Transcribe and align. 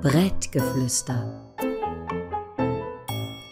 Brettgeflüster. 0.00 1.54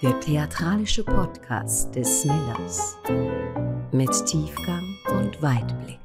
Der 0.02 0.20
theatralische 0.20 1.04
Podcast 1.04 1.94
des 1.94 2.24
Millers. 2.24 2.96
Mit 3.92 4.08
Tiefgang 4.24 4.96
und 5.10 5.42
Weitblick. 5.42 6.00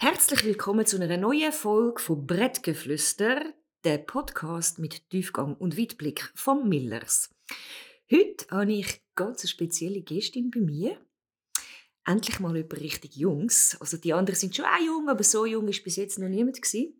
Herzlich 0.00 0.44
willkommen 0.44 0.86
zu 0.86 1.00
einer 1.00 1.16
neuen 1.16 1.52
Folge 1.52 2.02
von 2.02 2.26
Brettgeflüster, 2.26 3.44
der 3.84 3.98
Podcast 3.98 4.80
mit 4.80 5.08
Tiefgang 5.10 5.54
und 5.54 5.78
Weitblick 5.78 6.32
vom 6.34 6.68
Millers. 6.68 7.30
Heute 8.10 8.46
habe 8.50 8.72
ich 8.72 9.02
ganz 9.16 9.42
eine 9.42 9.48
spezielle 9.48 10.00
Gästin 10.00 10.50
bei 10.50 10.60
mir 10.60 10.96
endlich 12.06 12.38
mal 12.38 12.56
über 12.56 12.78
richtig 12.78 13.16
Jungs. 13.16 13.76
Also 13.80 13.96
die 13.96 14.12
anderen 14.12 14.38
sind 14.38 14.54
schon 14.54 14.64
auch 14.64 14.84
jung, 14.84 15.08
aber 15.08 15.24
so 15.24 15.44
jung 15.44 15.66
ist 15.68 15.82
bis 15.82 15.96
jetzt 15.96 16.18
noch 16.18 16.28
niemand 16.28 16.62
gewesen. 16.62 16.94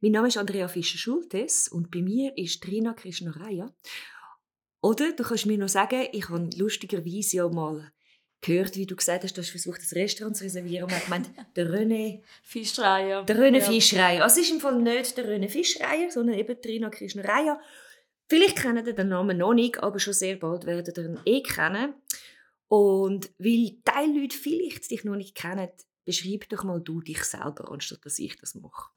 Mein 0.00 0.12
Name 0.12 0.28
ist 0.28 0.36
Andrea 0.36 0.66
Fischer-Schultes 0.66 1.68
und 1.68 1.90
bei 1.90 2.02
mir 2.02 2.36
ist 2.36 2.62
Trina 2.62 2.92
Krishnaraya. 2.92 3.72
Oder 4.80 5.12
du 5.12 5.22
kannst 5.22 5.46
mir 5.46 5.58
noch 5.58 5.68
sagen, 5.68 6.08
ich 6.12 6.28
habe 6.28 6.50
lustigerweise 6.56 7.36
ja 7.36 7.48
mal 7.48 7.92
gehört, 8.40 8.76
wie 8.76 8.86
du 8.86 8.96
gesagt 8.96 9.24
hast, 9.24 9.36
du 9.36 9.42
hast 9.42 9.50
versucht, 9.50 9.80
das 9.80 9.94
Restaurant 9.94 10.36
zu 10.36 10.44
reservieren 10.44 10.84
und 10.84 10.90
man 10.90 11.02
gemeint, 11.02 11.30
der 11.56 11.70
René 11.70 12.22
Fischreier. 12.42 13.24
Der 13.24 13.36
René 13.36 13.58
ja. 13.58 13.64
Fischreier. 13.64 14.22
Also 14.22 14.40
es 14.40 14.46
ist 14.46 14.54
im 14.54 14.60
Fall 14.60 14.80
nicht 14.80 15.16
der 15.16 15.26
René 15.26 15.48
Fischreier, 15.48 16.10
sondern 16.10 16.36
eben 16.36 16.60
Trina 16.60 16.88
Krishnaraya. 16.90 17.60
Vielleicht 18.28 18.58
kennen 18.58 18.86
ihr 18.86 18.94
den 18.94 19.08
Namen 19.08 19.38
noch 19.38 19.54
nicht, 19.54 19.82
aber 19.82 19.98
schon 19.98 20.12
sehr 20.12 20.36
bald 20.36 20.66
werdet 20.66 20.98
ihr 20.98 21.04
ihn 21.04 21.20
eh 21.24 21.42
kennen. 21.42 21.94
Und 22.68 23.30
weil 23.38 23.70
die 23.70 24.20
Leute 24.20 24.36
vielleicht 24.36 24.90
dich 24.90 25.04
noch 25.04 25.16
nicht 25.16 25.34
kennen, 25.34 25.70
beschreib 26.04 26.48
doch 26.50 26.64
mal 26.64 26.80
du 26.80 27.00
dich 27.00 27.24
selber, 27.24 27.70
anstatt 27.70 28.04
dass 28.04 28.18
ich 28.18 28.36
das 28.36 28.54
mache. 28.54 28.90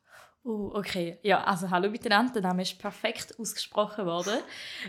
Oh, 0.44 0.72
okay. 0.73 1.20
Ja, 1.23 1.44
also 1.44 1.70
hallo 1.70 1.90
miteinander. 1.90 2.34
Der 2.34 2.42
Name 2.42 2.64
ist 2.64 2.80
perfekt 2.80 3.36
ausgesprochen 3.40 4.06
worden. 4.06 4.40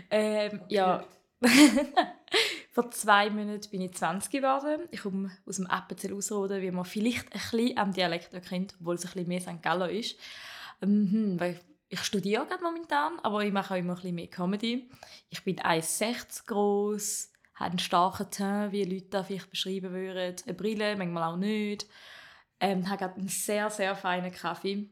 Ähm, 0.09 0.61
ja, 0.67 1.05
vor 2.71 2.89
zwei 2.91 3.29
Monaten 3.29 3.69
bin 3.69 3.81
ich 3.81 3.93
20 3.93 4.31
geworden. 4.31 4.87
Ich 4.91 5.01
komme 5.01 5.31
aus 5.45 5.57
dem 5.57 5.67
Appenzell 5.67 6.13
Ausroden, 6.13 6.61
wie 6.61 6.71
man 6.71 6.85
vielleicht 6.85 7.31
ein 7.33 7.39
bisschen 7.39 7.77
am 7.77 7.93
Dialekt 7.93 8.33
erkennt, 8.33 8.75
obwohl 8.79 8.95
es 8.95 9.05
ein 9.05 9.11
bisschen 9.11 9.27
mehr 9.27 9.41
St. 9.41 9.61
Gallo 9.61 9.85
ist. 9.85 10.17
Mhm, 10.81 11.39
weil 11.39 11.59
ich 11.93 12.03
studiere 12.03 12.45
gerade 12.45 12.63
momentan, 12.63 13.19
aber 13.19 13.43
ich 13.43 13.51
mache 13.51 13.73
auch 13.73 13.77
immer 13.77 13.93
ein 13.93 13.95
bisschen 13.95 14.15
mehr 14.15 14.27
Comedy. 14.27 14.89
Ich 15.29 15.43
bin 15.43 15.57
1,60 15.57 16.47
groß 16.47 17.33
hat 17.55 17.69
einen 17.69 17.79
starken 17.79 18.31
Teint, 18.31 18.71
wie 18.71 18.83
Leute 18.83 19.07
das 19.09 19.27
vielleicht 19.27 19.49
beschreiben 19.49 19.91
würden. 19.91 20.35
Eine 20.43 20.53
Brille, 20.53 20.95
manchmal 20.95 21.23
auch 21.23 21.37
nicht. 21.37 21.87
Ähm, 22.59 22.89
hat 22.89 23.01
einen 23.01 23.27
sehr, 23.27 23.69
sehr 23.69 23.95
feinen 23.95 24.31
Kaffee. 24.31 24.89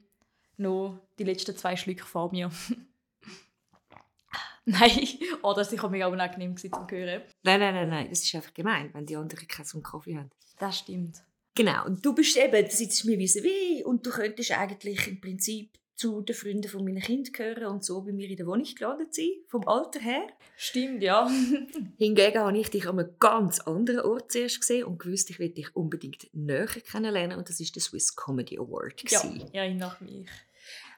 Noch 0.57 0.99
die 1.17 1.23
letzten 1.23 1.57
zwei 1.57 1.75
Schlücke 1.75 2.05
vor 2.05 2.31
mir. 2.31 2.51
nein, 4.65 5.07
oh, 5.41 5.53
das 5.53 5.75
war 5.75 5.89
mega 5.89 6.07
unangenehm 6.07 6.55
zu 6.55 6.69
hören. 6.69 7.23
Nein, 7.43 7.59
nein, 7.59 7.73
nein, 7.73 7.89
nein, 7.89 8.09
das 8.09 8.23
ist 8.23 8.35
einfach 8.35 8.53
gemein, 8.53 8.93
wenn 8.93 9.05
die 9.05 9.15
anderen 9.15 9.47
keinen 9.47 9.83
Kaffee 9.83 10.17
haben. 10.17 10.29
Das 10.59 10.79
stimmt. 10.79 11.23
Genau, 11.55 11.85
und 11.85 12.05
du 12.05 12.13
bist 12.13 12.37
eben, 12.37 12.63
du 12.63 12.71
sitzt 12.71 13.03
mir 13.05 13.17
wie 13.17 13.83
und 13.83 14.05
du 14.05 14.11
könntest 14.11 14.51
eigentlich 14.51 15.07
im 15.07 15.19
Prinzip 15.19 15.80
zu 16.01 16.21
den 16.21 16.35
Freunden 16.35 16.67
von 16.67 16.83
meinen 16.83 16.99
Kindern 16.99 17.31
gehören 17.31 17.65
und 17.67 17.85
so 17.85 18.01
bei 18.01 18.11
mir 18.11 18.27
in 18.27 18.35
der 18.35 18.47
Wohnung 18.47 18.65
gelandet 18.75 19.13
sein, 19.13 19.29
vom 19.47 19.67
Alter 19.67 19.99
her. 19.99 20.25
Stimmt, 20.57 21.03
ja. 21.03 21.29
Hingegen 21.99 22.39
habe 22.39 22.57
ich 22.57 22.69
dich 22.69 22.87
an 22.87 22.99
einem 22.99 23.13
ganz 23.19 23.59
anderen 23.59 23.99
Ort 23.99 24.31
zuerst 24.31 24.61
gesehen 24.61 24.85
und 24.85 24.97
gewusst, 24.97 25.29
ich 25.29 25.37
will 25.37 25.49
dich 25.49 25.75
unbedingt 25.75 26.27
näher 26.33 26.65
kennenlernen 26.65 27.37
und 27.37 27.49
das 27.49 27.59
ist 27.59 27.75
der 27.75 27.83
Swiss 27.83 28.15
Comedy 28.15 28.57
Award. 28.57 29.03
Ja, 29.11 29.21
ja, 29.53 29.65
ich 29.65 29.75
nach 29.75 30.01
mich. 30.01 30.27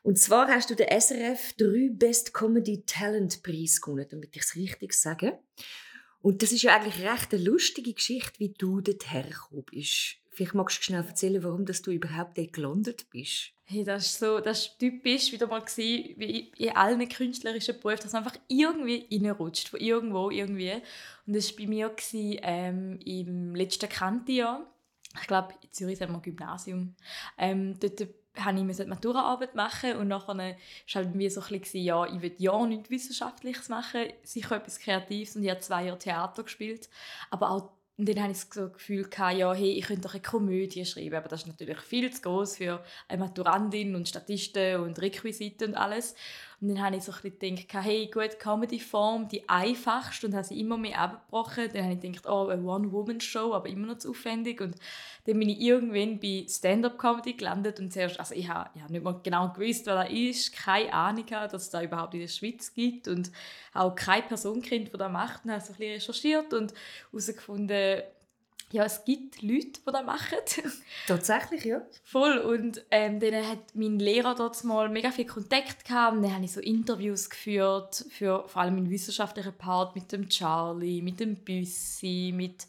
Und 0.04 0.18
zwar 0.20 0.48
hast 0.48 0.70
du 0.70 0.76
den 0.76 0.88
SRF 0.88 1.54
3 1.58 1.90
Best 1.92 2.34
Comedy 2.34 2.84
Talent 2.86 3.44
Preis 3.44 3.82
gewonnen, 3.82 4.08
damit 4.10 4.36
ich 4.38 4.44
es 4.44 4.56
richtig 4.56 4.94
sage. 4.94 5.38
Und 6.22 6.42
das 6.42 6.54
ist 6.54 6.62
ja 6.62 6.76
eigentlich 6.76 7.06
recht 7.06 7.34
eine 7.34 7.44
lustige 7.44 7.94
Geschichte, 7.94 8.40
wie 8.40 8.54
du 8.58 8.80
dort 8.80 9.12
hergekommen 9.12 9.66
bist. 9.70 10.16
Vielleicht 10.30 10.54
magst 10.54 10.80
du 10.80 10.84
schnell 10.84 11.04
erzählen, 11.04 11.44
warum 11.44 11.66
dass 11.66 11.82
du 11.82 11.92
überhaupt 11.92 12.38
dort 12.38 12.54
gelandet 12.54 13.10
bist. 13.12 13.52
Hey, 13.66 13.84
das 13.86 14.08
ist 14.08 14.20
so, 14.20 14.42
das 14.42 14.60
ist 14.68 14.80
typisch 14.80 15.32
wieder 15.32 15.48
mal 15.48 15.62
gewesen, 15.62 16.14
wie 16.18 16.52
in 16.58 16.76
allen 16.76 17.08
künstlerischen 17.08 17.80
Berufen, 17.80 18.04
dass 18.04 18.12
man 18.12 18.26
einfach 18.26 18.38
irgendwie 18.50 19.08
reinrutscht, 19.10 19.70
von 19.70 19.80
irgendwo 19.80 20.30
irgendwie. 20.30 20.82
Und 21.26 21.36
das 21.36 21.50
war 21.52 21.58
bei 21.58 21.68
mir 21.68 21.90
gewesen, 21.90 22.40
ähm, 22.42 23.00
im 23.06 23.56
letzten 23.56 23.88
Kantijahr. 23.88 24.70
Ich 25.16 25.28
glaube, 25.28 25.54
in 25.62 25.72
Zürich 25.72 26.02
haben 26.02 26.12
wir 26.12 26.20
Gymnasium. 26.20 26.96
Ähm, 27.38 27.80
dort 27.80 28.00
musste 28.02 28.14
ich 28.36 28.46
eine 28.46 28.90
Maturaarbeit 28.90 29.56
machen 29.56 29.96
und 29.96 30.08
nachher 30.10 30.36
war 30.36 30.56
halt 30.94 31.16
mir 31.16 31.32
so 31.32 31.42
ein 31.42 31.60
bisschen, 31.60 31.84
ja, 31.84 32.06
ich 32.06 32.22
will 32.22 32.36
ja 32.38 32.66
nichts 32.66 32.90
Wissenschaftliches 32.90 33.70
machen, 33.70 34.08
sicher 34.24 34.58
etwas 34.58 34.80
Kreatives 34.80 35.36
und 35.36 35.44
ich 35.44 35.50
habe 35.50 35.60
zwei 35.62 35.86
Jahre 35.86 36.00
Theater 36.00 36.44
gespielt, 36.44 36.90
aber 37.30 37.52
auch 37.52 37.72
und 37.98 38.10
dann 38.10 38.24
hatte 38.24 38.32
ich 38.32 38.50
das 38.50 38.50
Gefühl, 38.74 39.08
ja, 39.18 39.54
hey, 39.54 39.74
ich 39.74 39.86
könnte 39.86 40.02
doch 40.02 40.14
eine 40.14 40.22
Komödie 40.24 40.84
schreiben, 40.84 41.16
aber 41.16 41.30
das 41.30 41.42
ist 41.42 41.48
natürlich 41.48 41.80
viel 41.80 42.12
zu 42.12 42.22
groß 42.24 42.58
für 42.58 42.84
eine 43.08 43.24
Maturandin 43.24 43.96
und 43.96 44.10
Statisten 44.10 44.82
und 44.82 45.00
Requisiten 45.00 45.70
und 45.70 45.76
alles. 45.76 46.16
Und 46.64 46.70
dann 46.70 46.82
habe 46.82 46.96
ich 46.96 47.04
so 47.04 47.12
ein 47.12 47.30
bisschen 47.30 47.58
gedacht, 47.58 47.84
hey, 47.84 48.08
gut, 48.08 48.40
Comedy-Form, 48.40 49.28
die 49.28 49.50
einfachste 49.50 50.28
und 50.28 50.34
habe 50.34 50.46
sie 50.46 50.62
immer 50.62 50.78
mehr 50.78 50.98
abgebrochen. 50.98 51.68
Dann 51.74 51.84
habe 51.84 51.96
ich 51.96 52.00
gedacht, 52.00 52.26
oh, 52.26 52.48
eine 52.48 52.64
One-Woman-Show, 52.64 53.54
aber 53.54 53.68
immer 53.68 53.88
noch 53.88 53.98
zu 53.98 54.12
aufwendig. 54.12 54.62
Und 54.62 54.76
dann 55.26 55.40
bin 55.40 55.50
ich 55.50 55.60
irgendwann 55.60 56.22
bei 56.22 56.46
Stand-Up-Comedy 56.48 57.34
gelandet 57.34 57.82
und 57.82 57.92
zuerst, 57.92 58.18
also 58.18 58.34
ich 58.34 58.48
habe, 58.48 58.70
ich 58.76 58.82
habe 58.82 58.94
nicht 58.94 59.04
mal 59.04 59.20
genau 59.22 59.50
gewusst, 59.50 59.86
wer 59.88 60.06
das 60.06 60.14
ist, 60.14 60.56
keine 60.56 60.94
Ahnung 60.94 61.26
dass 61.26 61.64
es 61.64 61.70
da 61.70 61.82
überhaupt 61.84 62.14
in 62.14 62.22
der 62.22 62.30
Schweiz 62.30 62.74
gibt 62.74 63.10
und 63.10 63.30
auch 63.74 63.94
keine 63.94 64.24
Person 64.24 64.62
kennt, 64.62 64.94
die 64.94 64.98
das 64.98 65.12
macht. 65.12 65.44
Und 65.44 65.52
habe 65.52 65.62
so 65.62 65.74
ein 65.74 65.78
bisschen 65.78 65.94
recherchiert 65.96 66.54
und 66.54 66.74
herausgefunden, 67.12 68.04
ja, 68.74 68.86
es 68.86 69.06
gibt 69.06 69.44
Leute, 69.44 69.80
die 69.88 69.92
das 69.92 70.04
machen. 70.04 70.40
Tatsächlich, 71.08 71.64
ja. 71.64 71.84
Voll. 72.04 72.40
Und 72.40 72.84
ähm, 72.90 73.20
dann 73.20 73.48
hat 73.48 73.60
mein 73.76 74.00
Lehrer 74.00 74.34
dort 74.34 74.64
mal 74.64 74.90
mega 74.90 75.12
viel 75.12 75.28
Kontakt 75.28 75.86
gehabt. 75.86 76.18
Und 76.18 76.24
dann 76.24 76.34
habe 76.34 76.44
ich 76.44 76.54
so 76.54 76.60
Interviews 76.60 77.30
geführt, 77.30 78.04
für 78.10 78.48
vor 78.48 78.64
allem 78.64 78.80
im 78.80 78.90
wissenschaftlichen 78.90 79.54
Part 79.54 79.94
mit 79.94 80.12
dem 80.12 80.28
Charlie, 80.28 81.04
mit 81.04 81.20
dem 81.20 81.36
Büssi, 81.36 82.34
mit, 82.36 82.66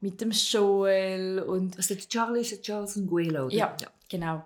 mit 0.00 0.18
dem 0.22 0.30
Joel. 0.30 1.40
Und 1.40 1.76
also 1.76 1.94
der 1.94 2.08
Charlie 2.08 2.40
ist 2.40 2.52
der 2.52 2.62
Charles 2.62 2.96
Nguelo? 2.96 3.50
Ja, 3.50 3.76
ja, 3.78 3.88
genau. 4.08 4.42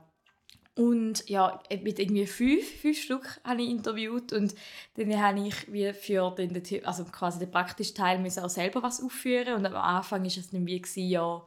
Und 0.79 1.29
ja, 1.29 1.61
mit 1.83 1.99
irgendwie 1.99 2.25
fünf, 2.25 2.65
fünf 2.81 3.03
Stück 3.03 3.41
habe 3.43 3.63
ich 3.63 3.69
interviewt 3.69 4.33
und 4.33 4.55
dann 4.95 5.21
habe 5.21 5.41
ich 5.41 5.73
wie 5.73 5.93
für 5.93 6.31
den, 6.31 6.63
also 6.87 7.03
quasi 7.07 7.41
den 7.41 7.51
praktischen 7.51 7.97
Teil 7.97 8.21
müssen 8.21 8.45
auch 8.45 8.49
selber 8.49 8.81
was 8.81 9.03
aufführen 9.03 9.55
und 9.55 9.67
am 9.67 9.75
Anfang 9.75 10.21
war 10.21 10.27
es 10.29 10.51
dann 10.51 10.65
wie 10.69 10.81
ja, 11.11 11.45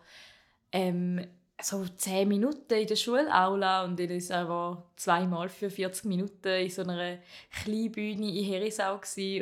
ähm, 0.74 1.26
so 1.62 1.86
zehn 1.96 2.28
Minuten 2.28 2.74
in 2.74 2.88
der 2.88 2.98
Schulaula 2.98 3.86
und 3.86 3.98
dann 3.98 4.10
ist 4.10 4.34
aber 4.34 4.92
zweimal 4.98 5.48
für 5.48 5.70
40 5.70 6.04
Minuten 6.04 6.50
in 6.50 6.70
so 6.70 6.82
einer 6.82 7.20
Kleinbühne 7.64 8.38
in 8.38 8.44
Herisau 8.44 8.96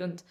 und 0.03 0.23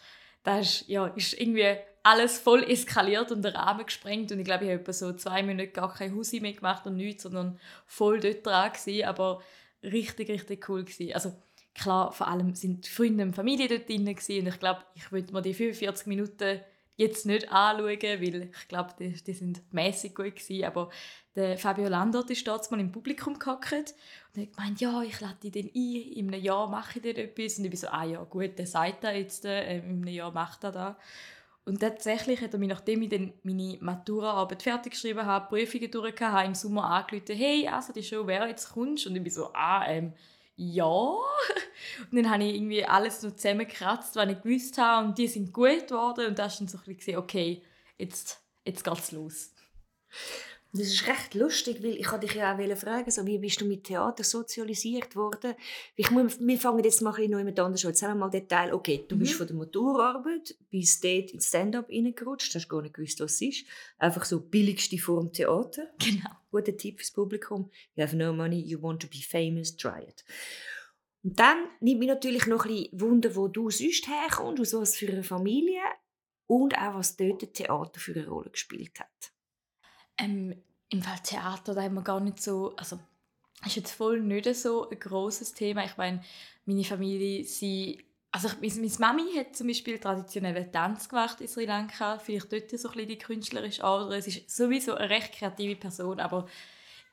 da 0.44 0.60
ist, 0.60 0.86
ja, 0.86 1.08
ist 1.08 1.34
irgendwie 1.34 1.78
alles 2.08 2.38
voll 2.38 2.62
eskaliert 2.62 3.30
und 3.32 3.42
der 3.42 3.54
Rahmen 3.54 3.84
gesprengt 3.84 4.32
und 4.32 4.38
ich 4.38 4.44
glaube, 4.44 4.64
ich 4.64 4.70
habe 4.70 4.92
so 4.94 5.12
zwei 5.12 5.42
Monate 5.42 5.68
gar 5.68 5.92
kein 5.92 6.14
Husi 6.14 6.40
mehr 6.40 6.54
gemacht 6.54 6.86
und 6.86 6.96
nichts, 6.96 7.24
sondern 7.24 7.58
voll 7.86 8.18
dort 8.18 8.46
dran 8.46 8.72
gewesen, 8.72 9.06
aber 9.06 9.42
richtig, 9.82 10.30
richtig 10.30 10.66
cool 10.70 10.84
gewesen. 10.84 11.12
Also 11.12 11.34
klar, 11.74 12.10
vor 12.12 12.28
allem 12.28 12.54
sind 12.54 12.86
Freunde 12.86 13.24
und 13.24 13.34
Familie 13.34 13.68
dort 13.68 13.88
drin 13.88 14.06
gewesen, 14.06 14.40
und 14.40 14.46
ich 14.46 14.58
glaube, 14.58 14.80
ich 14.94 15.12
würde 15.12 15.32
mir 15.34 15.42
die 15.42 15.52
45 15.52 16.06
Minuten 16.06 16.60
jetzt 16.96 17.26
nicht 17.26 17.52
anschauen, 17.52 18.00
weil 18.02 18.50
ich 18.50 18.68
glaube, 18.68 18.94
die, 18.98 19.12
die 19.12 19.32
sind 19.34 19.62
mäßig 19.72 20.14
gut 20.14 20.34
gewesen, 20.34 20.64
aber 20.64 20.88
der 21.36 21.58
Fabio 21.58 21.88
Landert 21.88 22.30
ist 22.30 22.48
dort 22.48 22.70
mal 22.70 22.80
im 22.80 22.90
Publikum 22.90 23.38
gehockt 23.38 23.94
und 24.34 24.42
hat 24.42 24.56
gemeint, 24.56 24.80
ja, 24.80 25.02
ich 25.02 25.20
lade 25.20 25.36
dich 25.42 25.52
dann 25.52 25.70
ein, 25.74 26.12
in 26.12 26.34
einem 26.34 26.42
Jahr 26.42 26.68
mache 26.68 26.98
ich 26.98 27.04
dann 27.04 27.22
etwas 27.22 27.58
und 27.58 27.66
ich 27.66 27.70
bin 27.70 27.78
so, 27.78 27.88
ah 27.88 28.04
ja, 28.04 28.24
gut, 28.24 28.58
der 28.58 28.66
sagt 28.66 29.04
da 29.04 29.12
jetzt, 29.12 29.44
äh, 29.44 29.76
in 29.76 29.84
einem 29.84 30.08
Jahr 30.08 30.32
macht 30.32 30.64
er 30.64 30.72
da. 30.72 30.98
Und 31.68 31.80
tatsächlich 31.80 32.40
hat 32.40 32.54
er 32.54 32.58
mich, 32.58 32.70
nachdem 32.70 33.02
ich 33.02 33.10
dann 33.10 33.34
meine 33.42 33.76
Maturaarbeit 33.80 34.62
fertig 34.62 34.92
geschrieben 34.92 35.26
habe, 35.26 35.48
Prüfungen 35.48 35.90
durch 35.90 36.18
habe, 36.18 36.46
im 36.46 36.54
Sommer 36.54 36.84
angerufen, 36.84 37.36
hey, 37.36 37.68
also 37.68 37.92
die 37.92 38.02
Show, 38.02 38.26
wer 38.26 38.48
jetzt 38.48 38.72
kommst? 38.72 39.06
Und 39.06 39.14
ich 39.14 39.22
bin 39.22 39.30
so, 39.30 39.52
ah, 39.52 39.86
ähm, 39.86 40.14
ja. 40.56 40.86
Und 40.86 41.20
dann 42.10 42.30
habe 42.30 42.44
ich 42.44 42.54
irgendwie 42.54 42.86
alles 42.86 43.22
noch 43.22 43.36
zusammengekratzt, 43.36 44.16
was 44.16 44.30
ich 44.30 44.40
gewusst 44.40 44.78
habe 44.78 45.08
und 45.08 45.18
die 45.18 45.28
sind 45.28 45.52
gut 45.52 45.88
geworden 45.88 46.28
und 46.28 46.38
da 46.38 46.46
ist 46.46 46.58
dann 46.58 46.68
so 46.68 46.78
ein 46.78 46.96
bisschen, 46.96 47.18
okay, 47.18 47.62
jetzt, 47.98 48.40
jetzt 48.64 48.82
geht's 48.82 49.12
los. 49.12 49.52
Das 50.72 50.82
ist 50.82 51.06
recht 51.06 51.34
lustig, 51.34 51.82
weil 51.82 51.96
ich 51.96 52.08
dich 52.08 52.34
ja 52.34 52.54
auch 52.54 52.76
fragen, 52.76 53.10
so, 53.10 53.24
wie 53.24 53.38
bist 53.38 53.60
du 53.60 53.64
mit 53.64 53.84
Theater 53.84 54.22
sozialisiert 54.22 55.16
worden? 55.16 55.54
Ich 55.96 56.10
muss, 56.10 56.38
wir 56.38 56.58
fangen 56.58 56.84
jetzt 56.84 57.00
mal 57.00 57.14
ein 57.14 57.30
bisschen 57.30 57.58
anders 57.58 57.84
an. 57.86 57.90
Jetzt 57.90 58.02
haben 58.02 58.10
wir 58.10 58.26
mal 58.26 58.28
den 58.28 58.46
Teil, 58.46 58.74
okay, 58.74 59.02
du 59.08 59.14
mhm. 59.14 59.20
bist 59.20 59.32
von 59.32 59.46
der 59.46 59.56
Motorarbeit 59.56 60.56
bis 60.70 61.00
dort 61.00 61.30
ins 61.30 61.48
Stand-up 61.48 61.88
reingerutscht, 61.88 62.54
hast 62.54 62.68
gar 62.68 62.82
nicht 62.82 62.94
gewusst, 62.94 63.18
was 63.20 63.34
es 63.34 63.42
ist. 63.42 63.66
Einfach 63.96 64.26
so 64.26 64.40
billigste 64.40 64.98
Form 64.98 65.32
Theater. 65.32 65.88
Genau. 65.98 66.30
Guter 66.50 66.76
Tipp 66.76 66.98
fürs 66.98 67.10
Publikum. 67.10 67.70
You 67.94 68.02
have 68.02 68.16
no 68.16 68.32
money, 68.32 68.60
you 68.60 68.80
want 68.80 69.02
to 69.02 69.08
be 69.08 69.18
famous, 69.18 69.76
try 69.76 70.02
it. 70.02 70.24
Und 71.22 71.38
dann 71.38 71.66
nimmt 71.80 72.00
mich 72.00 72.08
natürlich 72.08 72.46
noch 72.46 72.64
ein 72.64 72.72
bisschen 72.72 73.00
Wunder, 73.00 73.36
wo 73.36 73.48
du 73.48 73.70
sonst 73.70 74.06
herkommst, 74.08 74.60
aus 74.60 74.74
was 74.74 74.96
für 74.96 75.08
einer 75.08 75.24
Familie 75.24 75.82
und 76.46 76.76
auch 76.78 76.94
was 76.94 77.16
dort 77.16 77.52
Theater 77.52 78.00
für 78.00 78.14
eine 78.14 78.26
Rolle 78.26 78.50
gespielt 78.50 78.98
hat. 79.00 79.32
Ähm, 80.18 80.54
Im 80.90 81.02
Fall 81.02 81.18
Theater, 81.22 81.74
da 81.74 81.82
haben 81.82 81.94
wir 81.94 82.02
gar 82.02 82.20
nicht 82.20 82.42
so, 82.42 82.74
also 82.76 82.98
ist 83.66 83.76
jetzt 83.76 83.92
voll 83.92 84.20
nicht 84.20 84.54
so 84.54 84.88
ein 84.88 84.98
großes 84.98 85.54
Thema. 85.54 85.84
Ich 85.84 85.96
meine, 85.96 86.22
meine 86.64 86.84
Familie, 86.84 87.44
sie, 87.44 88.04
also 88.30 88.48
ich, 88.60 88.76
meine 88.76 88.90
Mami 88.98 89.34
hat 89.36 89.56
zum 89.56 89.66
Beispiel 89.66 89.98
traditionellen 89.98 90.70
Tanz 90.70 91.08
gemacht 91.08 91.40
in 91.40 91.48
Sri 91.48 91.64
Lanka, 91.64 92.18
vielleicht 92.18 92.52
dort 92.52 92.70
so 92.70 92.88
ein 92.88 92.94
bisschen 92.94 93.08
die 93.08 93.18
künstlerische 93.18 93.84
Ader. 93.84 94.20
Sie 94.22 94.30
ist 94.30 94.54
sowieso 94.54 94.94
eine 94.94 95.10
recht 95.10 95.32
kreative 95.32 95.76
Person, 95.76 96.20
aber 96.20 96.46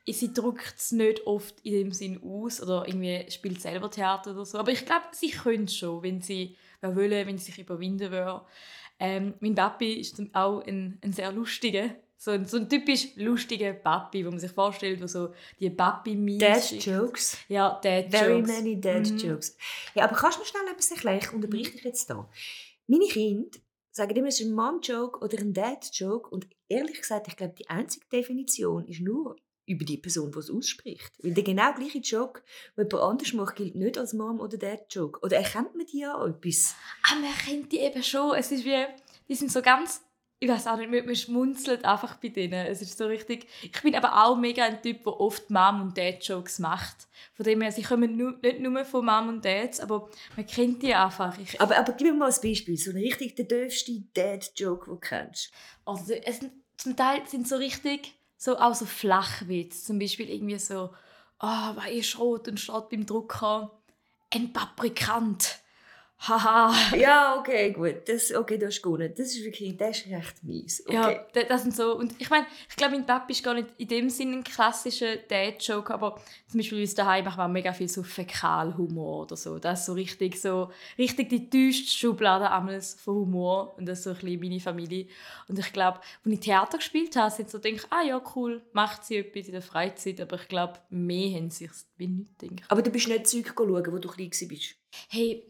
sie 0.06 0.32
drückt 0.32 0.76
es 0.78 0.92
nicht 0.92 1.26
oft 1.26 1.60
in 1.64 1.72
dem 1.72 1.92
Sinn 1.92 2.22
aus 2.22 2.62
oder 2.62 2.86
irgendwie 2.86 3.28
spielt 3.30 3.60
selber 3.60 3.90
Theater 3.90 4.32
oder 4.32 4.44
so. 4.44 4.58
Aber 4.58 4.70
ich 4.70 4.86
glaube, 4.86 5.06
sie 5.12 5.30
könnte 5.30 5.72
schon, 5.72 6.02
wenn 6.02 6.20
sie 6.20 6.56
wollen, 6.80 7.26
wenn 7.26 7.38
sie 7.38 7.46
sich 7.46 7.58
überwinden 7.58 8.12
würde. 8.12 8.42
Ähm, 8.98 9.34
mein 9.40 9.54
Papi 9.54 9.94
ist 9.94 10.22
auch 10.32 10.62
ein, 10.64 10.98
ein 11.02 11.12
sehr 11.12 11.32
lustiger, 11.32 11.90
so 12.16 12.30
ein, 12.30 12.46
so 12.46 12.56
ein 12.56 12.68
typisch 12.68 13.08
lustiger 13.16 13.72
Papi, 13.72 14.24
wo 14.24 14.30
man 14.30 14.40
sich 14.40 14.50
vorstellt, 14.50 15.00
wo 15.02 15.06
so 15.06 15.32
die 15.60 15.70
Papi-Memes... 15.70 16.38
Dad 16.70 16.84
Jokes. 16.84 17.38
Ja, 17.48 17.78
Dad 17.82 18.10
Very 18.10 18.38
Jokes. 18.38 18.48
many 18.48 18.80
Dad 18.80 19.10
mhm. 19.10 19.18
Jokes. 19.18 19.56
Ja, 19.94 20.04
aber 20.04 20.16
kannst 20.16 20.38
du 20.38 20.42
mir 20.42 20.46
schnell 20.46 20.68
etwas 20.72 20.90
erklären? 20.90 21.20
Ich 21.22 21.32
unterbreche 21.32 21.72
dich 21.72 21.84
jetzt 21.84 22.06
hier. 22.06 22.28
Meine 22.86 23.06
Kinder 23.06 23.58
sagen 23.90 24.16
immer, 24.16 24.28
es 24.28 24.40
ist 24.40 24.46
ein 24.46 24.54
Mom-Joke 24.54 25.20
oder 25.24 25.38
ein 25.38 25.52
Dad-Joke 25.52 26.28
und 26.30 26.46
ehrlich 26.68 27.00
gesagt, 27.00 27.28
ich 27.28 27.36
glaube, 27.36 27.54
die 27.58 27.68
einzige 27.68 28.06
Definition 28.12 28.86
ist 28.86 29.00
nur 29.00 29.36
über 29.66 29.84
die 29.84 29.96
Person, 29.96 30.30
die 30.30 30.38
es 30.38 30.50
ausspricht. 30.50 31.12
Weil 31.22 31.34
der 31.34 31.42
genau 31.42 31.72
gleiche 31.74 31.98
Joke, 31.98 32.42
den 32.76 32.86
jemand 32.86 33.02
anders 33.02 33.32
macht, 33.32 33.56
gilt 33.56 33.74
nicht 33.74 33.98
als 33.98 34.12
Mom 34.12 34.40
oder 34.40 34.56
Dad 34.56 34.86
Joke. 34.90 35.18
Oder 35.22 35.38
erkennt 35.38 35.74
man 35.74 35.86
die 35.86 36.00
ja 36.00 36.24
etwas? 36.24 36.74
Ah, 37.02 37.16
man 37.16 37.32
kennt 37.44 37.72
die 37.72 37.78
eben 37.78 38.02
schon. 38.02 38.36
Es 38.36 38.52
ist 38.52 38.64
wie, 38.64 38.86
die 39.28 39.34
sind 39.34 39.50
so 39.50 39.62
ganz, 39.62 40.02
ich 40.38 40.48
weiß 40.48 40.66
auch 40.66 40.76
nicht, 40.76 40.90
man 40.90 41.16
schmunzelt 41.16 41.84
einfach 41.84 42.16
bei 42.16 42.28
denen. 42.28 42.66
Es 42.66 42.82
ist 42.82 42.98
so 42.98 43.06
richtig, 43.06 43.46
ich 43.62 43.82
bin 43.82 43.94
aber 43.94 44.24
auch 44.24 44.36
mega 44.36 44.64
ein 44.64 44.82
Typ, 44.82 45.04
der 45.04 45.20
oft 45.20 45.50
Mom 45.50 45.80
und 45.80 45.96
Dad 45.96 46.22
Jokes 46.22 46.58
macht. 46.58 47.08
Von 47.34 47.44
dem 47.44 47.62
her, 47.62 47.72
sie 47.72 47.82
kommen 47.82 48.16
nur, 48.16 48.38
nicht 48.42 48.60
nur 48.60 48.84
von 48.84 49.06
Mom 49.06 49.28
und 49.28 49.44
Dads, 49.44 49.80
aber 49.80 50.08
man 50.36 50.46
kennt 50.46 50.82
die 50.82 50.94
einfach. 50.94 51.38
Ich, 51.38 51.60
aber, 51.60 51.78
aber 51.78 51.92
gib 51.92 52.08
mir 52.08 52.14
mal 52.14 52.30
ein 52.30 52.40
Beispiel, 52.42 52.76
so 52.76 52.90
ein 52.90 52.96
richtig 52.98 53.36
der 53.36 53.46
dürfste 53.46 54.02
Dad 54.12 54.52
Joke, 54.56 54.84
den 54.86 54.94
du 54.94 55.00
kennst. 55.00 55.50
Also, 55.84 56.12
es, 56.12 56.40
zum 56.76 56.96
Teil 56.96 57.26
sind 57.26 57.48
so 57.48 57.56
richtig 57.56 58.12
so 58.36 58.58
auch 58.58 58.74
so 58.74 58.86
Flachwitz. 58.86 59.84
Zum 59.84 59.98
Beispiel 59.98 60.30
irgendwie 60.30 60.58
so, 60.58 60.90
ah, 61.38 61.72
oh, 61.72 61.76
weil 61.76 61.96
ist 61.96 62.18
rot 62.18 62.48
und 62.48 62.60
steht 62.60 62.88
beim 62.90 63.06
Drucker 63.06 63.82
ein 64.32 64.52
Paprikant. 64.52 65.60
Haha. 66.18 66.72
ja, 66.96 67.36
okay, 67.38 67.72
gut. 67.72 68.08
Das, 68.08 68.34
okay, 68.34 68.56
das 68.58 68.76
ist 68.76 68.82
gut. 68.82 69.00
Das 69.00 69.28
ist 69.28 69.44
wirklich, 69.44 69.76
das 69.76 69.98
ist 69.98 70.06
recht 70.06 70.42
mies. 70.42 70.82
Okay. 70.86 71.20
Ja, 71.34 71.42
das 71.44 71.62
sind 71.62 71.76
so. 71.76 71.94
Und 71.96 72.14
ich 72.18 72.30
meine, 72.30 72.46
ich 72.68 72.76
glaube, 72.76 72.96
mein 72.96 73.06
Papi 73.06 73.32
ist 73.32 73.44
gar 73.44 73.54
nicht 73.54 73.68
in 73.76 73.88
dem 73.88 74.10
Sinne 74.10 74.38
ein 74.38 74.44
klassischer 74.44 75.16
Dad-Joke, 75.16 75.92
aber 75.92 76.20
zum 76.48 76.58
Beispiel 76.58 76.80
uns 76.80 76.94
daheim 76.94 77.24
machen 77.24 77.38
wir 77.38 77.48
mega 77.48 77.72
viel 77.72 77.88
so 77.88 78.02
Fäkalhumor 78.02 79.22
oder 79.22 79.36
so. 79.36 79.58
Das 79.58 79.80
ist 79.80 79.86
so 79.86 79.92
richtig 79.92 80.40
so, 80.40 80.70
richtig 80.98 81.28
die 81.28 81.50
tiefste 81.50 81.94
Schublade 81.94 82.48
von 82.96 83.14
Humor. 83.14 83.76
Und 83.76 83.86
das 83.86 83.98
ist 83.98 84.04
so 84.04 84.10
ein 84.10 84.16
bisschen 84.16 84.40
meine 84.40 84.60
Familie. 84.60 85.06
Und 85.48 85.58
ich 85.58 85.72
glaube, 85.72 86.00
als 86.24 86.34
ich 86.34 86.40
Theater 86.40 86.78
gespielt 86.78 87.14
habe, 87.16 87.30
sind 87.30 87.50
so 87.50 87.58
denke 87.58 87.84
ah 87.90 88.02
ja, 88.02 88.20
cool, 88.34 88.62
macht 88.72 89.04
sie 89.04 89.18
etwas 89.18 89.46
in 89.46 89.52
der 89.52 89.62
Freizeit. 89.62 90.20
Aber 90.20 90.36
ich 90.36 90.48
glaube, 90.48 90.80
mehr 90.88 91.36
haben 91.36 91.50
sie 91.50 91.66
sich 91.66 91.86
nicht 91.98 92.38
gedacht. 92.38 92.62
Aber 92.68 92.82
du 92.82 92.90
bist 92.90 93.06
nicht 93.06 93.26
Zeug 93.26 93.52
schauen, 93.54 93.92
wo 93.92 93.98
du 93.98 94.08
klein 94.08 94.30
warst? 94.30 94.76
Hey, 95.08 95.44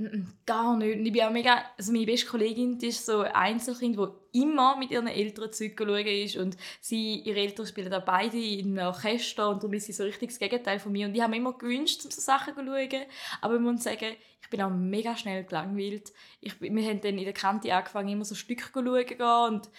gar 0.45 0.77
nicht. 0.77 1.07
Ich 1.07 1.13
bin 1.13 1.23
auch 1.23 1.31
mega, 1.31 1.65
also 1.79 1.93
meine 1.93 2.07
beste 2.07 2.27
Kollegin 2.27 2.79
die 2.79 2.89
ist 2.89 3.07
so 3.07 3.21
ein 3.21 3.33
Einzelkind, 3.33 3.99
die 3.99 4.41
immer 4.41 4.77
mit 4.77 4.91
ihren 4.91 5.07
Eltern 5.07 5.51
schauen 5.53 6.07
ist 6.07 6.37
und 6.37 6.57
sie, 6.81 7.21
ihre 7.21 7.41
Eltern 7.41 7.67
spielen 7.67 7.93
auch 7.93 8.05
beide 8.05 8.39
in 8.39 8.79
einem 8.79 8.89
Orchester 8.89 9.49
und 9.49 9.63
darum 9.63 9.75
ist 9.75 9.87
sie 9.87 9.93
so 9.93 10.05
richtig 10.05 10.31
das 10.31 10.39
Gegenteil 10.39 10.79
von 10.79 10.93
mir 10.93 11.07
und 11.07 11.15
ich 11.15 11.21
habe 11.21 11.31
mir 11.31 11.37
immer 11.37 11.53
gewünscht, 11.53 12.05
um 12.05 12.11
so 12.11 12.21
Sachen 12.21 12.55
zu 12.55 12.65
schauen, 12.65 13.07
aber 13.41 13.55
ich 13.55 13.61
muss 13.61 13.83
sagen, 13.83 14.17
ich 14.43 14.51
bin 14.51 14.63
auch 14.63 14.71
mega 14.71 15.17
schnell 15.17 15.43
gelangweilt. 15.45 16.13
Ich, 16.41 16.61
wir 16.61 16.89
haben 16.89 17.01
dann 17.01 17.19
in 17.19 17.25
der 17.25 17.33
Kante 17.33 17.75
angefangen, 17.75 18.11
immer 18.11 18.25
so 18.25 18.35
Stücke 18.35 18.71
zu 18.73 18.85
schauen 18.85 19.55
und 19.55 19.71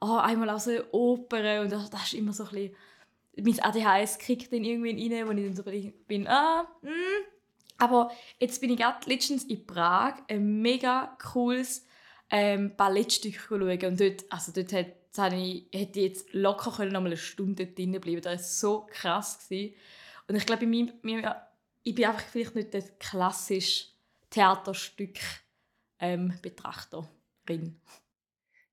oh, 0.00 0.16
einmal 0.16 0.50
auch 0.50 0.60
so 0.60 0.70
Opern 0.92 1.64
und 1.64 1.72
das, 1.72 1.90
das 1.90 2.04
ist 2.04 2.14
immer 2.14 2.32
so 2.32 2.44
ein 2.44 2.50
bisschen 2.50 2.76
mein 3.36 3.60
ADHS 3.60 4.18
kriegt 4.18 4.52
dann 4.52 4.62
irgendwie 4.62 5.12
rein, 5.12 5.26
wo 5.26 5.32
ich 5.32 5.44
dann 5.44 5.56
so 5.56 5.64
bin, 6.06 6.28
ah, 6.28 6.68
mh, 6.82 6.90
hm, 6.90 7.24
aber 7.84 8.10
jetzt 8.38 8.60
bin 8.60 8.70
ich 8.70 8.78
gerade 8.78 9.08
letztens 9.08 9.44
in 9.44 9.66
Prag 9.66 10.22
ein 10.28 10.62
mega 10.62 11.16
cooles 11.22 11.86
ähm, 12.30 12.74
Ballettstück 12.76 13.34
schauen. 13.34 13.84
Und 13.84 14.00
dort, 14.00 14.24
also 14.30 14.52
dort 14.52 14.72
hat, 14.72 14.86
hätte 15.16 15.36
ich, 15.36 15.94
jetzt 15.94 16.32
locker 16.32 16.72
können 16.72 16.92
noch 16.92 17.00
mal 17.00 17.06
eine 17.06 17.16
Stunde 17.16 17.66
drinnen 17.66 18.00
bleiben 18.00 18.22
Das 18.22 18.32
war 18.32 18.38
so 18.38 18.86
krass. 18.90 19.38
Gewesen. 19.48 19.74
Und 20.26 20.36
ich 20.36 20.46
glaube, 20.46 20.64
ich 20.64 21.94
bin 21.94 22.04
einfach 22.04 22.26
vielleicht 22.26 22.54
nicht 22.54 22.74
das 22.74 22.98
klassische 22.98 23.88
Theaterstück 24.30 25.18
ähm. 26.00 26.34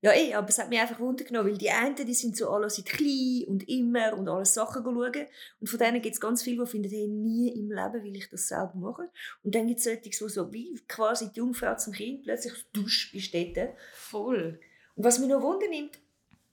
Ja, 0.04 0.12
eh, 0.12 0.34
aber 0.34 0.48
es 0.48 0.58
hat 0.58 0.68
mich 0.68 0.80
einfach 0.80 0.98
wundern 0.98 1.46
weil 1.46 1.56
die 1.56 1.70
einen, 1.70 1.94
die 1.94 2.12
sind 2.12 2.36
so 2.36 2.50
alle 2.50 2.68
sind 2.68 2.88
klein 2.88 3.44
und 3.46 3.68
immer 3.68 4.18
und 4.18 4.28
alles 4.28 4.52
Sachen 4.52 4.82
schauen. 4.82 5.26
Und 5.60 5.68
von 5.68 5.78
denen 5.78 6.02
gibt 6.02 6.14
es 6.14 6.20
ganz 6.20 6.42
viele, 6.42 6.64
die 6.64 6.70
finden, 6.70 6.90
hey, 6.90 7.06
nie 7.06 7.52
im 7.52 7.70
Leben 7.70 8.02
will 8.02 8.16
ich 8.16 8.28
das 8.28 8.48
selber 8.48 8.72
machen. 8.74 9.08
Und 9.44 9.54
dann 9.54 9.68
gibt 9.68 9.78
es 9.78 9.84
solche, 9.84 10.00
die 10.00 10.12
so 10.12 10.52
wie 10.52 10.74
quasi 10.88 11.30
die 11.30 11.38
Jungfrau 11.38 11.76
zum 11.76 11.92
Kind 11.92 12.24
plötzlich 12.24 12.52
dusch 12.72 13.12
bist 13.12 13.32
dort. 13.32 13.76
Voll. 13.92 14.58
Und 14.96 15.04
was 15.04 15.20
mich 15.20 15.28
noch 15.28 15.40
wundern 15.40 15.70
nimmt, 15.70 16.00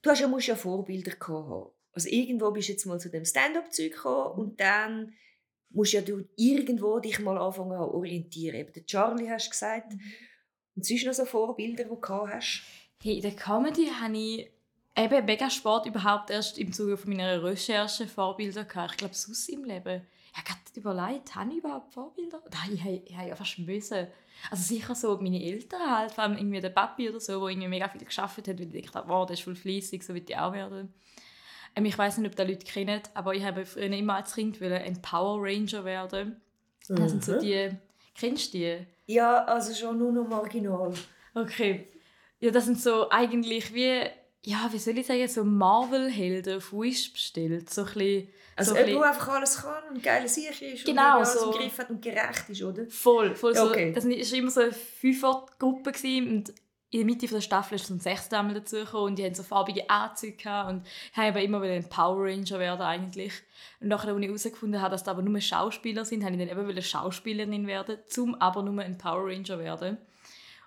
du 0.03 0.11
hast 0.11 0.19
ja, 0.19 0.27
musst 0.27 0.45
ja 0.45 0.55
Vorbilder 0.55 1.13
haben. 1.27 1.71
Also 1.91 2.07
irgendwo 2.07 2.51
bist 2.51 2.69
du 2.69 2.73
jetzt 2.73 2.85
mal 2.85 2.99
zu 2.99 3.09
dem 3.09 3.25
Stand-up-Zeug 3.25 3.93
gekommen 3.93 4.39
und 4.39 4.59
dann 4.59 5.13
musst 5.71 5.93
ja 5.93 6.01
du 6.01 6.23
irgendwo 6.35 6.99
dich 6.99 7.19
mal 7.19 7.39
anfangen 7.39 7.71
zu 7.71 7.95
orientieren. 7.95 8.59
Eben 8.59 8.73
der 8.73 8.85
Charlie 8.85 9.27
hast 9.27 9.47
du 9.47 9.49
gesagt. 9.49 9.93
Mhm. 9.93 10.01
Und 10.75 10.85
sonst 10.85 11.05
noch 11.05 11.13
so 11.13 11.25
Vorbilder, 11.25 11.85
die 11.85 11.89
du 11.89 12.27
hast? 12.27 12.61
Hey, 13.01 13.15
in 13.15 13.21
der 13.21 13.31
Comedy 13.31 13.85
habe 13.85 14.17
ich 14.17 14.51
eben 14.97 15.25
mega 15.25 15.49
Sport 15.49 15.85
überhaupt 15.85 16.31
erst 16.31 16.57
im 16.57 16.73
Zuge 16.73 16.97
von 16.97 17.09
meiner 17.09 17.41
Recherche 17.41 18.05
Vorbilder 18.05 18.65
gehabt. 18.65 18.91
Ich 18.91 18.97
glaube, 18.97 19.15
sonst 19.15 19.47
im 19.47 19.63
Leben. 19.63 20.05
Ich 20.33 20.37
habe 20.37 20.45
gerade 20.45 20.59
überlegt, 20.75 21.33
habe 21.33 21.49
ich 21.49 21.59
überhaupt 21.59 21.93
Vorbilder? 21.93 22.41
Nein, 22.51 22.73
ich 22.73 22.83
habe, 22.83 23.01
ich 23.05 23.15
habe 23.15 23.29
ja 23.29 23.35
fast 23.37 23.57
müssen. 23.59 24.07
Also 24.51 24.63
sicher 24.63 24.95
so 24.95 25.17
meine 25.21 25.41
Eltern 25.41 25.89
halt, 25.89 26.11
vor 26.11 26.25
allem 26.25 26.37
irgendwie 26.37 26.59
der 26.59 26.71
Papi 26.71 27.09
oder 27.09 27.21
so, 27.21 27.39
der 27.39 27.49
irgendwie 27.49 27.69
mega 27.69 27.87
viel 27.87 28.03
geschafft 28.03 28.37
hat, 28.37 28.59
weil 28.59 28.75
ich 28.75 28.91
dachte, 28.91 29.07
wow, 29.07 29.25
der 29.25 29.35
ist 29.35 29.43
voll 29.43 29.55
fleissig, 29.55 30.03
so 30.03 30.13
wie 30.13 30.23
ich 30.27 30.37
auch 30.37 30.51
werden. 30.51 30.93
Ähm, 31.77 31.85
ich 31.85 31.97
weiß 31.97 32.17
nicht, 32.17 32.29
ob 32.29 32.35
das 32.35 32.49
Leute 32.49 32.65
kennen, 32.65 33.01
aber 33.13 33.33
ich 33.33 33.45
habe 33.45 33.65
früher 33.65 33.93
immer 33.93 34.15
als 34.15 34.35
Kind 34.35 34.61
ein 34.61 35.01
Power 35.01 35.41
Ranger 35.41 35.85
werden. 35.85 36.41
Das 36.89 37.11
sind 37.11 37.23
so 37.23 37.35
mhm. 37.35 37.39
die, 37.39 37.69
kennst 38.13 38.53
du 38.53 38.57
die? 38.57 38.77
Ja, 39.05 39.45
also 39.45 39.73
schon 39.73 39.99
nur 39.99 40.11
noch 40.11 40.27
marginal. 40.27 40.93
Okay. 41.33 41.87
Ja, 42.39 42.51
das 42.51 42.65
sind 42.65 42.79
so 42.79 43.09
eigentlich 43.09 43.73
wie, 43.73 44.01
ja, 44.43 44.69
wie 44.71 44.77
soll 44.77 44.97
ich 44.97 45.07
sagen, 45.07 45.27
so 45.27 45.43
Marvel-Helden 45.43 46.57
auf 46.57 46.71
Wish 46.71 47.11
bestellt. 47.11 47.69
So 47.69 47.81
ein 47.81 47.87
bisschen, 47.87 48.29
also 48.55 48.71
so 48.71 48.77
ein 48.77 48.85
bisschen... 48.85 49.03
einfach 49.03 49.27
alles 49.29 49.57
kann 49.61 49.83
und 49.93 50.01
geil 50.01 50.27
sicher 50.27 50.65
ist 50.65 50.85
genau, 50.85 51.19
und 51.19 51.27
so. 51.27 51.51
im 51.51 51.57
Griff 51.59 51.77
hat 51.77 51.89
und 51.89 52.01
gerecht 52.01 52.49
ist, 52.49 52.63
oder? 52.63 52.85
Voll, 52.89 53.35
voll 53.35 53.57
okay. 53.57 53.93
so. 53.93 53.95
Das 53.95 54.05
war 54.05 54.37
immer 54.37 54.51
so 54.51 54.61
eine 54.61 54.71
Fünfer-Gruppe 54.71 55.91
und 56.29 56.53
in 56.91 56.99
der 57.01 57.05
Mitte 57.05 57.27
der 57.27 57.41
Staffel 57.41 57.75
ist 57.75 57.85
so 57.85 57.93
ein 57.93 57.99
Sechster 57.99 58.41
dazu 58.41 58.77
gekommen 58.77 59.09
und 59.09 59.19
die 59.19 59.23
hatten 59.23 59.35
so 59.35 59.43
farbige 59.43 59.87
Anzüge 59.89 60.65
und 60.67 60.87
haben 61.13 61.37
immer 61.37 61.61
wieder 61.61 61.73
ein 61.73 61.87
Power 61.87 62.25
Ranger 62.25 62.57
werden 62.57 62.81
eigentlich. 62.81 63.33
Und 63.79 63.89
nachdem 63.89 64.15
als 64.15 64.23
ich 64.23 64.27
herausgefunden 64.27 64.81
habe, 64.81 64.91
dass 64.91 65.03
das 65.03 65.13
aber 65.13 65.21
nur 65.21 65.39
Schauspieler 65.39 66.03
sind, 66.03 66.23
habe 66.23 66.35
ich 66.35 66.49
dann 66.49 66.57
eben 66.57 66.81
Schauspielerin 66.81 67.67
werden, 67.67 67.99
zum 68.07 68.33
aber 68.35 68.63
nur 68.63 68.81
ein 68.81 68.97
Power 68.97 69.27
Ranger 69.27 69.59
werden. 69.59 69.97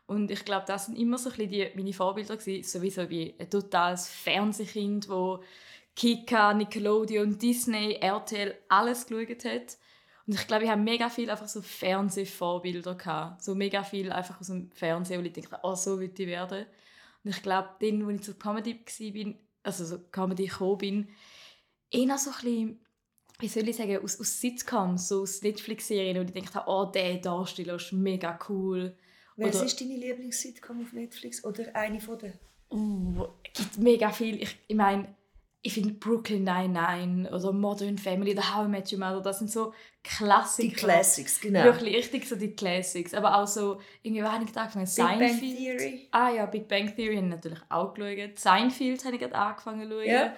Und 0.07 0.31
ich 0.31 0.45
glaube, 0.45 0.65
das 0.67 0.87
sind 0.87 0.99
immer 0.99 1.19
so 1.19 1.31
ein 1.31 1.49
die, 1.49 1.69
meine 1.75 1.93
Vorbilder 1.93 2.37
gewesen, 2.37 2.69
sowieso 2.69 3.09
wie 3.09 3.35
ein 3.39 3.49
totales 3.49 4.09
Fernsehkind, 4.09 5.09
wo 5.09 5.43
Kika, 5.95 6.55
Nickelodeon, 6.55 7.39
Disney, 7.39 7.99
RTL 8.01 8.55
alles 8.69 9.07
geschaut 9.07 9.45
hat. 9.45 9.77
Und 10.27 10.35
ich 10.35 10.47
glaube, 10.47 10.65
ich 10.65 10.71
habe 10.71 10.81
mega 10.81 11.09
viel 11.09 11.31
einfach 11.31 11.49
so 11.49 11.63
Fernsehvorbilder 11.63 12.95
gehabt. 12.95 13.43
So 13.43 13.55
mega 13.55 13.83
viel 13.83 14.13
einfach 14.13 14.41
aus 14.41 14.47
dem 14.47 14.71
Fernsehen, 14.71 15.21
wo 15.21 15.27
ich 15.27 15.33
dachte, 15.33 15.59
oh, 15.63 15.75
so 15.75 15.99
will 15.99 16.13
ich 16.17 16.27
werden. 16.27 16.67
Und 17.25 17.31
ich 17.31 17.43
glaube, 17.43 17.71
dann, 17.81 18.05
als 18.05 18.15
ich 18.15 18.23
zur 18.23 18.39
Comedy 18.39 18.81
war, 18.85 19.35
also 19.65 19.85
so 19.85 19.99
Comedy 20.11 20.47
gekommen 20.47 20.79
bin, 20.79 21.09
eher 21.91 22.19
so 22.19 22.31
ein 22.31 22.37
bisschen, 22.37 22.81
wie 23.39 23.49
soll 23.49 23.69
ich 23.69 23.77
sagen, 23.77 24.03
aus, 24.03 24.21
aus 24.21 24.41
Sitcoms, 24.41 25.09
so 25.09 25.23
aus 25.23 25.43
Netflix-Serien, 25.43 26.19
wo 26.19 26.23
ich 26.23 26.33
denke, 26.33 26.63
oh, 26.67 26.85
der 26.87 27.19
Darsteller 27.19 27.75
ist 27.75 27.93
mega 27.93 28.39
cool. 28.49 28.97
Was 29.37 29.63
ist 29.63 29.81
deine 29.81 29.97
Lieblings-Sitcom 29.97 30.83
auf 30.83 30.93
Netflix? 30.93 31.45
Oder 31.45 31.75
eine 31.75 32.01
von 32.01 32.19
den? 32.19 32.33
Uh, 32.71 33.27
es 33.45 33.61
gibt 33.61 33.79
mega 33.79 34.11
viel. 34.11 34.43
Ich, 34.43 34.57
ich 34.67 34.77
meine, 34.77 35.15
ich 35.65 35.75
finde 35.75 35.93
Brooklyn 35.95 36.43
Nine-Nine 36.43 37.31
oder 37.31 37.53
Modern 37.53 37.97
Family 37.97 38.33
oder 38.33 38.55
How 38.55 38.67
I 38.67 38.69
Met 38.69 38.93
Your 38.93 38.99
Mother, 38.99 39.21
das 39.21 39.39
sind 39.39 39.51
so 39.51 39.73
Klassiker. 40.03 40.69
Die 40.69 40.75
Classics, 40.75 41.41
genau. 41.41 41.63
Wirklich 41.63 41.95
richtig 41.95 42.29
so 42.29 42.35
die 42.35 42.51
Classics. 42.51 43.15
Aber 43.15 43.39
auch 43.39 43.47
so, 43.47 43.81
irgendwie, 44.03 44.25
was 44.25 44.33
habe 44.33 44.45
ich 44.45 44.57
angefangen? 44.57 44.87
Big 44.87 44.97
Bang 44.97 45.19
Seinfeld. 45.19 45.57
Theory. 45.57 46.09
Ah 46.11 46.31
ja, 46.31 46.47
Big 46.47 46.67
Bang 46.67 46.95
Theory 46.97 47.17
habe 47.17 47.27
ich 47.27 47.33
natürlich 47.33 47.61
auch 47.69 47.95
geschaut. 47.95 48.39
Seinfeld 48.39 49.05
habe 49.05 49.15
ich 49.15 49.21
gerade 49.21 49.37
angefangen 49.37 49.89
zu 49.89 49.91
schauen. 49.91 50.07
Ja. 50.07 50.35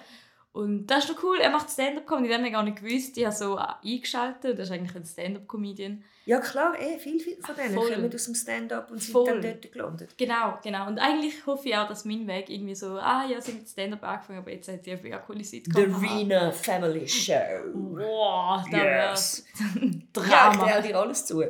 Und 0.55 0.87
das 0.87 1.03
ist 1.03 1.09
noch 1.13 1.21
cool, 1.21 1.37
er 1.41 1.49
macht 1.49 1.69
Stand-Up-Comedy, 1.69 2.29
das 2.29 2.37
habe 2.37 2.47
ich 2.47 2.53
gar 2.53 2.63
nicht 2.63 2.81
gewusst. 2.81 3.17
Ich 3.17 3.25
habe 3.25 3.35
so 3.35 3.57
eingeschaltet, 3.57 4.57
das 4.57 4.69
ist 4.69 4.71
eigentlich 4.71 4.95
ein 4.95 5.03
Stand-Up-Comedian. 5.03 6.01
Ja 6.25 6.39
klar, 6.39 6.79
eh, 6.79 6.97
viel, 6.97 7.19
viel 7.19 7.35
von 7.41 7.55
denen 7.57 7.75
Voll. 7.75 7.91
kommen 7.91 8.13
aus 8.13 8.25
dem 8.25 8.35
Stand-up 8.35 8.89
und 8.89 9.01
sind 9.01 9.11
Voll. 9.11 9.25
dann 9.25 9.41
dort 9.41 9.69
gelandet. 9.69 10.17
Genau, 10.17 10.57
genau. 10.63 10.87
Und 10.87 10.97
eigentlich 10.99 11.45
hoffe 11.45 11.67
ich 11.67 11.75
auch, 11.75 11.89
dass 11.89 12.05
mein 12.05 12.25
Weg 12.25 12.49
irgendwie 12.49 12.73
so, 12.73 12.97
ah 12.97 13.25
ja, 13.29 13.41
sie 13.41 13.51
haben 13.51 13.59
mit 13.59 13.67
Stand-Up 13.69 14.01
angefangen, 14.03 14.39
aber 14.39 14.51
jetzt 14.51 14.69
hat 14.69 14.85
sie 14.85 14.93
eine 14.93 15.01
mega 15.01 15.17
coole 15.17 15.43
Sitcom. 15.43 15.99
The. 15.99 16.07
Rena 16.07 16.51
Family 16.53 17.05
Show. 17.05 17.33
Wow, 17.73 18.63
da 18.71 19.11
Yes. 19.11 19.45
Ja, 19.75 19.91
ich 19.91 20.03
Drama. 20.13 20.65
teile 20.67 20.87
dir 20.87 20.97
alles 20.97 21.25
zu. 21.25 21.43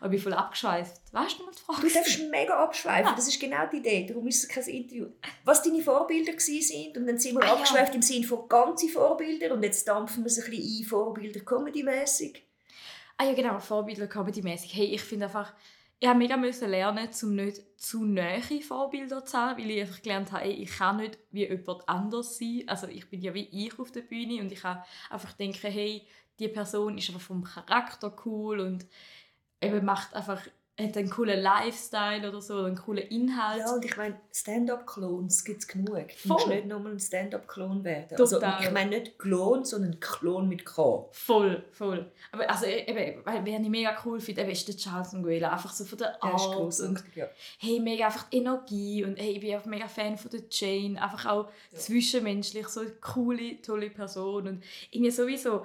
Aber 0.00 0.12
ich 0.14 0.22
bin 0.22 0.32
voll 0.32 0.38
abgeschweift. 0.38 1.00
Weißt 1.12 1.38
du 1.38 1.44
noch 1.44 1.52
die 1.54 1.60
Frage? 1.60 1.88
Du 1.88 1.92
darfst 1.94 2.20
mega 2.30 2.62
abschweifen, 2.62 3.06
Ah. 3.08 3.14
das 3.16 3.28
ist 3.28 3.40
genau 3.40 3.66
die 3.70 3.78
Idee, 3.78 4.06
darum 4.06 4.26
ist 4.26 4.42
es 4.44 4.48
kein 4.48 4.64
Interview. 4.64 5.06
Was 5.44 5.62
deine 5.62 5.82
Vorbilder 5.82 6.32
sind 6.38 6.96
und 6.96 7.06
dann 7.06 7.18
sind 7.18 7.34
wir 7.34 7.42
Ah, 7.42 7.46
ja. 7.46 7.52
abgeschweift 7.54 7.94
im 7.94 8.02
Sinne 8.02 8.26
von 8.26 8.48
ganze 8.48 8.88
Vorbilder 8.88 9.52
und 9.54 9.62
jetzt 9.62 9.86
dampfen 9.88 10.22
wir 10.24 10.28
es 10.28 10.38
ein 10.42 10.50
bisschen 10.50 10.82
ein, 10.82 10.84
Vorbilder 10.88 11.40
Comedy-mässig. 11.40 12.42
Ah 13.16 13.24
ja, 13.24 13.32
genau, 13.34 13.58
Vorbilder 13.58 14.06
comedy-mäßig. 14.06 14.74
Hey, 14.74 14.86
ich 14.94 15.00
finde 15.02 15.26
einfach, 15.26 15.52
ich 15.98 16.06
habe 16.06 16.18
mega 16.18 16.36
müssen 16.36 16.70
lernen, 16.70 17.08
um 17.22 17.34
nicht 17.34 17.60
zu 17.76 18.04
nahe 18.04 18.40
Vorbilder 18.60 19.24
zu 19.24 19.36
haben, 19.36 19.60
weil 19.60 19.70
ich 19.72 19.80
einfach 19.80 20.00
gelernt 20.00 20.30
habe, 20.30 20.44
ey, 20.44 20.52
ich 20.52 20.70
kann 20.70 20.98
nicht 20.98 21.18
wie 21.32 21.44
jemand 21.48 21.88
anders 21.88 22.38
sein. 22.38 22.62
Also 22.68 22.86
ich 22.86 23.10
bin 23.10 23.20
ja 23.20 23.34
wie 23.34 23.48
ich 23.50 23.76
auf 23.80 23.90
der 23.90 24.02
Bühne 24.02 24.40
und 24.40 24.52
ich 24.52 24.60
kann 24.60 24.80
einfach 25.10 25.32
denken, 25.32 25.68
hey, 25.72 26.06
die 26.38 26.46
Person 26.46 26.96
ist 26.98 27.08
einfach 27.08 27.20
vom 27.20 27.42
Charakter 27.42 28.14
cool 28.24 28.60
und 28.60 28.86
eben 29.60 29.84
macht 29.84 30.14
einfach 30.14 30.40
hat 30.80 30.96
einen 30.96 31.10
coolen 31.10 31.40
Lifestyle 31.40 32.28
oder 32.28 32.40
so, 32.40 32.54
oder 32.54 32.66
einen 32.66 32.76
coolen 32.76 33.04
Inhalt. 33.08 33.60
Ja, 33.60 33.74
und 33.74 33.84
ich 33.84 33.96
meine, 33.96 34.20
Stand-up-Clones 34.32 35.44
gibt 35.44 35.60
es 35.60 35.66
genug. 35.66 36.08
Du 36.08 36.28
Voll. 36.28 36.36
musst 36.36 36.46
nicht 36.46 36.66
nochmal 36.66 36.92
ein 36.92 37.00
Stand-up-Clone 37.00 37.82
werden. 37.82 38.16
Total. 38.16 38.44
Also, 38.44 38.64
ich 38.64 38.70
meine 38.72 38.90
nicht 38.90 39.18
Klon, 39.18 39.64
sondern 39.64 39.98
Klon 39.98 40.48
mit 40.48 40.64
K. 40.64 41.08
Voll, 41.10 41.64
voll. 41.72 42.10
Aber 42.30 42.48
also 42.48 42.66
eben, 42.66 43.24
weil 43.24 43.44
wer 43.44 43.60
ich 43.60 43.68
mega 43.68 43.96
cool 44.04 44.20
finde, 44.20 44.42
eben 44.42 44.50
ist 44.50 44.68
der 44.68 44.76
Charles 44.76 45.12
Nguela. 45.12 45.50
Einfach 45.50 45.72
so 45.72 45.84
von 45.84 45.98
der 45.98 46.16
Der 46.22 46.68
ist 46.68 46.80
und 46.80 47.02
ja. 47.16 47.26
hey, 47.58 47.80
mega 47.80 48.06
einfach 48.06 48.28
die 48.28 48.36
Energie 48.36 49.04
und 49.04 49.16
hey, 49.16 49.32
ich 49.32 49.40
bin 49.40 49.56
auch 49.56 49.64
mega 49.64 49.88
Fan 49.88 50.16
von 50.16 50.30
der 50.30 50.42
Jane, 50.48 51.02
einfach 51.02 51.26
auch 51.26 51.48
zwischenmenschlich, 51.74 52.68
so 52.68 52.80
eine 52.80 52.90
coole, 53.00 53.60
tolle 53.62 53.90
Person 53.90 54.46
und 54.46 54.64
irgendwie 54.90 55.10
sowieso, 55.10 55.64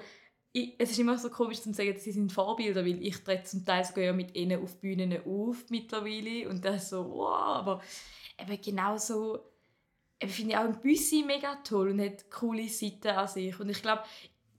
ich, 0.53 0.75
es 0.77 0.91
ist 0.91 0.99
immer 0.99 1.17
so 1.17 1.29
komisch 1.29 1.61
zu 1.61 1.73
sagen, 1.73 1.95
sie 1.97 2.11
sind 2.11 2.31
Vorbilder, 2.31 2.85
weil 2.85 3.01
ich 3.05 3.23
trete 3.23 3.43
zum 3.43 3.65
Teil 3.65 3.83
sogar 3.83 4.03
ja 4.03 4.13
mit 4.13 4.35
ihnen 4.35 4.61
auf 4.61 4.79
Bühnen 4.79 5.19
auf 5.25 5.65
mittlerweile 5.69 6.47
und 6.47 6.63
das 6.63 6.89
so, 6.89 7.03
wow, 7.09 7.57
aber 7.57 7.81
eben 8.39 8.61
genauso 8.61 9.39
finde 10.27 10.51
ich 10.51 10.57
auch 10.57 10.63
ein 10.63 10.79
Büssi 10.79 11.23
mega 11.25 11.55
toll 11.63 11.89
und 11.89 12.01
hat 12.01 12.29
coole 12.29 12.67
Seiten 12.69 13.09
an 13.09 13.27
sich. 13.27 13.59
Und 13.59 13.69
ich 13.69 13.81
glaube, 13.81 14.03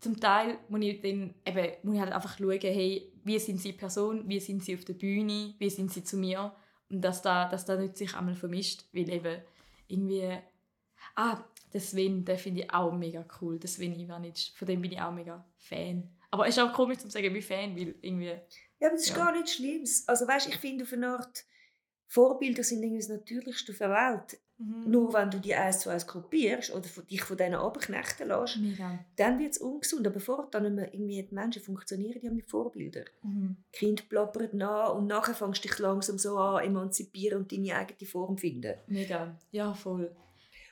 zum 0.01 0.19
Teil 0.21 0.59
muss 0.69 0.83
ich, 0.83 1.01
dann, 1.01 1.35
eben, 1.47 1.73
muss 1.83 1.95
ich 1.95 2.01
halt 2.01 2.13
einfach 2.13 2.39
schauen, 2.39 2.59
hey, 2.61 3.13
wie 3.25 3.39
sind 3.39 3.61
sie 3.61 3.73
Person, 3.73 4.29
wie 4.29 4.41
sind 4.41 4.63
sie 4.63 4.75
auf 4.75 4.85
der 4.85 4.95
Bühne, 4.95 5.55
wie 5.59 5.71
sind 5.71 5.93
sie 5.93 6.05
zu 6.05 6.17
mir? 6.17 6.53
Und 6.91 7.01
dass 7.01 7.23
da, 7.23 7.49
dass 7.49 7.65
da 7.65 7.77
nicht 7.77 7.97
sich 7.97 8.15
einmal 8.15 8.35
vermischt, 8.35 8.85
weil 8.93 9.09
eben 9.09 9.43
irgendwie, 9.89 10.39
ah, 11.16 11.44
der 11.73 11.80
Sven, 11.80 12.25
den 12.25 12.38
finde 12.38 12.62
ich 12.62 12.71
auch 12.73 12.92
mega 12.92 13.25
cool, 13.40 13.59
der 13.59 13.68
Sven 13.68 13.99
Ivanic, 13.99 14.52
von 14.56 14.66
dem 14.66 14.80
bin 14.83 14.92
ich 14.92 15.00
auch 15.00 15.12
mega 15.12 15.44
Fan. 15.59 16.09
Aber 16.30 16.47
es 16.49 16.56
ist 16.56 16.62
auch 16.62 16.73
komisch 16.73 16.99
zu 16.99 17.11
sagen, 17.11 17.33
wie 17.35 17.42
Fan, 17.42 17.76
weil 17.76 17.94
irgendwie, 18.00 18.26
Ja, 18.80 18.88
aber 18.88 18.90
das 18.97 19.02
ist 19.02 19.11
Ja. 19.11 19.16
gar 19.16 19.33
nichts 19.33 19.54
Schlimmes. 19.54 20.04
Also 20.09 20.26
weißt, 20.26 20.49
ich 20.49 20.56
finde 20.56 20.85
auf 20.85 20.92
eine 20.92 21.09
Art, 21.09 21.44
Vorbilder 22.06 22.62
sind 22.62 22.83
irgendwie 22.83 23.00
das 23.00 23.09
Natürlichste 23.09 23.73
auf 23.73 23.78
der 23.78 23.90
Welt. 23.90 24.38
Mhm. 24.56 24.88
Nur 24.90 25.12
wenn 25.14 25.30
du 25.30 25.40
die 25.40 25.54
eins 25.54 25.80
zu 25.80 25.90
eins 25.90 26.06
kopierst 26.06 26.73
oder 26.73 26.87
dich 27.11 27.23
von 27.23 27.37
denen 27.37 27.56
abknechten 27.56 28.28
lässt, 28.28 28.56
mega. 28.59 29.04
dann 29.16 29.38
wird 29.40 29.52
es 29.52 29.59
ungesund. 29.59 30.06
Aber 30.06 30.21
dann 30.52 30.75
nicht 30.76 30.94
irgendwie 30.94 31.23
die 31.25 31.35
Menschen 31.35 31.62
funktionieren 31.62 32.21
ja 32.23 32.30
mit 32.30 32.49
Vorbildern. 32.49 33.06
Mhm. 33.23 33.56
Die 33.75 33.78
Kinder 33.78 34.02
plappern 34.09 34.50
nach 34.52 34.94
und 34.94 35.06
nachher 35.09 35.35
fängst 35.35 35.64
du 35.64 35.68
dich 35.68 35.78
langsam 35.80 36.18
so 36.18 36.37
an 36.38 36.64
emanzipieren 36.64 37.42
und 37.42 37.50
deine 37.52 37.75
eigene 37.75 38.09
Form 38.09 38.38
finden. 38.38 38.75
Mega, 38.87 39.37
ja 39.50 39.75
voll. 39.75 40.14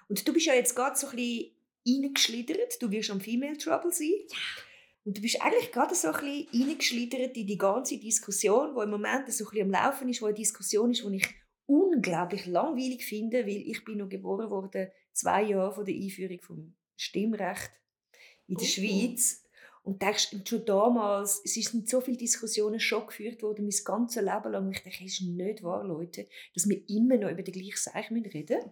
Und 0.08 0.26
du 0.26 0.32
bist 0.32 0.46
ja 0.46 0.54
jetzt 0.54 0.74
gerade 0.74 0.96
so 0.96 1.08
ein 1.08 1.16
bisschen 1.16 1.50
reingeschlittert. 1.86 2.80
Du 2.80 2.90
wirst 2.90 3.10
am 3.10 3.20
Female 3.20 3.56
Trouble 3.56 3.92
sein. 3.92 4.12
Und 5.04 5.18
du 5.18 5.22
bist 5.22 5.40
eigentlich 5.42 5.72
gerade 5.72 5.94
so 5.94 6.08
ein 6.08 6.20
bisschen 6.20 6.68
reingeschlittert 6.68 7.36
in 7.36 7.46
die 7.46 7.58
ganze 7.58 7.98
Diskussion, 7.98 8.74
die 8.76 8.82
im 8.82 8.90
Moment 8.90 9.32
so 9.32 9.44
ein 9.44 9.50
bisschen 9.50 9.66
am 9.66 9.70
Laufen 9.70 10.08
ist, 10.08 10.22
wo 10.22 10.26
eine 10.26 10.34
Diskussion 10.34 10.92
ist, 10.92 11.02
die 11.04 11.16
ich 11.16 11.28
unglaublich 11.66 12.46
langweilig 12.46 13.04
finde, 13.04 13.46
weil 13.46 13.68
ich 13.68 13.84
bin 13.84 13.98
noch 13.98 14.08
geboren 14.08 14.50
worden, 14.50 14.88
zwei 15.12 15.42
Jahre 15.42 15.72
vor 15.72 15.84
der 15.84 15.94
Einführung 15.94 16.40
vom 16.40 16.74
Stimmrecht 16.96 17.72
in 18.46 18.56
der 18.56 18.64
Oh. 18.64 18.70
Schweiz. 18.70 19.38
Und 19.84 20.00
denkst, 20.00 20.36
schon 20.48 20.64
damals, 20.64 21.42
es 21.44 21.54
sind 21.54 21.88
so 21.88 22.00
viele 22.00 22.16
Diskussionen 22.16 22.78
schon 22.78 23.04
geführt 23.04 23.42
worden, 23.42 23.64
mein 23.64 23.84
ganzes 23.84 24.22
Leben 24.22 24.52
lang. 24.52 24.66
Und 24.66 24.76
ich 24.76 24.82
denke, 24.84 25.04
es 25.04 25.14
ist 25.14 25.22
nicht 25.22 25.64
wahr, 25.64 25.82
Leute, 25.82 26.28
dass 26.54 26.68
wir 26.68 26.88
immer 26.88 27.16
noch 27.16 27.30
über 27.32 27.42
den 27.42 27.52
gleichen 27.52 27.76
Seich 27.76 28.08
reden 28.12 28.22
müssen. 28.22 28.70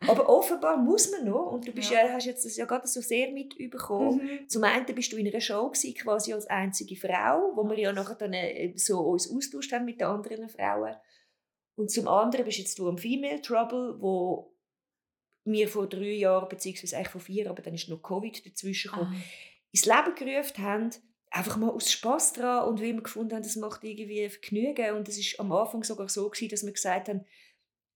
Aber 0.00 0.28
offenbar 0.28 0.76
muss 0.76 1.10
man 1.10 1.24
noch. 1.24 1.52
Und 1.52 1.66
du 1.66 1.72
bist 1.72 1.90
Ja. 1.90 2.06
ja. 2.06 2.12
hast 2.12 2.26
jetzt 2.26 2.44
das 2.44 2.56
ja 2.56 2.66
gerade 2.66 2.86
so 2.86 3.00
sehr 3.00 3.30
mitbekommen. 3.32 4.20
Mhm. 4.22 4.48
Zum 4.48 4.64
einen 4.64 4.84
bist 4.94 5.12
du 5.12 5.16
in 5.16 5.26
einer 5.26 5.40
Show 5.40 5.68
gewesen, 5.68 5.94
quasi 5.94 6.32
als 6.32 6.46
einzige 6.46 6.96
Frau, 6.96 7.52
wo 7.54 7.64
wir 7.68 7.78
ja 7.78 7.92
nachher 7.92 8.14
dann 8.16 8.34
äh, 8.34 8.72
so 8.76 9.00
uns 9.00 9.30
austauscht 9.30 9.72
haben 9.72 9.84
mit 9.86 10.00
den 10.00 10.08
anderen 10.08 10.48
Frauen. 10.48 10.94
Und 11.76 11.90
zum 11.90 12.08
anderen 12.08 12.44
bist 12.44 12.58
jetzt 12.58 12.78
du 12.78 12.88
am 12.88 12.98
Female 12.98 13.40
Trouble, 13.40 13.96
wo 14.00 14.54
wir 15.44 15.68
vor 15.68 15.88
drei 15.88 16.12
Jahren, 16.14 16.48
beziehungsweise 16.48 16.96
eigentlich 16.96 17.08
vor 17.08 17.20
vier, 17.20 17.48
aber 17.48 17.62
dann 17.62 17.74
ist 17.74 17.88
noch 17.88 18.02
Covid 18.02 18.44
dazwischen 18.46 18.90
gekommen, 18.90 19.14
Ah. 19.14 19.22
ins 19.72 19.84
Leben 19.86 20.14
gerufen 20.16 20.58
haben, 20.58 20.90
einfach 21.30 21.56
mal 21.56 21.70
aus 21.70 21.92
Spass 21.92 22.32
dran 22.32 22.66
und 22.68 22.80
weil 22.80 22.94
wir 22.94 23.02
gefunden 23.02 23.34
haben, 23.34 23.42
das 23.42 23.56
macht 23.56 23.84
irgendwie 23.84 24.28
Vergnügen. 24.28 24.94
Und 24.96 25.08
es 25.08 25.18
ist 25.18 25.38
am 25.38 25.52
Anfang 25.52 25.84
sogar 25.84 26.08
so 26.08 26.28
gewesen, 26.28 26.48
dass 26.50 26.64
wir 26.64 26.72
gesagt 26.72 27.08
haben, 27.08 27.24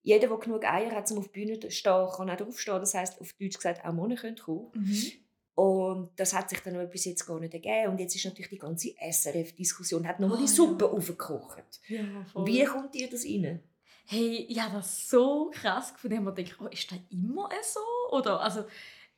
jeder, 0.03 0.29
der 0.29 0.37
genug 0.39 0.65
Eier 0.65 0.93
hat, 0.93 1.11
um 1.11 1.19
auf 1.19 1.29
die 1.29 1.41
Bühne 1.41 1.61
zu 1.61 1.71
stehen, 1.71 2.09
kann 2.15 2.31
auch 2.31 2.37
draufstehen. 2.37 2.81
Das 2.81 2.95
heisst, 2.95 3.21
auf 3.21 3.33
Deutsch 3.35 3.57
gesagt, 3.57 3.85
auch 3.85 3.93
Männer 3.93 4.17
können 4.17 4.37
kommen. 4.37 4.71
Mhm. 4.75 5.13
Und 5.55 6.11
das 6.17 6.33
hat 6.33 6.49
sich 6.49 6.61
dann 6.61 6.75
aber 6.75 6.87
bis 6.87 7.05
jetzt 7.05 7.27
gar 7.27 7.39
nicht 7.39 7.53
ergeben. 7.53 7.93
Und 7.93 8.01
jetzt 8.01 8.17
ist 8.17 8.25
natürlich 8.25 8.49
die 8.49 8.59
ganze 8.59 8.95
SRF-Diskussion, 8.99 10.07
hat 10.07 10.19
nochmal 10.19 10.39
Ah, 10.39 10.41
die 10.41 10.49
Suppe 10.49 10.89
aufgekocht. 10.91 11.81
Ja. 11.89 12.25
Wie 12.47 12.65
kommt 12.65 12.95
dir 12.95 13.11
das 13.11 13.25
rein? 13.25 13.63
Hey, 14.07 14.47
ich 14.49 14.59
habe 14.59 14.77
das 14.77 15.09
so 15.09 15.51
krass 15.53 15.93
gefunden, 15.93 16.27
ich 16.27 16.35
gedacht, 16.35 16.61
oh, 16.61 16.67
ist 16.67 16.91
das 16.91 16.99
immer 17.11 17.49
so? 17.63 18.17
Oder, 18.17 18.41
also, 18.41 18.65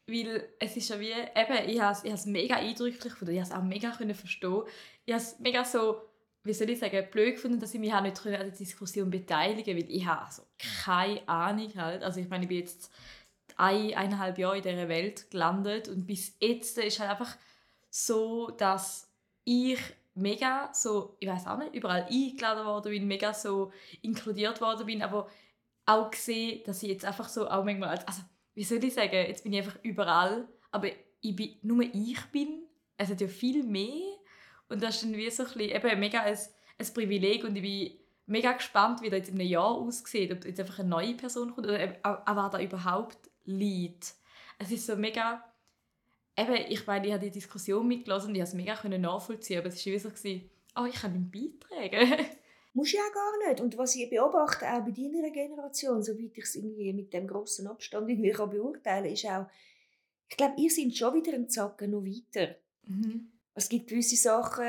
weil 0.07 0.49
es 0.59 0.77
ist 0.77 0.89
ja 0.89 0.99
wie, 0.99 1.13
eben, 1.13 1.69
ich 1.71 1.81
habe 1.81 1.93
es, 1.93 2.05
ich 2.05 2.11
habe 2.11 2.19
es 2.19 2.27
mega 2.27 2.57
eindrücklich 2.57 3.13
gefunden, 3.13 3.35
ich 3.35 3.41
habe 3.41 3.49
es 3.49 3.57
auch 3.57 3.63
mega 3.63 3.93
können 3.93 4.15
verstehen. 4.15 4.65
Ich 5.05 5.15
habe 5.15 5.23
es 5.23 5.39
mega 5.39 5.65
so, 5.65 6.03
wie 6.45 6.53
soll 6.53 6.71
ich 6.71 6.79
sagen, 6.79 7.07
blöd 7.11 7.35
gefunden, 7.35 7.61
dass 7.61 7.75
ich 7.75 7.81
mich 7.81 7.93
auch 7.93 8.03
nicht 8.03 8.19
an 8.27 8.33
der 8.33 8.51
Diskussion 8.51 9.11
beteiligen 9.11 9.77
weil 9.77 9.91
ich 9.91 10.07
habe 10.07 10.27
also 10.27 10.43
keine 10.85 11.27
Ahnung 11.29 11.73
halt. 11.77 12.03
Also 12.03 12.21
ich 12.21 12.29
meine, 12.29 12.45
ich 12.45 12.49
bin 12.49 12.59
jetzt 12.59 12.91
ein, 13.57 13.95
eineinhalb 13.95 14.39
Jahre 14.39 14.57
in 14.57 14.63
dieser 14.63 14.89
Welt 14.89 15.31
gelandet 15.31 15.89
und 15.89 16.07
bis 16.07 16.37
jetzt 16.41 16.79
ist 16.79 17.01
halt 17.01 17.11
einfach 17.11 17.37
so, 17.91 18.51
dass 18.51 19.11
ich 19.45 19.79
mega 20.15 20.73
so, 20.75 21.17
ich 21.21 21.29
weiß 21.29 21.47
auch 21.47 21.59
nicht, 21.59 21.75
überall 21.75 22.07
eingeladen 22.11 22.67
worden 22.67 22.91
bin, 22.93 23.07
mega 23.07 23.33
so 23.33 23.73
inkludiert 24.03 24.61
worden 24.61 24.87
bin, 24.87 25.03
aber 25.03 25.29
auch 25.87 26.11
gesehen, 26.11 26.63
dass 26.65 26.83
ich 26.83 26.91
jetzt 26.91 27.05
einfach 27.05 27.29
so 27.29 27.49
auch 27.49 27.65
manchmal, 27.65 27.91
als- 27.91 28.07
also 28.07 28.23
wie 28.55 28.65
soll 28.65 28.83
ich 28.85 28.95
sagen, 28.95 29.13
jetzt 29.15 29.45
bin 29.45 29.53
ich 29.53 29.61
einfach 29.61 29.79
überall, 29.83 30.49
aber 30.71 30.89
ich 31.21 31.37
bin, 31.37 31.57
nur 31.63 31.83
ich 31.83 32.21
bin, 32.33 32.65
es 32.97 33.11
hat 33.11 33.21
ja 33.21 33.29
viel 33.29 33.63
mehr 33.63 34.12
und 34.69 34.83
das 34.83 34.97
ist 34.97 35.05
dann 35.05 35.17
wie 35.17 35.31
so 35.31 35.43
ein 35.43 35.53
bisschen, 35.53 35.71
eben 35.71 36.01
mega 36.01 36.23
ein, 36.23 36.39
ein 36.79 36.95
Privileg 36.95 37.45
und 37.45 37.57
ich 37.57 37.63
bin 37.63 37.99
mega 38.27 38.53
gespannt, 38.53 39.03
wie 39.03 39.11
das 39.11 39.19
jetzt 39.21 39.29
in 39.31 39.41
einem 39.41 39.49
Jahr 39.49 39.73
aussieht, 39.73 40.33
ob 40.33 40.45
jetzt 40.45 40.61
einfach 40.61 40.79
eine 40.79 40.89
neue 40.89 41.15
Person 41.15 41.55
kommt 41.55 41.67
oder 41.67 41.97
auch, 42.03 42.27
auch 42.27 42.37
wer 42.37 42.49
da 42.51 42.61
überhaupt 42.61 43.31
liegt. 43.45 44.15
Es 44.59 44.71
ist 44.71 44.87
so 44.87 44.97
mega, 44.97 45.45
eben, 46.37 46.55
ich 46.69 46.87
meine, 46.87 47.07
ich 47.07 47.13
habe 47.13 47.25
die 47.25 47.31
Diskussion 47.31 47.87
mitgelassen 47.87 48.31
und 48.31 48.35
ich 48.37 48.41
konnte 48.41 48.57
es 48.57 48.65
mega 48.65 48.77
können 48.77 49.03
nachvollziehen, 49.03 49.59
aber 49.59 49.69
es 49.69 49.87
war 49.87 49.93
wie 49.93 49.99
so, 49.99 50.09
oh, 50.77 50.87
ich 50.87 50.95
kann 50.95 51.13
nicht 51.13 51.61
beitragen. 51.61 52.27
Musst 52.75 52.95
du 52.95 52.97
ja 52.97 53.03
gar 53.13 53.49
nicht. 53.51 53.61
Und 53.61 53.77
was 53.77 53.95
ich 53.97 54.09
beobachte, 54.09 54.65
auch 54.67 54.81
bei 54.81 54.93
deiner 54.93 55.31
Generation, 55.31 56.03
soweit 56.03 56.39
ich 56.39 56.45
es 56.45 56.55
irgendwie 56.55 56.93
mit 56.95 57.13
dem 57.13 57.27
grossen 57.27 57.67
Abstand 57.67 58.09
irgendwie 58.09 58.31
kann 58.31 58.49
beurteilen 58.49 59.05
kann, 59.05 59.13
ist 59.13 59.27
auch, 59.27 59.47
ich 60.31 60.37
glaube, 60.39 60.55
ihr 60.57 60.71
seid 60.71 60.97
schon 60.97 61.15
wieder 61.15 61.35
ein 61.35 61.51
Zacken 61.51 61.91
noch 61.91 62.03
weiter. 62.03 62.55
Mhm. 62.87 63.31
Es 63.55 63.69
gibt 63.69 63.89
gewisse 63.89 64.17
Sachen, 64.17 64.65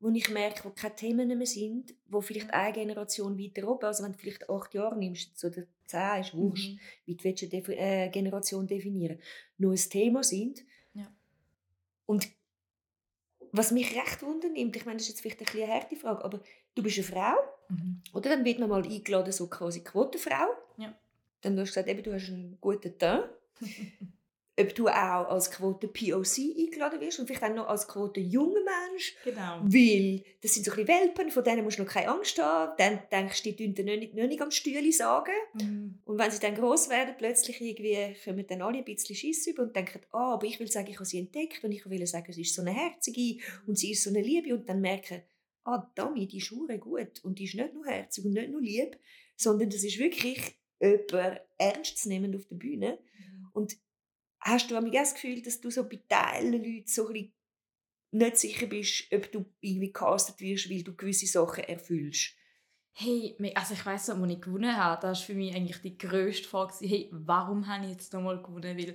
wo 0.00 0.10
ich 0.10 0.28
merke, 0.30 0.64
wo 0.64 0.70
keine 0.70 0.94
Themen 0.94 1.38
mehr 1.38 1.46
sind, 1.46 1.94
wo 2.08 2.20
vielleicht 2.20 2.52
eine 2.52 2.72
Generation 2.72 3.38
weiter 3.38 3.66
oben, 3.68 3.84
also 3.86 4.02
wenn 4.04 4.12
du 4.12 4.18
vielleicht 4.18 4.48
acht 4.50 4.74
Jahre 4.74 4.96
nimmst 4.98 5.42
oder 5.44 5.62
zehn, 5.86 6.20
ist 6.20 6.34
wurscht, 6.34 6.72
Mhm. 6.72 6.78
wie 7.06 7.14
du 7.14 7.28
eine 7.28 7.34
Defi- 7.36 7.76
äh, 7.78 8.08
Generation 8.10 8.66
definieren, 8.66 9.18
nur 9.58 9.72
ein 9.72 9.76
Thema 9.78 10.22
sind. 10.24 10.62
Ja. 10.94 11.06
Und 12.06 12.28
was 13.52 13.70
mich 13.70 13.94
recht 13.96 14.22
wundernimmt, 14.22 14.74
ich 14.76 14.84
meine, 14.84 14.96
das 14.98 15.04
ist 15.04 15.10
jetzt 15.10 15.20
vielleicht 15.20 15.40
ein 15.40 15.44
bisschen 15.46 15.62
eine 15.62 15.72
harte 15.74 15.96
Frage, 15.96 16.24
aber 16.24 16.40
du 16.74 16.82
bist 16.82 16.98
eine 16.98 17.06
Frau, 17.06 17.36
Mhm. 17.68 18.02
oder? 18.12 18.30
Dann 18.30 18.44
wird 18.44 18.58
man 18.58 18.68
mal 18.68 18.84
eingeladen, 18.84 19.32
so 19.32 19.46
quasi 19.46 19.80
Quotenfrau. 19.84 20.48
Ja. 20.76 20.94
Dann 21.40 21.58
hast 21.58 21.68
du 21.68 21.80
gesagt, 21.80 21.88
eben, 21.88 22.02
du 22.02 22.12
hast 22.12 22.28
einen 22.28 22.58
guten 22.60 22.98
Teint. 22.98 23.28
Ob 24.56 24.72
du 24.74 24.86
auch 24.86 25.28
als 25.30 25.50
Quote 25.50 25.88
POC 25.88 26.38
eingeladen 26.56 27.00
wirst 27.00 27.18
und 27.18 27.26
vielleicht 27.26 27.42
auch 27.42 27.54
noch 27.54 27.66
als 27.66 27.88
Quote 27.88 28.20
junger 28.20 28.60
Mensch, 28.60 29.16
Genau. 29.24 29.60
weil 29.64 30.22
das 30.42 30.54
sind 30.54 30.64
so 30.64 30.70
ein 30.70 30.76
bisschen 30.76 31.00
Welpen, 31.00 31.30
von 31.30 31.42
denen 31.42 31.64
musst 31.64 31.78
du 31.78 31.82
noch 31.82 31.90
keine 31.90 32.08
Angst 32.08 32.40
haben. 32.40 32.72
Dann 32.78 33.00
denkst 33.10 33.42
du, 33.42 33.52
die 33.52 33.66
tun 33.66 33.74
dir 33.74 33.84
nicht, 33.84 34.14
nicht 34.14 34.40
am 34.40 34.52
Stühle 34.52 34.92
sagen. 34.92 35.32
Mhm. 35.54 35.98
Und 36.04 36.18
wenn 36.18 36.30
sie 36.30 36.38
dann 36.38 36.54
gross 36.54 36.88
werden, 36.88 37.14
plötzlich 37.18 37.60
irgendwie 37.60 38.14
kommen 38.24 38.46
dann 38.46 38.62
alle 38.62 38.78
ein 38.78 38.84
bisschen 38.84 39.16
Schiss 39.16 39.44
über 39.48 39.64
und 39.64 39.74
denken, 39.74 40.00
ah, 40.12 40.34
aber 40.34 40.46
ich 40.46 40.60
will 40.60 40.70
sagen, 40.70 40.88
ich 40.88 40.96
habe 40.96 41.04
sie 41.04 41.18
entdeckt 41.18 41.64
und 41.64 41.72
ich 41.72 41.88
will 41.90 42.06
sagen, 42.06 42.32
sie 42.32 42.42
ist 42.42 42.54
so 42.54 42.62
eine 42.62 42.72
Herzige 42.72 43.42
und 43.66 43.76
sie 43.76 43.90
ist 43.90 44.04
so 44.04 44.10
eine 44.10 44.20
Liebe 44.20 44.54
und 44.54 44.68
dann 44.68 44.80
merken, 44.80 45.22
ah, 45.64 45.90
Dami, 45.96 46.28
die 46.28 46.38
ist 46.38 46.50
gut 46.50 47.24
und 47.24 47.38
die 47.38 47.44
ist 47.44 47.54
nicht 47.54 47.74
nur 47.74 47.86
herzig 47.86 48.24
und 48.24 48.34
nicht 48.34 48.50
nur 48.50 48.60
lieb, 48.60 48.96
sondern 49.36 49.70
das 49.70 49.82
ist 49.82 49.98
wirklich 49.98 50.54
jemand 50.80 51.40
ernst 51.58 51.98
zu 51.98 52.08
nehmen 52.08 52.36
auf 52.36 52.44
der 52.46 52.56
Bühne. 52.56 52.98
Und 53.52 53.76
hast 54.44 54.70
du 54.70 54.80
das 54.90 55.14
Gefühl, 55.14 55.42
dass 55.42 55.60
du 55.60 55.70
so 55.70 55.88
bei 55.88 56.00
Teilen 56.08 56.52
Leuten 56.52 56.86
so 56.86 57.08
ein 57.08 57.32
nicht 58.12 58.36
sicher 58.38 58.66
bist, 58.66 59.12
ob 59.12 59.32
du 59.32 59.44
irgendwie 59.60 59.88
gecastet 59.88 60.38
wirst, 60.40 60.70
weil 60.70 60.84
du 60.84 60.94
gewisse 60.94 61.26
Sachen 61.26 61.64
erfüllst? 61.64 62.34
Hey, 62.92 63.36
also 63.56 63.74
ich 63.74 63.84
weiss, 63.84 64.08
als 64.08 64.30
ich 64.30 64.40
gewonnen 64.40 64.76
habe, 64.76 65.02
das 65.02 65.18
war 65.18 65.26
für 65.26 65.34
mich 65.34 65.52
eigentlich 65.52 65.80
die 65.80 65.98
grösste 65.98 66.46
Frage, 66.46 66.74
hey, 66.82 67.08
warum 67.10 67.66
habe 67.66 67.86
ich 67.86 67.92
jetzt 67.92 68.12
nochmal 68.12 68.40
gewonnen? 68.40 68.78
Weil 68.78 68.94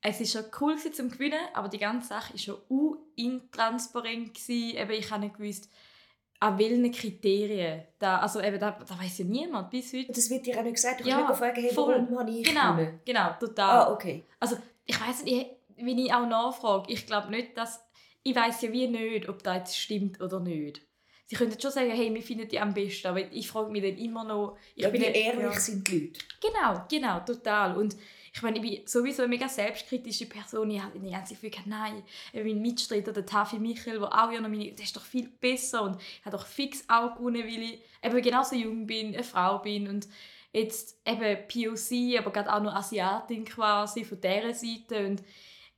es 0.00 0.20
war 0.20 0.42
schon 0.42 0.50
cool 0.60 0.76
gewesen, 0.76 0.94
zum 0.94 1.10
Gewinnen, 1.10 1.44
aber 1.52 1.68
die 1.68 1.76
ganze 1.76 2.08
Sache 2.08 2.32
war 2.32 2.38
schon 2.38 2.98
intransparent. 3.16 4.48
Eben, 4.48 4.90
ich 4.92 5.10
habe 5.10 5.24
nicht 5.24 5.36
gewusst, 5.36 5.68
an 6.40 6.58
welchen 6.58 6.90
Kriterien. 6.92 7.82
Da, 7.98 8.18
also 8.18 8.40
eben, 8.40 8.58
da, 8.60 8.70
da 8.72 8.98
weiss 8.98 9.18
ja 9.18 9.24
niemand 9.24 9.70
bis 9.70 9.92
heute. 9.92 10.08
Und 10.08 10.16
das 10.16 10.30
wird 10.30 10.46
dir 10.46 10.58
auch 10.58 10.62
nicht 10.62 10.76
gesagt. 10.76 11.00
Du 11.00 11.08
Ja, 11.08 11.16
kannst 11.16 11.28
nicht 11.30 11.38
fragen, 11.38 11.62
hey, 11.62 11.74
voll. 11.74 11.94
warum 12.06 12.18
habe 12.18 12.30
ich 12.30 12.44
Genau, 12.44 12.72
gewonnen? 12.72 13.00
genau, 13.04 13.30
total. 13.40 13.70
Ah, 13.86 13.92
okay. 13.92 14.24
Also 14.40 14.56
ich 14.84 15.00
weiß 15.00 15.24
nicht, 15.24 15.36
ich- 15.76 15.84
wenn 15.84 15.98
ich 15.98 16.12
auch 16.12 16.26
nachfrage, 16.26 16.92
ich 16.92 17.06
glaube 17.06 17.30
nicht, 17.30 17.56
dass 17.56 17.84
ich 18.24 18.34
weiß 18.34 18.62
ja 18.62 18.72
wie 18.72 18.88
nicht, 18.88 19.28
ob 19.28 19.42
das 19.42 19.56
jetzt 19.58 19.78
stimmt 19.78 20.20
oder 20.20 20.40
nicht. 20.40 20.82
Sie 21.30 21.36
könnten 21.36 21.60
schon 21.60 21.70
sagen, 21.70 21.90
hey, 21.90 22.12
wir 22.14 22.22
finden 22.22 22.48
die 22.48 22.58
am 22.58 22.72
besten, 22.72 23.06
aber 23.06 23.20
ich 23.32 23.46
frage 23.48 23.70
mich 23.70 23.82
dann 23.82 23.98
immer 23.98 24.24
noch. 24.24 24.56
Ich 24.74 24.82
Ja, 24.82 24.90
weil 24.92 24.98
nicht- 25.00 25.14
ehrlich 25.14 25.42
ja. 25.42 25.52
sind 25.60 25.86
die 25.86 25.98
Leute. 26.06 26.20
Genau, 26.40 26.84
genau, 26.90 27.20
total. 27.20 27.76
Und 27.76 27.96
ich 28.32 28.40
meine, 28.42 28.56
ich 28.56 28.62
bin 28.62 28.86
sowieso 28.86 29.22
eine 29.24 29.28
mega 29.28 29.46
selbstkritische 29.46 30.24
Person. 30.24 30.70
Ich 30.70 30.80
habe 30.80 30.98
die 30.98 31.10
ganze 31.10 31.34
Zeit 31.34 31.42
gedacht, 31.42 31.66
nein, 31.66 32.02
eben 32.32 32.48
mein 32.48 32.62
Mitstreiter, 32.62 33.12
der 33.12 33.26
Tafi 33.26 33.58
Michel, 33.58 33.98
der 33.98 34.08
auch 34.08 34.32
ja 34.32 34.40
noch 34.40 34.48
meine, 34.48 34.72
der 34.72 34.84
ist 34.84 34.96
doch 34.96 35.04
viel 35.04 35.28
besser 35.28 35.82
und 35.82 36.00
hat 36.24 36.32
doch 36.32 36.46
fix 36.46 36.84
auch 36.88 37.16
gewonnen, 37.16 37.42
weil 37.44 37.62
ich 37.62 37.78
eben 38.02 38.22
genauso 38.22 38.56
jung 38.56 38.86
bin, 38.86 39.08
eine 39.14 39.22
Frau 39.22 39.58
bin 39.58 39.86
und 39.86 40.08
jetzt 40.52 40.96
eben 41.06 41.46
POC, 41.46 42.18
aber 42.18 42.30
gerade 42.32 42.50
auch 42.54 42.62
noch 42.62 42.74
Asiatin 42.74 43.44
quasi 43.44 44.02
von 44.02 44.18
dieser 44.18 44.54
Seite 44.54 45.06
und 45.06 45.22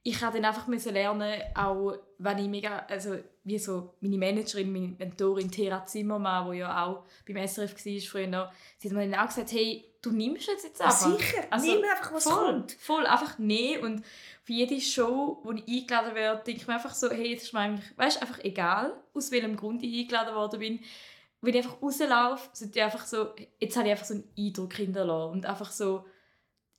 ich 0.02 0.22
habe 0.22 0.36
dann 0.36 0.46
einfach 0.46 0.66
müssen 0.66 0.94
lernen, 0.94 1.40
auch 1.54 1.94
wenn 2.18 2.38
ich 2.38 2.48
mega, 2.48 2.78
also 2.88 3.18
wie 3.44 3.58
so 3.58 3.94
meine 4.00 4.16
Managerin, 4.16 4.72
meine 4.72 4.94
Mentorin 4.98 5.50
Thera 5.50 5.84
Zimmermann, 5.84 6.50
die 6.52 6.58
ja 6.58 6.86
auch 6.86 7.04
beim 7.26 7.46
SRF 7.46 7.74
war 7.74 8.00
früher 8.10 8.26
noch, 8.26 8.52
sie 8.78 8.88
hat 8.88 8.96
mir 8.96 9.08
dann 9.08 9.20
auch 9.20 9.26
gesagt, 9.26 9.52
hey, 9.52 9.84
du 10.00 10.10
nimmst 10.10 10.48
es 10.48 10.62
jetzt 10.64 10.80
Ja, 10.80 10.86
einfach. 10.86 11.18
sicher. 11.18 11.44
Also, 11.50 11.66
Nimm 11.74 11.84
einfach, 11.84 12.12
was 12.14 12.24
voll, 12.24 12.34
kommt. 12.46 12.72
Voll, 12.72 13.06
einfach 13.06 13.38
nehmen 13.38 13.84
und 13.84 14.06
für 14.42 14.52
jede 14.54 14.80
Show, 14.80 15.40
wo 15.42 15.52
ich 15.52 15.68
eingeladen 15.68 16.14
werde, 16.14 16.42
denke 16.44 16.62
ich 16.62 16.66
mir 16.66 16.74
einfach 16.74 16.94
so, 16.94 17.10
hey, 17.10 17.34
es 17.34 17.42
ist 17.44 17.52
mir 17.52 17.60
eigentlich, 17.60 17.98
weißt, 17.98 18.22
einfach 18.22 18.38
egal, 18.42 18.94
aus 19.12 19.30
welchem 19.30 19.56
Grund 19.56 19.82
ich 19.82 19.98
eingeladen 20.00 20.34
worden 20.34 20.60
bin. 20.60 20.80
Wenn 21.42 21.54
ich 21.54 21.64
einfach 21.64 21.82
rauslaufe, 21.82 22.48
sind 22.52 22.74
die 22.74 22.80
einfach 22.82 23.04
so, 23.06 23.30
jetzt 23.58 23.76
habe 23.76 23.86
ich 23.86 23.92
einfach 23.92 24.06
so 24.06 24.14
einen 24.14 24.28
Eindruck 24.38 24.74
hinterlassen 24.74 25.32
und 25.32 25.46
einfach 25.46 25.70
so, 25.70 26.04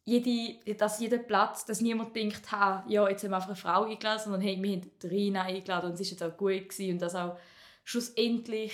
jede, 0.03 0.75
dass 0.75 0.99
jeder 0.99 1.19
Platz, 1.19 1.65
dass 1.65 1.81
niemand 1.81 2.15
denkt, 2.15 2.51
ha, 2.51 2.83
ja, 2.87 3.07
jetzt 3.07 3.23
haben 3.23 3.31
wir 3.31 3.35
einfach 3.35 3.49
eine 3.49 3.55
Frau 3.55 3.83
eingeladen, 3.83 4.21
sondern 4.23 4.41
hey, 4.41 4.61
wir 4.61 4.71
haben 4.71 4.91
Rina 5.03 5.43
eingeladen 5.43 5.91
und 5.91 5.99
es 5.99 5.99
war 5.99 6.11
jetzt 6.11 6.23
auch 6.23 6.37
gut 6.37 6.69
gewesen. 6.69 6.93
und 6.93 7.01
dass 7.01 7.15
auch 7.15 7.37
schlussendlich 7.83 8.73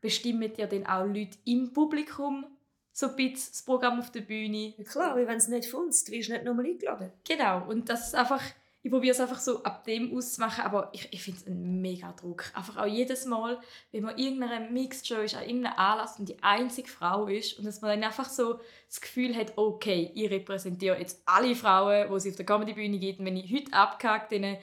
bestimmen 0.00 0.52
ja 0.56 0.66
dann 0.66 0.86
auch 0.86 1.06
Leute 1.06 1.38
im 1.44 1.72
Publikum 1.72 2.46
so 2.92 3.08
ein 3.08 3.16
bisschen 3.16 3.52
das 3.52 3.62
Programm 3.62 3.98
auf 3.98 4.12
der 4.12 4.20
Bühne. 4.20 4.74
Ja, 4.76 4.84
klar, 4.84 5.16
weil 5.16 5.26
wenn 5.26 5.36
es 5.36 5.48
nicht 5.48 5.68
funzt, 5.68 6.10
wirst 6.10 6.28
du 6.28 6.32
nicht 6.32 6.44
nochmal 6.44 6.66
eingeladen. 6.66 7.10
Genau, 7.26 7.66
und 7.68 7.88
das 7.88 8.08
ist 8.08 8.14
einfach, 8.14 8.42
ich 8.84 8.90
probiere 8.90 9.12
es 9.12 9.20
einfach 9.20 9.38
so 9.38 9.62
ab 9.62 9.84
dem 9.84 10.14
auszumachen, 10.14 10.62
aber 10.62 10.90
ich, 10.92 11.08
ich 11.10 11.22
finde 11.22 11.40
es 11.40 11.46
ein 11.46 11.80
mega 11.80 12.12
Druck. 12.12 12.52
Einfach 12.52 12.76
auch 12.76 12.86
jedes 12.86 13.24
Mal, 13.24 13.58
wenn 13.92 14.04
man 14.04 14.18
irgendeiner 14.18 14.68
Show 15.02 15.22
ist, 15.22 15.34
an 15.34 15.44
irgendeinem 15.44 15.78
Anlass 15.78 16.18
und 16.18 16.28
die 16.28 16.42
einzige 16.42 16.86
Frau 16.86 17.26
ist 17.26 17.58
und 17.58 17.64
dass 17.64 17.80
man 17.80 17.92
dann 17.92 18.04
einfach 18.04 18.28
so 18.28 18.60
das 18.86 19.00
Gefühl 19.00 19.34
hat, 19.34 19.54
okay, 19.56 20.12
ich 20.14 20.30
repräsentiere 20.30 20.98
jetzt 20.98 21.22
alle 21.24 21.56
Frauen, 21.56 22.12
die 22.12 22.20
sie 22.20 22.28
auf 22.28 22.36
der 22.36 22.44
Comedy-Bühne 22.44 22.98
gibt 22.98 23.20
und 23.20 23.24
wenn 23.24 23.38
ich 23.38 23.50
heute 23.50 23.72
abgehakt, 23.72 24.32
dann 24.32 24.58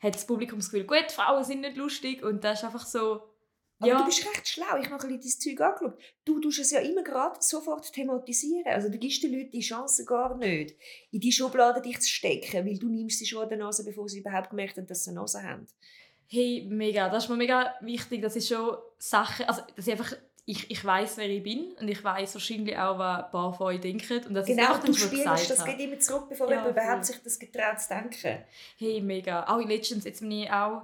hat 0.00 0.14
das 0.14 0.24
Publikum 0.24 0.60
das 0.60 0.70
Gefühl, 0.70 0.86
gut, 0.86 1.10
Frauen 1.10 1.42
sind 1.42 1.62
nicht 1.62 1.76
lustig 1.76 2.22
und 2.22 2.44
das 2.44 2.60
ist 2.60 2.66
einfach 2.66 2.86
so, 2.86 3.22
Aber 3.84 3.92
ja, 3.92 3.98
du 3.98 4.06
bist 4.06 4.26
recht 4.26 4.48
schlau. 4.48 4.76
Ich 4.80 4.90
habe 4.90 5.06
ein 5.06 5.18
bisschen 5.18 5.54
dein 5.54 5.56
Zeug 5.56 5.60
angeschaut. 5.60 6.00
Du 6.24 6.40
tust 6.40 6.58
es 6.60 6.70
ja 6.70 6.80
immer 6.80 7.02
gerade 7.02 7.36
sofort 7.40 7.92
thematisieren. 7.92 8.66
Also 8.66 8.88
du 8.88 8.98
gibst 8.98 9.22
den 9.22 9.32
Leuten 9.32 9.50
die 9.50 9.60
Chance 9.60 10.04
gar 10.04 10.36
nicht, 10.36 10.76
in 11.10 11.20
die 11.20 11.32
Schublade 11.32 11.80
dich 11.82 12.00
zu 12.00 12.08
stecken, 12.08 12.66
weil 12.66 12.78
du 12.78 12.88
nimmst 12.88 13.18
sie 13.18 13.26
schon 13.26 13.42
an 13.42 13.48
der 13.48 13.58
Nase, 13.58 13.84
bevor 13.84 14.08
sie 14.08 14.20
überhaupt 14.20 14.50
gemerkt 14.50 14.76
haben, 14.76 14.86
dass 14.86 15.04
sie 15.04 15.10
eine 15.10 15.20
Nase 15.20 15.42
haben. 15.42 15.66
Hey, 16.26 16.66
mega. 16.68 17.08
Das 17.08 17.24
ist 17.24 17.30
mir 17.30 17.36
mega 17.36 17.74
wichtig. 17.80 18.22
Das 18.22 18.34
ist 18.36 18.48
schon 18.48 18.76
Sache, 18.98 19.48
also 19.48 19.62
dass 19.76 19.86
ich 19.86 19.92
einfach, 19.92 20.16
ich, 20.46 20.70
ich 20.70 20.84
weiß, 20.84 21.16
wer 21.16 21.28
ich 21.28 21.42
bin 21.42 21.72
und 21.80 21.88
ich 21.88 22.02
weiß 22.02 22.34
wahrscheinlich 22.34 22.76
auch, 22.76 22.98
was 22.98 23.24
ein 23.24 23.30
paar 23.30 23.54
von 23.54 23.66
euch 23.68 23.80
denken. 23.80 24.24
Und 24.26 24.34
das 24.34 24.48
ist 24.48 24.56
Genau, 24.56 24.74
einfach 24.74 24.84
du 24.84 24.92
spielst, 24.94 25.50
das 25.50 25.64
geht 25.64 25.80
immer 25.80 25.98
zurück, 25.98 26.28
bevor 26.28 26.50
Ja, 26.50 26.68
überhaupt 26.68 27.06
sich 27.06 27.22
das 27.22 27.38
getraut 27.38 27.80
zu 27.80 27.88
denken. 27.88 28.44
Hey, 28.78 29.00
mega. 29.00 29.46
Auch 29.46 29.64
letztens, 29.66 30.04
jetzt 30.04 30.20
bin 30.20 30.30
ich 30.32 30.50
auch, 30.50 30.82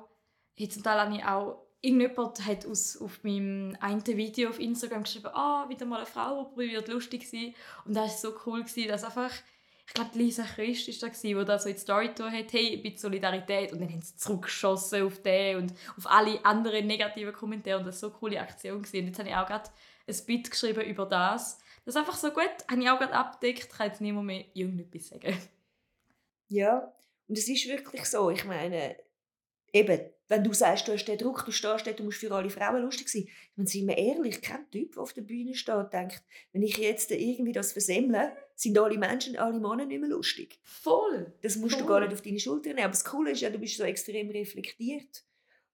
jetzt 0.57 0.75
zum 0.75 0.83
Teil 0.83 1.01
habe 1.01 1.15
ich 1.17 1.25
auch, 1.25 1.67
irgendjemand 1.83 2.45
hat 2.47 2.67
aus, 2.67 2.97
auf 3.01 3.23
meinem 3.25 3.77
einen 3.81 4.07
Video 4.07 4.51
auf 4.51 4.61
Instagram 4.61 5.05
geschrieben, 5.05 5.29
ah, 5.33 5.69
wieder 5.69 5.87
mal 5.87 5.99
eine 5.99 6.07
Frau, 6.07 6.45
die 6.45 6.55
probiert 6.55 6.89
lustig 6.89 7.29
sein. 7.29 7.55
Und 7.85 7.95
das 7.95 8.23
war 8.23 8.33
so 8.33 8.39
cool, 8.47 8.65
gewesen, 8.65 8.89
dass 8.89 9.05
einfach, 9.05 9.33
ich 9.87 9.95
glaube, 9.95 10.19
Lisa 10.19 10.45
Christ 10.45 10.89
war 11.03 11.09
da, 11.09 11.17
die 11.23 11.45
da 11.47 11.59
so 11.59 11.69
in 11.69 11.75
die 11.75 11.81
Story 11.81 12.09
getan 12.09 12.33
hat, 12.33 12.53
hey, 12.53 12.77
ein 12.77 12.83
bisschen 12.83 12.99
Solidarität. 12.99 13.73
Und 13.73 13.81
dann 13.81 13.91
haben 13.91 14.03
sie 14.03 14.17
zurückgeschossen 14.17 15.03
auf 15.05 15.23
den 15.23 15.57
und 15.57 15.73
auf 15.97 16.07
alle 16.07 16.45
anderen 16.45 16.87
negativen 16.87 17.33
Kommentare. 17.33 17.79
Und 17.79 17.87
das 17.87 18.03
war 18.03 18.11
so 18.11 18.15
eine 18.15 18.19
coole 18.19 18.41
Aktion. 18.41 18.83
Gewesen. 18.83 19.01
Und 19.01 19.07
jetzt 19.07 19.19
habe 19.19 19.29
ich 19.29 19.35
auch 19.35 19.47
gerade 19.47 19.71
ein 20.07 20.27
Bit 20.27 20.51
geschrieben 20.51 20.85
über 20.85 21.07
das. 21.07 21.59
Das 21.85 21.95
ist 21.95 21.99
einfach 21.99 22.17
so 22.17 22.31
gut, 22.31 22.51
habe 22.71 22.83
ich 22.83 22.91
auch 22.91 22.99
gerade 22.99 23.15
abgedeckt, 23.15 23.71
kann 23.71 23.89
jetzt 23.89 24.01
niemand 24.01 24.27
mehr 24.27 24.45
irgendetwas 24.53 25.09
sagen. 25.09 25.37
Ja, 26.49 26.93
und 27.27 27.39
es 27.39 27.49
ist 27.49 27.69
wirklich 27.69 28.05
so. 28.05 28.29
Ich 28.31 28.45
meine, 28.45 28.97
eben, 29.73 30.01
wenn 30.29 30.45
du 30.45 30.53
sagst, 30.53 30.87
du 30.87 30.93
hast 30.93 31.05
den 31.07 31.19
Druck, 31.19 31.45
du 31.45 31.51
stehst 31.51 31.87
dort, 31.87 31.99
du 31.99 32.05
musst 32.05 32.19
für 32.19 32.31
alle 32.31 32.51
Frauen 32.51 32.83
lustig 32.83 33.09
sein. 33.09 33.27
Meine, 33.57 33.69
sind 33.69 33.89
wir 33.89 33.99
ehrlich, 33.99 34.41
kein 34.41 34.71
Typ, 34.71 34.93
der 34.93 35.03
auf 35.03 35.13
der 35.13 35.23
Bühne 35.23 35.55
steht 35.55 35.75
und 35.75 35.93
denkt, 35.93 36.23
wenn 36.53 36.63
ich 36.63 36.77
jetzt 36.79 37.11
irgendwie 37.11 37.53
das 37.53 37.73
versemmle, 37.73 38.33
sind 38.55 38.79
alle 38.79 38.97
Menschen, 38.97 39.37
alle 39.37 39.59
Männer 39.59 39.87
nicht 39.87 40.01
mehr 40.01 40.11
lustig. 40.11 40.61
Voll! 40.63 41.33
Das 41.43 41.57
musst 41.57 41.75
du 41.75 41.79
Voll. 41.81 41.89
gar 41.89 42.01
nicht 42.01 42.13
auf 42.13 42.23
deine 42.23 42.39
Schulter 42.39 42.69
nehmen. 42.69 42.85
Aber 42.85 42.93
das 42.93 43.05
Coole 43.05 43.33
ist 43.33 43.41
ja, 43.41 43.51
du 43.51 43.59
bist 43.59 43.77
so 43.77 43.83
extrem 43.83 44.31
reflektiert. 44.31 45.25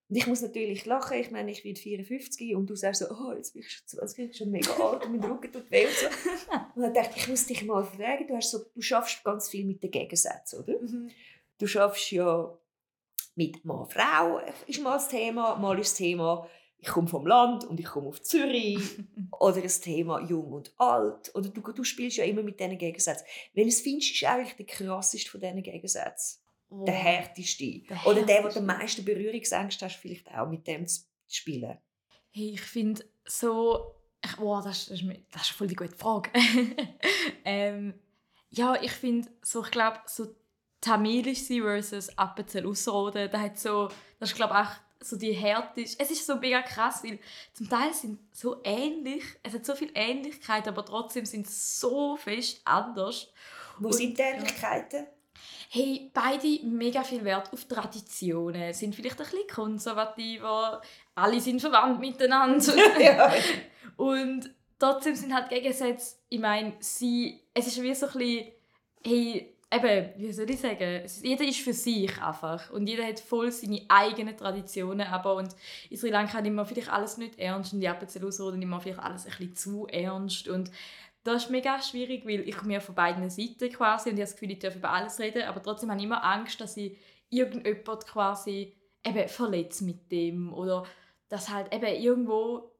Und 0.09 0.17
ich 0.17 0.27
muss 0.27 0.41
natürlich 0.41 0.87
lachen. 0.87 1.19
Ich 1.19 1.31
meine, 1.31 1.51
ich 1.51 1.65
werde 1.65 1.81
54 1.81 2.55
und 2.55 2.71
du 2.71 2.77
sagst 2.77 3.01
so, 3.01 3.07
oh, 3.11 3.33
jetzt 3.35 3.53
bin 3.53 3.63
ich 3.63 3.71
schon 3.71 3.87
20, 3.87 4.19
ich 4.19 4.25
bin 4.25 4.35
schon 4.35 4.51
mega 4.53 4.73
alt 4.73 5.05
und 5.05 5.19
mein 5.19 5.31
Rücken 5.31 5.53
tut 5.53 5.71
weh 5.71 5.85
und 5.85 5.95
so. 5.95 6.07
Und 6.77 6.83
dann 6.83 6.95
dachte 6.95 7.13
ich, 7.17 7.23
ich 7.23 7.29
muss 7.29 7.47
dich 7.47 7.65
mal 7.65 7.85
fragen, 7.85 8.27
du, 8.27 8.37
hast 8.37 8.51
so, 8.51 8.61
du 8.75 8.81
schaffst 8.81 9.25
ganz 9.25 9.49
viel 9.49 9.65
mit 9.65 9.83
den 9.83 9.91
Gegensätzen, 9.91 10.61
oder? 10.61 10.75
Du 11.59 11.67
schaffst 11.67 12.11
ja 12.13 12.57
mit 13.37 13.64
Mann, 13.64 13.87
Frau, 13.87 14.40
ist 14.66 14.83
mal 14.83 14.94
das 14.94 15.09
Thema, 15.09 15.57
mal 15.57 15.79
ist 15.79 15.92
das 15.92 15.99
Thema, 15.99 16.49
ich 16.79 16.88
komme 16.88 17.09
vom 17.09 17.27
Land 17.27 17.64
und 17.64 17.81
ich 17.81 17.87
komme 17.87 18.09
auf 18.09 18.22
Zürich. 18.22 18.79
oder 19.40 19.61
das 19.61 19.81
Thema 19.81 20.20
jung 20.20 20.53
und 20.53 20.72
alt. 20.79 21.35
Oder 21.35 21.49
du, 21.49 21.61
du 21.61 21.85
spielst 21.85 22.16
ja 22.16 22.25
immer 22.25 22.42
mit 22.42 22.61
diesen 22.61 22.79
Gegensätzen. 22.79 23.27
Welches 23.55 23.81
findest 23.81 24.11
du 24.11 24.14
ist 24.14 24.25
eigentlich 24.25 24.57
der 24.57 24.66
krasseste 24.66 25.31
von 25.31 25.40
diesen 25.40 25.62
Gegensätzen? 25.62 26.40
Oh. 26.68 26.85
Der 26.85 26.94
härteste. 26.94 27.83
Der 27.88 28.07
Oder 28.07 28.14
der, 28.16 28.25
der 28.25 28.35
härteste. 28.37 28.61
den 28.61 28.66
meisten 28.66 29.05
Berührungsängste 29.05 29.85
hast, 29.85 29.96
vielleicht 29.96 30.29
auch 30.33 30.49
mit 30.49 30.66
dem 30.66 30.87
zu 30.87 31.03
spielen. 31.29 31.79
Hey, 32.31 32.53
ich 32.55 32.62
finde 32.62 33.05
so. 33.25 33.94
Ich, 34.25 34.38
wow, 34.38 34.64
das, 34.64 34.87
das, 34.87 35.01
ist, 35.01 35.09
das 35.31 35.42
ist 35.42 35.51
voll 35.51 35.68
die 35.68 35.77
gute 35.77 35.96
Frage. 35.96 36.31
ähm, 37.44 37.94
ja, 38.51 38.81
ich 38.81 38.92
finde 38.92 39.29
so, 39.42 39.62
ich 39.62 39.70
glaube, 39.70 40.01
so 40.07 40.35
Tamil 40.87 41.35
sie 41.35 41.61
versus 41.61 42.16
Appenzell 42.16 42.66
Ausserrhoden. 42.66 43.29
Da 43.31 43.40
hat 43.40 43.59
so, 43.59 43.88
das 44.20 44.31
ist 44.31 44.37
glaube 44.37 44.55
ich 44.55 44.61
auch 44.61 44.72
so 45.01 45.16
die 45.16 45.33
härteste. 45.33 46.03
Es 46.03 46.11
ist 46.11 46.25
so 46.25 46.37
mega 46.37 46.62
krass, 46.62 47.03
weil 47.03 47.18
zum 47.53 47.68
Teil 47.68 47.92
sind 47.92 48.18
so 48.33 48.61
ähnlich, 48.64 49.25
es 49.42 49.55
hat 49.55 49.66
so 49.66 49.75
viel 49.75 49.90
Ähnlichkeit, 49.94 50.66
aber 50.68 50.85
trotzdem 50.85 51.27
sind 51.27 51.46
sie 51.46 51.55
so 51.55 52.16
fest 52.16 52.61
anders. 52.64 53.33
Wo 53.79 53.88
Und, 53.88 53.94
sind 53.94 54.16
die 54.16 54.22
Ähnlichkeiten? 54.22 55.07
Hey, 55.68 56.11
beide 56.14 56.61
mega 56.64 57.03
viel 57.03 57.25
Wert 57.25 57.53
auf 57.53 57.64
Traditionen, 57.64 58.72
sind 58.72 58.94
vielleicht 58.94 59.20
ein 59.20 59.27
bisschen 59.27 59.49
konservativer, 59.49 60.81
alle 61.14 61.40
sind 61.40 61.61
verwandt 61.61 62.01
miteinander. 62.01 62.75
ja. 63.01 63.33
Und 63.96 64.51
trotzdem 64.79 65.16
sind 65.16 65.35
halt 65.35 65.49
Gegensätze, 65.49 66.16
ich 66.29 66.40
meine, 66.40 66.75
sie, 66.79 67.42
es 67.53 67.66
ist 67.66 67.83
wie 67.83 67.94
so 67.94 68.07
ein 68.07 68.12
bisschen, 68.12 68.53
hey, 69.05 69.56
eben, 69.73 70.11
wie 70.17 70.33
soll 70.33 70.51
ich 70.51 70.61
sagen, 70.61 71.03
jeder 71.23 71.45
ist 71.45 71.61
für 71.61 71.73
sich 71.73 72.21
einfach. 72.23 72.71
Und 72.71 72.87
jeder 72.87 73.05
hat 73.05 73.21
voll 73.21 73.51
seine 73.51 73.83
eigenen 73.89 74.37
Traditionen, 74.37 75.07
aber 75.07 75.37
und 75.37 75.55
in 75.91 75.97
Sri 75.97 76.11
Lanka 76.11 76.41
nimmt 76.41 76.57
man 76.57 76.67
vielleicht 76.67 76.93
alles 76.93 77.17
nicht 77.19 77.39
ernst. 77.39 77.73
Und 77.73 77.81
die 77.81 77.89
Appenzell-Ausserrhoden 77.89 78.59
nimmt 78.59 78.71
man 78.71 78.81
vielleicht 78.81 79.01
alles 79.01 79.27
ein 79.27 79.31
bisschen 79.31 79.57
zu 79.57 79.87
ernst. 79.89 80.49
Und 80.49 80.71
das 81.25 81.45
ist 81.45 81.51
mega 81.51 81.81
schwierig, 81.83 82.25
weil 82.25 82.49
ich 82.49 82.57
komme 82.57 82.81
von 82.81 82.95
beiden 82.95 83.29
Seiten 83.29 83.71
quasi. 83.73 84.11
Und 84.11 84.17
ich 84.17 84.23
habe 84.23 84.31
das 84.31 84.35
Gefühl, 84.35 84.53
ich 84.53 84.59
darf 84.61 84.77
über 84.77 84.91
alles 84.91 85.19
reden, 85.19 85.43
aber 85.43 85.63
trotzdem 85.63 85.91
habe 85.91 85.99
ich 85.99 86.07
immer 86.07 86.25
Angst, 86.25 86.61
dass 86.61 86.77
ich 86.77 86.97
irgendjemand 87.31 88.07
quasi 88.07 88.75
eben 89.05 89.29
verletzt 89.29 89.83
mit 89.83 90.11
dem. 90.13 90.53
Oder 90.53 90.85
dass 91.29 91.49
halt 91.49 91.75
eben 91.75 92.01
irgendwo 92.01 92.71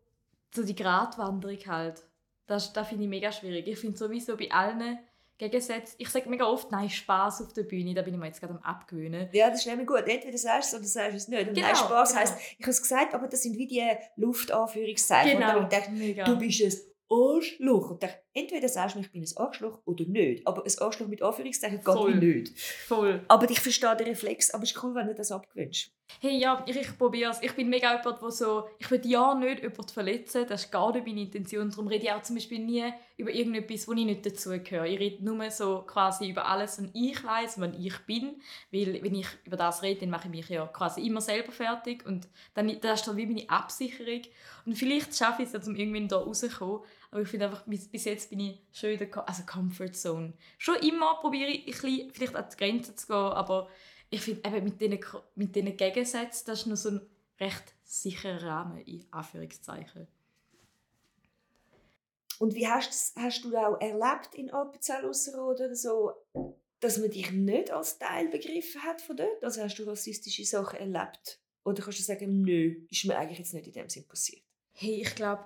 so 0.55 0.63
die 0.63 0.77
Gratwanderung 0.77 1.59
halt, 1.67 2.05
das, 2.47 2.73
das 2.73 2.89
finde 2.89 3.05
ich 3.05 3.11
mega 3.11 3.33
schwierig. 3.33 3.67
Ich 3.67 3.79
finde 3.79 3.99
sowieso 3.99 4.37
bei 4.37 4.53
allen 4.53 4.99
Gegensätzen, 5.39 5.97
ich 5.99 6.09
sage 6.09 6.31
mega 6.31 6.47
oft, 6.47 6.71
nein, 6.73 6.89
Spaß 6.89 7.43
auf 7.43 7.53
der 7.53 7.65
Bühne, 7.65 7.93
da 7.95 8.03
bin 8.03 8.15
ich 8.15 8.21
mir 8.21 8.27
jetzt 8.27 8.41
gerade 8.41 8.55
am 8.55 8.61
abgewöhnen. 8.61 9.29
Ja, 9.33 9.51
das 9.51 9.61
ist 9.61 9.67
nämlich 9.67 9.87
gut. 9.87 10.05
Entweder 10.07 10.39
sagst 10.39 10.73
du 10.73 10.77
es 10.77 10.81
oder 10.81 10.89
sagst 10.89 11.13
du 11.13 11.17
es 11.17 11.29
nicht. 11.29 11.49
Und 11.49 11.55
genau, 11.55 11.67
nein, 11.67 11.77
Spaß 11.77 12.09
genau. 12.09 12.21
heisst, 12.21 12.39
ich 12.39 12.65
habe 12.65 12.71
es 12.71 12.83
gesagt, 12.83 13.15
aber 13.15 13.29
das 13.29 13.43
sind 13.43 13.57
wie 13.59 13.67
die 13.67 13.85
Luftanführungszeichen. 14.17 15.39
Genau, 15.39 15.59
und 15.59 15.73
dann 15.73 15.99
denke, 15.99 16.25
du 16.25 16.39
bist 16.39 16.61
es 16.63 16.87
Arschloch. 17.11 17.91
Und 17.91 18.03
dachte, 18.03 18.19
entweder 18.37 18.69
sagst 18.69 18.95
du 18.95 19.01
mir, 19.01 19.07
ich 19.07 19.13
bin 19.13 19.23
ein 19.23 19.37
Arschloch 19.37 19.81
oder 19.87 20.05
nicht. 20.05 20.47
Aber 20.47 20.65
ein 20.65 20.79
Arschloch 20.79 21.09
mit 21.09 21.23
Anführungszeichen 21.23 21.81
geht 21.83 22.23
nicht. 22.23 22.59
Voll. 22.59 23.25
Aber 23.29 23.51
ich 23.51 23.61
verstehe 23.61 23.97
den 23.97 24.09
Reflex, 24.09 24.51
aber 24.51 24.65
es 24.65 24.73
ist 24.73 24.83
cool, 24.83 24.95
wenn 24.95 25.07
du 25.07 25.15
das 25.15 25.33
abgewünscht. 25.33 25.91
Hey, 26.21 26.39
ja, 26.39 26.65
ich, 26.67 26.77
ich 26.77 26.97
probiere 26.97 27.33
es. 27.33 27.43
Ich 27.43 27.53
bin 27.55 27.69
mega 27.69 27.97
jemand, 27.97 28.23
der 28.23 28.31
so, 28.31 28.69
ich 28.79 28.91
will 28.91 29.05
ja 29.05 29.35
nicht 29.35 29.61
jemanden 29.61 29.89
verletzen, 29.89 30.47
das 30.49 30.65
ist 30.65 30.71
gar 30.71 30.93
nicht 30.93 31.05
meine 31.05 31.23
Intention. 31.23 31.69
Darum 31.69 31.89
rede 31.89 32.05
ich 32.05 32.13
auch 32.13 32.23
zum 32.23 32.37
Beispiel 32.37 32.61
nie 32.61 32.85
über 33.17 33.31
irgendetwas, 33.31 33.89
wo 33.89 33.93
ich 33.93 34.05
nicht 34.05 34.25
dazugehöre. 34.25 34.87
Ich 34.87 35.01
rede 35.01 35.25
nur 35.25 35.51
so 35.51 35.83
quasi 35.87 36.31
über 36.31 36.47
alles, 36.47 36.81
was 36.81 36.91
ich 36.95 37.25
weiß, 37.25 37.61
was 37.61 37.71
ich 37.79 37.99
bin. 38.07 38.37
Weil, 38.71 39.03
wenn 39.03 39.15
ich 39.17 39.27
über 39.45 39.57
das 39.57 39.83
rede, 39.83 40.01
dann 40.01 40.11
mache 40.11 40.29
ich 40.29 40.31
mich 40.31 40.49
ja 40.49 40.67
quasi 40.67 41.05
immer 41.05 41.21
selber 41.21 41.51
fertig. 41.51 42.07
Und 42.07 42.29
dann, 42.55 42.81
das 42.81 43.01
ist 43.01 43.09
dann 43.09 43.17
wie 43.17 43.27
meine 43.27 43.51
Absicherung. 43.51 44.23
Und 44.65 44.77
vielleicht 44.77 45.17
schaffe 45.17 45.43
ich 45.43 45.53
es 45.53 45.55
ja, 45.55 45.71
um 45.71 45.77
irgendwann 45.77 46.09
da 46.09 46.19
rauszukommen. 46.19 46.81
Aber 47.11 47.23
ich 47.23 47.29
finde 47.29 47.47
einfach, 47.47 47.65
bis 47.67 48.05
jetzt 48.05 48.31
bin 48.31 48.41
ich 48.41 48.63
schon 48.73 48.91
in 48.91 48.99
der 48.99 49.29
also 49.29 49.43
Comfort 49.45 49.93
Zone. 49.93 50.33
Schon 50.59 50.77
immer 50.77 51.15
probiere 51.21 51.51
ich 51.51 51.61
ein 51.61 51.67
bisschen, 51.67 52.11
vielleicht 52.11 52.37
an 52.37 52.47
die 52.51 52.57
Grenzen 52.57 52.97
zu 52.97 53.07
gehen, 53.07 53.17
aber 53.17 53.69
ich 54.11 54.21
finde 54.21 54.49
eben 54.49 54.65
mit 54.65 54.81
diesen, 54.81 55.01
mit 55.35 55.55
diesen 55.55 55.77
Gegensätzen, 55.77 56.47
das 56.47 56.61
ist 56.61 56.67
noch 56.67 56.77
so 56.77 56.91
ein 56.91 57.01
recht 57.41 57.75
sicherer 57.85 58.43
Rahmen, 58.43 58.79
in 58.83 59.05
Anführungszeichen. 59.11 60.07
Und 62.39 62.55
wie 62.55 62.67
hast, 62.69 63.17
hast 63.17 63.45
du 63.45 63.57
auch 63.57 63.81
erlebt 63.81 64.35
in 64.35 64.51
Appenzell 64.51 65.05
oder 65.05 65.75
so, 65.75 66.13
dass 66.81 66.99
man 66.99 67.11
dich 67.11 67.31
nicht 67.33 67.71
als 67.71 67.99
Teil 67.99 68.29
begriffen 68.29 68.83
hat 68.83 69.01
von 69.01 69.17
dort? 69.17 69.43
Also 69.43 69.63
hast 69.63 69.77
du 69.77 69.85
rassistische 69.85 70.45
Sachen 70.45 70.79
erlebt? 70.79 71.41
Oder 71.65 71.83
kannst 71.83 71.99
du 71.99 72.03
sagen, 72.03 72.43
nö, 72.43 72.87
ist 72.91 73.05
mir 73.07 73.17
eigentlich 73.17 73.39
jetzt 73.39 73.55
nicht 73.55 73.67
in 73.67 73.73
dem 73.73 73.89
Sinn 73.89 74.07
passiert? 74.07 74.43
Hey, 74.73 75.01
ich 75.01 75.15
glaube, 75.15 75.45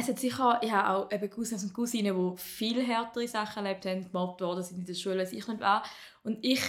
es 0.00 0.08
hat 0.08 0.18
sicher, 0.18 0.60
ich 0.62 0.70
habe 0.70 0.88
auch 0.88 1.12
eben 1.12 1.30
Cousins 1.30 1.64
und 1.64 1.74
Cousinen, 1.74 2.14
die 2.14 2.40
viel 2.40 2.82
härtere 2.82 3.26
Sachen 3.26 3.64
erlebt 3.64 3.86
haben, 3.86 4.04
gemobbt 4.04 4.40
worden 4.40 4.62
sind 4.62 4.78
in 4.78 4.86
der 4.86 4.94
Schule, 4.94 5.20
als 5.20 5.32
ich 5.32 5.46
nicht 5.46 5.60
war. 5.60 5.82
Und 6.22 6.38
ich 6.42 6.60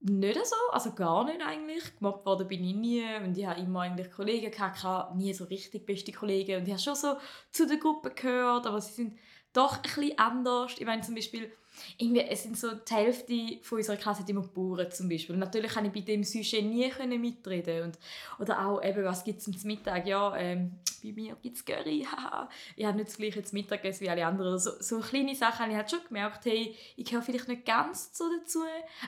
nicht 0.00 0.46
so, 0.46 0.56
also 0.70 0.92
gar 0.92 1.24
nicht 1.24 1.40
eigentlich. 1.44 1.96
Gemobbt 1.98 2.24
worden 2.24 2.46
bin 2.46 2.64
ich 2.64 2.74
nie 2.74 3.04
und 3.24 3.36
ich 3.36 3.46
habe 3.46 3.60
immer 3.60 3.80
eigentlich 3.82 4.10
Kollegen 4.12 4.50
gehabt, 4.50 5.14
nie 5.16 5.34
so 5.34 5.44
richtig 5.44 5.86
beste 5.86 6.12
Kollegen 6.12 6.60
und 6.60 6.66
ich 6.66 6.72
habe 6.72 6.82
schon 6.82 6.94
so 6.94 7.16
zu 7.50 7.66
der 7.66 7.78
Gruppe 7.78 8.10
gehört, 8.10 8.66
aber 8.66 8.80
sie 8.80 8.92
sind 8.92 9.18
doch 9.52 9.76
ein 9.76 9.82
bisschen 9.82 10.18
anders. 10.18 10.74
Ich 10.78 10.86
meine 10.86 11.02
zum 11.02 11.16
Beispiel, 11.16 11.50
irgendwie, 11.96 12.22
es 12.22 12.42
sind 12.42 12.56
so 12.56 12.72
die 12.72 12.94
Hälfte 12.94 13.58
von 13.62 13.78
unserer 13.78 13.96
Klasse 13.96 14.24
immer 14.26 14.42
Bauern 14.42 14.90
zum 14.90 15.08
Beispiel. 15.08 15.34
Und 15.34 15.40
natürlich 15.40 15.72
konnte 15.72 15.88
ich 15.88 15.94
bei 15.94 16.12
dem 16.12 16.24
Sujet 16.24 16.64
nie 16.64 16.88
können 16.90 17.20
mitreden 17.20 17.84
und 17.84 17.98
Oder 18.38 18.66
auch, 18.66 18.82
eben, 18.82 19.04
was 19.04 19.24
gibt 19.24 19.38
es 19.38 19.44
zum 19.44 19.54
Mittag? 19.64 20.06
Ja, 20.06 20.36
ähm, 20.36 20.72
bei 21.02 21.12
mir 21.12 21.36
gibt 21.42 21.56
es 21.56 21.64
Curry, 21.64 22.06
Ich 22.76 22.84
habe 22.84 22.96
nicht 22.96 23.08
das 23.08 23.16
gleiche 23.16 23.42
zum 23.42 23.58
Mittagessen 23.58 24.00
wie 24.04 24.10
alle 24.10 24.26
anderen. 24.26 24.58
So, 24.58 24.70
so 24.80 25.00
kleine 25.00 25.34
Sachen 25.34 25.60
habe 25.60 25.70
ich 25.70 25.76
halt 25.76 25.90
schon 25.90 26.04
gemerkt, 26.06 26.44
hey, 26.44 26.74
ich 26.96 27.04
gehöre 27.04 27.22
vielleicht 27.22 27.48
nicht 27.48 27.64
ganz 27.64 28.16
so 28.16 28.24
dazu, 28.38 28.60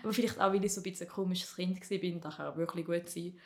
aber 0.03 0.13
vielleicht 0.13 0.41
auch, 0.41 0.53
weil 0.53 0.65
ich 0.65 0.73
so 0.73 0.81
ein 0.81 0.85
bisschen 0.85 1.07
ein 1.07 1.13
komisches 1.13 1.55
Kind 1.55 1.79
war, 1.91 2.21
das 2.21 2.37
kann 2.37 2.57
wirklich 2.57 2.87
gut 2.87 3.09
sein. 3.09 3.39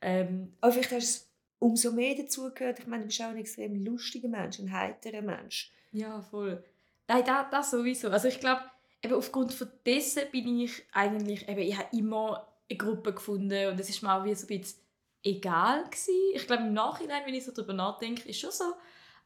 Ähm, 0.00 0.52
aber 0.60 0.72
vielleicht 0.72 0.92
hast 0.92 1.22
du 1.22 1.66
umso 1.66 1.92
mehr 1.92 2.16
dazugehört. 2.16 2.80
Ich 2.80 2.86
meine, 2.86 3.02
du 3.02 3.06
bist 3.06 3.22
auch 3.22 3.26
ein 3.26 3.36
extrem 3.36 3.84
lustiger 3.84 4.28
Mensch, 4.28 4.58
ein 4.58 4.72
heiterer 4.72 5.22
Mensch. 5.22 5.72
Ja, 5.92 6.20
voll. 6.20 6.62
Nein, 7.06 7.22
das, 7.24 7.46
das 7.50 7.70
sowieso. 7.70 8.08
Also 8.08 8.28
ich 8.28 8.40
glaube, 8.40 8.62
eben 9.02 9.14
aufgrund 9.14 9.52
von 9.52 9.68
dessen 9.84 10.30
bin 10.30 10.60
ich 10.60 10.82
eigentlich, 10.92 11.48
eben, 11.48 11.60
ich 11.60 11.76
habe 11.76 11.96
immer 11.96 12.46
eine 12.68 12.78
Gruppe 12.78 13.12
gefunden 13.12 13.68
und 13.68 13.80
es 13.80 13.88
ist 13.88 14.02
mir 14.02 14.14
auch 14.14 14.24
wie 14.24 14.34
so 14.34 14.46
ein 14.46 14.58
bisschen 14.60 14.80
egal 15.24 15.84
gewesen. 15.84 16.14
Ich 16.34 16.46
glaube 16.46 16.64
im 16.64 16.72
Nachhinein, 16.72 17.22
wenn 17.26 17.34
ich 17.34 17.44
so 17.44 17.52
darüber 17.52 17.72
nachdenke, 17.72 18.28
ist 18.28 18.40
schon 18.40 18.50
so, 18.50 18.72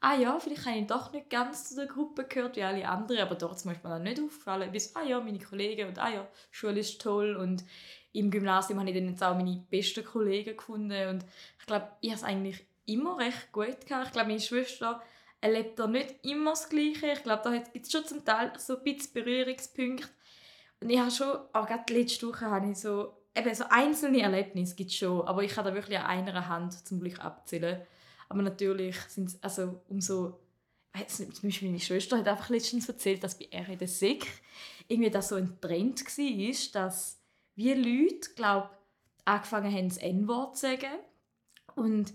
ah 0.00 0.16
ja, 0.16 0.38
vielleicht 0.38 0.66
habe 0.66 0.78
ich 0.78 0.86
doch 0.86 1.12
nicht 1.12 1.30
ganz 1.30 1.68
zu 1.68 1.76
der 1.76 1.86
Gruppe 1.86 2.24
gehört 2.24 2.56
wie 2.56 2.62
alle 2.62 2.88
anderen, 2.88 3.22
aber 3.22 3.34
dort 3.34 3.58
zum 3.58 3.70
Beispiel 3.70 3.90
auch 3.90 3.98
nicht 3.98 4.20
aufgefallen. 4.20 4.72
Bis, 4.72 4.94
ah 4.96 5.02
ja, 5.02 5.20
meine 5.20 5.38
Kollegen 5.38 5.88
und 5.88 5.98
ah 5.98 6.10
ja, 6.10 6.26
Schule 6.50 6.80
ist 6.80 7.00
toll 7.00 7.36
und 7.36 7.64
im 8.12 8.30
Gymnasium 8.30 8.78
habe 8.80 8.88
ich 8.90 8.96
dann 8.96 9.08
jetzt 9.08 9.22
auch 9.22 9.36
meine 9.36 9.64
besten 9.70 10.04
Kollegen 10.04 10.56
gefunden 10.56 11.08
und 11.08 11.24
ich 11.58 11.66
glaube, 11.66 11.88
ich 12.00 12.10
habe 12.10 12.18
es 12.18 12.24
eigentlich 12.24 12.64
immer 12.86 13.18
recht 13.18 13.52
gut 13.52 13.86
gehabt. 13.86 14.06
Ich 14.06 14.12
glaube, 14.12 14.28
meine 14.28 14.40
Schwester 14.40 15.02
erlebt 15.40 15.78
da 15.78 15.86
nicht 15.86 16.14
immer 16.22 16.50
das 16.50 16.68
Gleiche. 16.68 17.12
Ich 17.12 17.22
glaube, 17.22 17.42
da 17.44 17.56
gibt 17.56 17.86
es 17.86 17.92
schon 17.92 18.04
zum 18.04 18.24
Teil 18.24 18.52
so 18.58 18.76
ein 18.76 18.84
bisschen 18.84 19.12
Berührungspunkte. 19.12 20.08
Und 20.80 20.90
ich 20.90 20.98
habe 20.98 21.10
schon, 21.10 21.36
auch 21.52 21.66
gerade 21.66 21.92
letzte 21.92 22.28
Woche 22.28 22.46
habe 22.46 22.70
ich 22.70 22.78
so, 22.78 23.16
eben 23.34 23.54
so 23.54 23.64
einzelne 23.68 24.22
Erlebnisse 24.22 24.74
gibt 24.74 24.92
schon, 24.92 25.26
aber 25.26 25.42
ich 25.42 25.52
kann 25.52 25.64
da 25.64 25.74
wirklich 25.74 25.98
an 25.98 26.06
einer 26.06 26.48
Hand 26.48 26.86
zum 26.86 27.00
Glück 27.00 27.24
abzählen. 27.24 27.82
Aber 28.28 28.42
natürlich 28.42 28.96
sind 29.08 29.28
es, 29.28 29.42
also 29.42 29.80
umso, 29.88 30.40
zum 31.06 31.30
Beispiel 31.42 31.68
meine 31.68 31.80
Schwester 31.80 32.18
hat 32.18 32.28
einfach 32.28 32.48
letztens 32.48 32.88
erzählt, 32.88 33.22
dass 33.22 33.38
bei 33.38 33.48
ihr 33.50 33.68
in 33.68 33.78
der 33.78 33.88
Sek 33.88 34.26
irgendwie 34.88 35.10
das 35.10 35.28
so 35.28 35.36
ein 35.36 35.60
Trend 35.60 36.04
war, 36.04 36.82
dass 36.82 37.20
wie 37.54 37.72
Leute, 37.72 38.30
glaube 38.34 38.70
angefangen 39.24 39.74
haben, 39.74 39.88
das 39.88 39.98
N-Wort 39.98 40.56
zu 40.56 40.66
sagen. 40.66 40.98
Und 41.74 42.14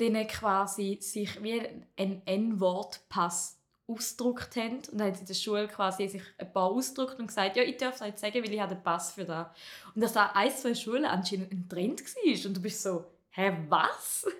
denen 0.00 0.26
quasi 0.26 0.98
sich 1.00 1.42
wie 1.42 1.62
ein 1.96 2.22
N-Wort-Pass 2.24 3.58
ausgedruckt 3.88 4.56
haben. 4.56 4.76
Und 4.76 4.94
dann 4.94 5.08
haben 5.08 5.14
sie 5.14 5.20
in 5.20 5.26
der 5.26 5.34
Schule 5.34 5.68
quasi 5.68 6.08
sich 6.08 6.22
ein 6.38 6.52
paar 6.52 6.70
ausgedruckt 6.70 7.18
und 7.18 7.28
gesagt, 7.28 7.56
ja, 7.56 7.62
ich 7.62 7.76
darf 7.76 7.94
es 7.94 8.00
jetzt 8.00 8.20
sagen, 8.20 8.42
weil 8.42 8.52
ich 8.52 8.60
habe 8.60 8.72
einen 8.72 8.82
Pass 8.82 9.12
für 9.12 9.24
das. 9.24 9.46
Und 9.94 10.02
dass 10.02 10.12
da 10.12 10.32
ein, 10.34 10.50
zwei 10.50 10.74
Schulen 10.74 11.04
anscheinend 11.04 11.52
ein 11.52 11.68
Trend 11.68 12.02
war. 12.02 12.46
Und 12.46 12.56
du 12.56 12.60
bist 12.60 12.82
so, 12.82 13.04
hä, 13.30 13.56
was? 13.68 14.26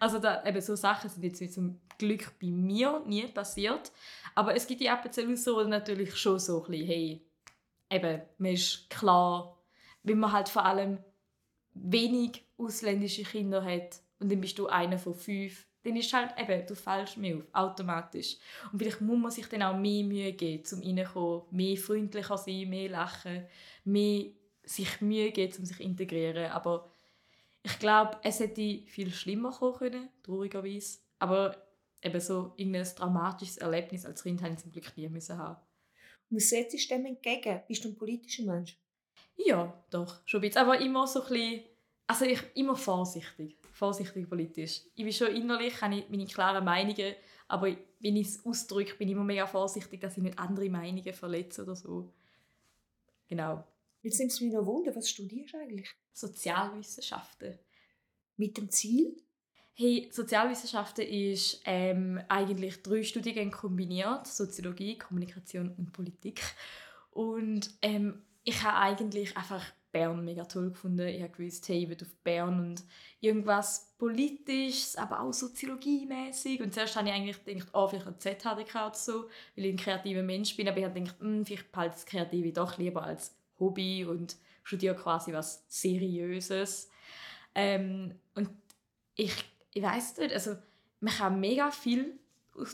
Also 0.00 0.18
da, 0.18 0.44
eben 0.44 0.60
so 0.60 0.74
Sachen 0.74 1.08
sind 1.08 1.22
jetzt 1.22 1.54
zum 1.54 1.80
Glück 1.96 2.32
bei 2.40 2.48
mir 2.48 3.02
nie 3.06 3.26
passiert. 3.28 3.92
Aber 4.34 4.54
es 4.56 4.66
gibt 4.66 4.80
die 4.80 4.88
Appenzell 4.88 5.36
so 5.36 5.62
natürlich 5.62 6.16
schon 6.16 6.40
so 6.40 6.64
ein 6.64 6.70
bisschen, 6.70 6.86
hey, 6.86 7.26
eben, 7.90 8.22
man 8.38 8.52
ist 8.52 8.90
klar, 8.90 9.56
wenn 10.02 10.18
man 10.18 10.32
halt 10.32 10.48
vor 10.48 10.64
allem 10.64 10.98
wenig 11.74 12.44
ausländische 12.58 13.22
Kinder 13.22 13.64
hat, 13.64 14.00
und 14.18 14.30
dann 14.30 14.40
bist 14.40 14.58
du 14.58 14.66
einer 14.66 14.98
von 14.98 15.14
fünf, 15.14 15.66
dann 15.86 15.96
ist 15.96 16.12
halt 16.12 16.34
eben, 16.38 16.66
du 16.66 16.74
fällst 16.74 17.16
mehr 17.16 17.36
auf, 17.36 17.44
automatisch. 17.52 18.36
Und 18.72 18.78
vielleicht 18.78 19.00
muss 19.00 19.18
man 19.18 19.30
sich 19.30 19.46
dann 19.46 19.62
auch 19.62 19.78
mehr 19.78 20.02
Mühe 20.02 20.32
geben, 20.32 20.64
um 20.72 20.80
reinzukommen, 20.80 21.42
mehr 21.50 21.76
freundlicher 21.76 22.36
sein, 22.36 22.68
mehr 22.68 22.88
lachen, 22.88 23.46
mehr 23.84 24.26
sich 24.64 25.00
Mühe 25.00 25.30
geben, 25.30 25.54
um 25.58 25.64
sich 25.64 25.76
zu 25.76 25.82
integrieren. 25.82 26.50
Aber 26.50 26.90
ich 27.62 27.78
glaube, 27.78 28.18
es 28.24 28.40
hätte 28.40 28.82
viel 28.86 29.12
schlimmer 29.12 29.52
kommen 29.52 29.76
können, 29.78 30.08
traurigerweise. 30.24 30.98
Aber 31.20 31.56
eben 32.02 32.20
so 32.20 32.52
irgendein 32.56 32.88
dramatisches 32.96 33.58
Erlebnis 33.58 34.04
als 34.04 34.24
Kind 34.24 34.42
haben 34.42 34.58
zum 34.58 34.72
Glück 34.72 34.96
nie 34.96 35.08
müssen 35.08 35.38
haben. 35.38 35.60
Und 36.30 36.38
was 36.38 36.48
setzt 36.48 36.90
dem 36.90 37.06
entgegen? 37.06 37.62
Bist 37.68 37.84
du 37.84 37.90
ein 37.90 37.96
politischer 37.96 38.42
Mensch? 38.42 38.76
Ja, 39.36 39.72
doch, 39.90 40.20
schon 40.24 40.38
ein 40.38 40.48
bisschen. 40.48 40.62
Aber 40.62 40.80
immer 40.80 41.06
so 41.06 41.22
ein 41.22 41.28
bisschen, 41.28 41.64
also 42.08 42.24
ich, 42.24 42.40
immer 42.54 42.74
vorsichtig 42.74 43.56
vorsichtig 43.76 44.28
politisch. 44.28 44.80
Ich 44.94 45.04
bin 45.04 45.12
schon 45.12 45.36
innerlich, 45.36 45.82
habe 45.82 45.96
ich 45.96 46.08
meine 46.08 46.24
klaren 46.24 46.64
Meinungen, 46.64 47.14
aber 47.46 47.76
wenn 48.00 48.16
ich 48.16 48.28
es 48.28 48.46
ausdrücke, 48.46 48.94
bin 48.94 49.08
ich 49.08 49.12
immer 49.12 49.22
mega 49.22 49.46
vorsichtig, 49.46 50.00
dass 50.00 50.16
ich 50.16 50.22
nicht 50.22 50.38
andere 50.38 50.70
Meinungen 50.70 51.12
verletze 51.12 51.62
oder 51.62 51.76
so. 51.76 52.10
Genau. 53.28 53.64
Jetzt 54.02 54.18
nimmt 54.18 54.32
es 54.32 54.40
mich 54.40 54.52
noch 54.52 54.64
Wunder, 54.64 54.96
was 54.96 55.10
studierst 55.10 55.52
du 55.52 55.58
eigentlich? 55.58 55.90
Sozialwissenschaften. 56.12 57.58
Mit 58.38 58.56
dem 58.56 58.70
Ziel? 58.70 59.14
Hey, 59.74 60.08
Sozialwissenschaften 60.10 61.06
ist 61.06 61.60
ähm, 61.66 62.18
eigentlich 62.28 62.82
drei 62.82 63.02
Studiengänge 63.02 63.50
kombiniert: 63.50 64.26
Soziologie, 64.26 64.96
Kommunikation 64.96 65.74
und 65.76 65.92
Politik. 65.92 66.40
Und 67.10 67.70
ähm, 67.82 68.22
ich 68.42 68.62
habe 68.62 68.78
eigentlich 68.78 69.36
einfach 69.36 69.62
Bern 69.96 70.24
mega 70.26 70.44
toll 70.44 70.68
gefunden. 70.68 71.08
Ich 71.08 71.22
habe 71.22 71.32
gewusst, 71.32 71.66
hey, 71.70 71.84
ich 71.84 71.88
will 71.88 71.96
auf 72.02 72.14
Bern 72.22 72.60
und 72.60 72.84
irgendwas 73.20 73.94
Politisches, 73.96 74.94
aber 74.96 75.20
auch 75.20 75.32
soziologiemäßig. 75.32 76.60
Und 76.60 76.74
zuerst 76.74 76.96
habe 76.96 77.08
ich 77.08 77.14
eigentlich 77.14 77.42
gedacht, 77.42 77.68
oh, 77.72 77.88
vielleicht 77.88 78.06
ein 78.06 78.20
ZHDK 78.20 78.74
oder 78.74 78.94
so, 78.94 79.30
weil 79.56 79.64
ich 79.64 79.72
ein 79.72 79.78
kreativer 79.78 80.22
Mensch 80.22 80.54
bin. 80.54 80.68
Aber 80.68 80.76
ich 80.76 80.84
habe 80.84 81.00
gedacht, 81.00 81.18
hm, 81.20 81.46
vielleicht 81.46 81.72
behalte 81.72 81.94
das 81.94 82.04
Kreative 82.04 82.52
doch 82.52 82.76
lieber 82.76 83.04
als 83.04 83.34
Hobby 83.58 84.04
und 84.04 84.36
studiere 84.64 84.96
quasi 84.96 85.32
was 85.32 85.64
Seriöses. 85.68 86.90
Ähm, 87.54 88.16
und 88.34 88.50
ich, 89.14 89.32
ich 89.72 89.82
weiß 89.82 90.18
nicht, 90.18 90.34
also 90.34 90.56
man 91.00 91.14
kann 91.14 91.40
mega 91.40 91.70
viel 91.70 92.18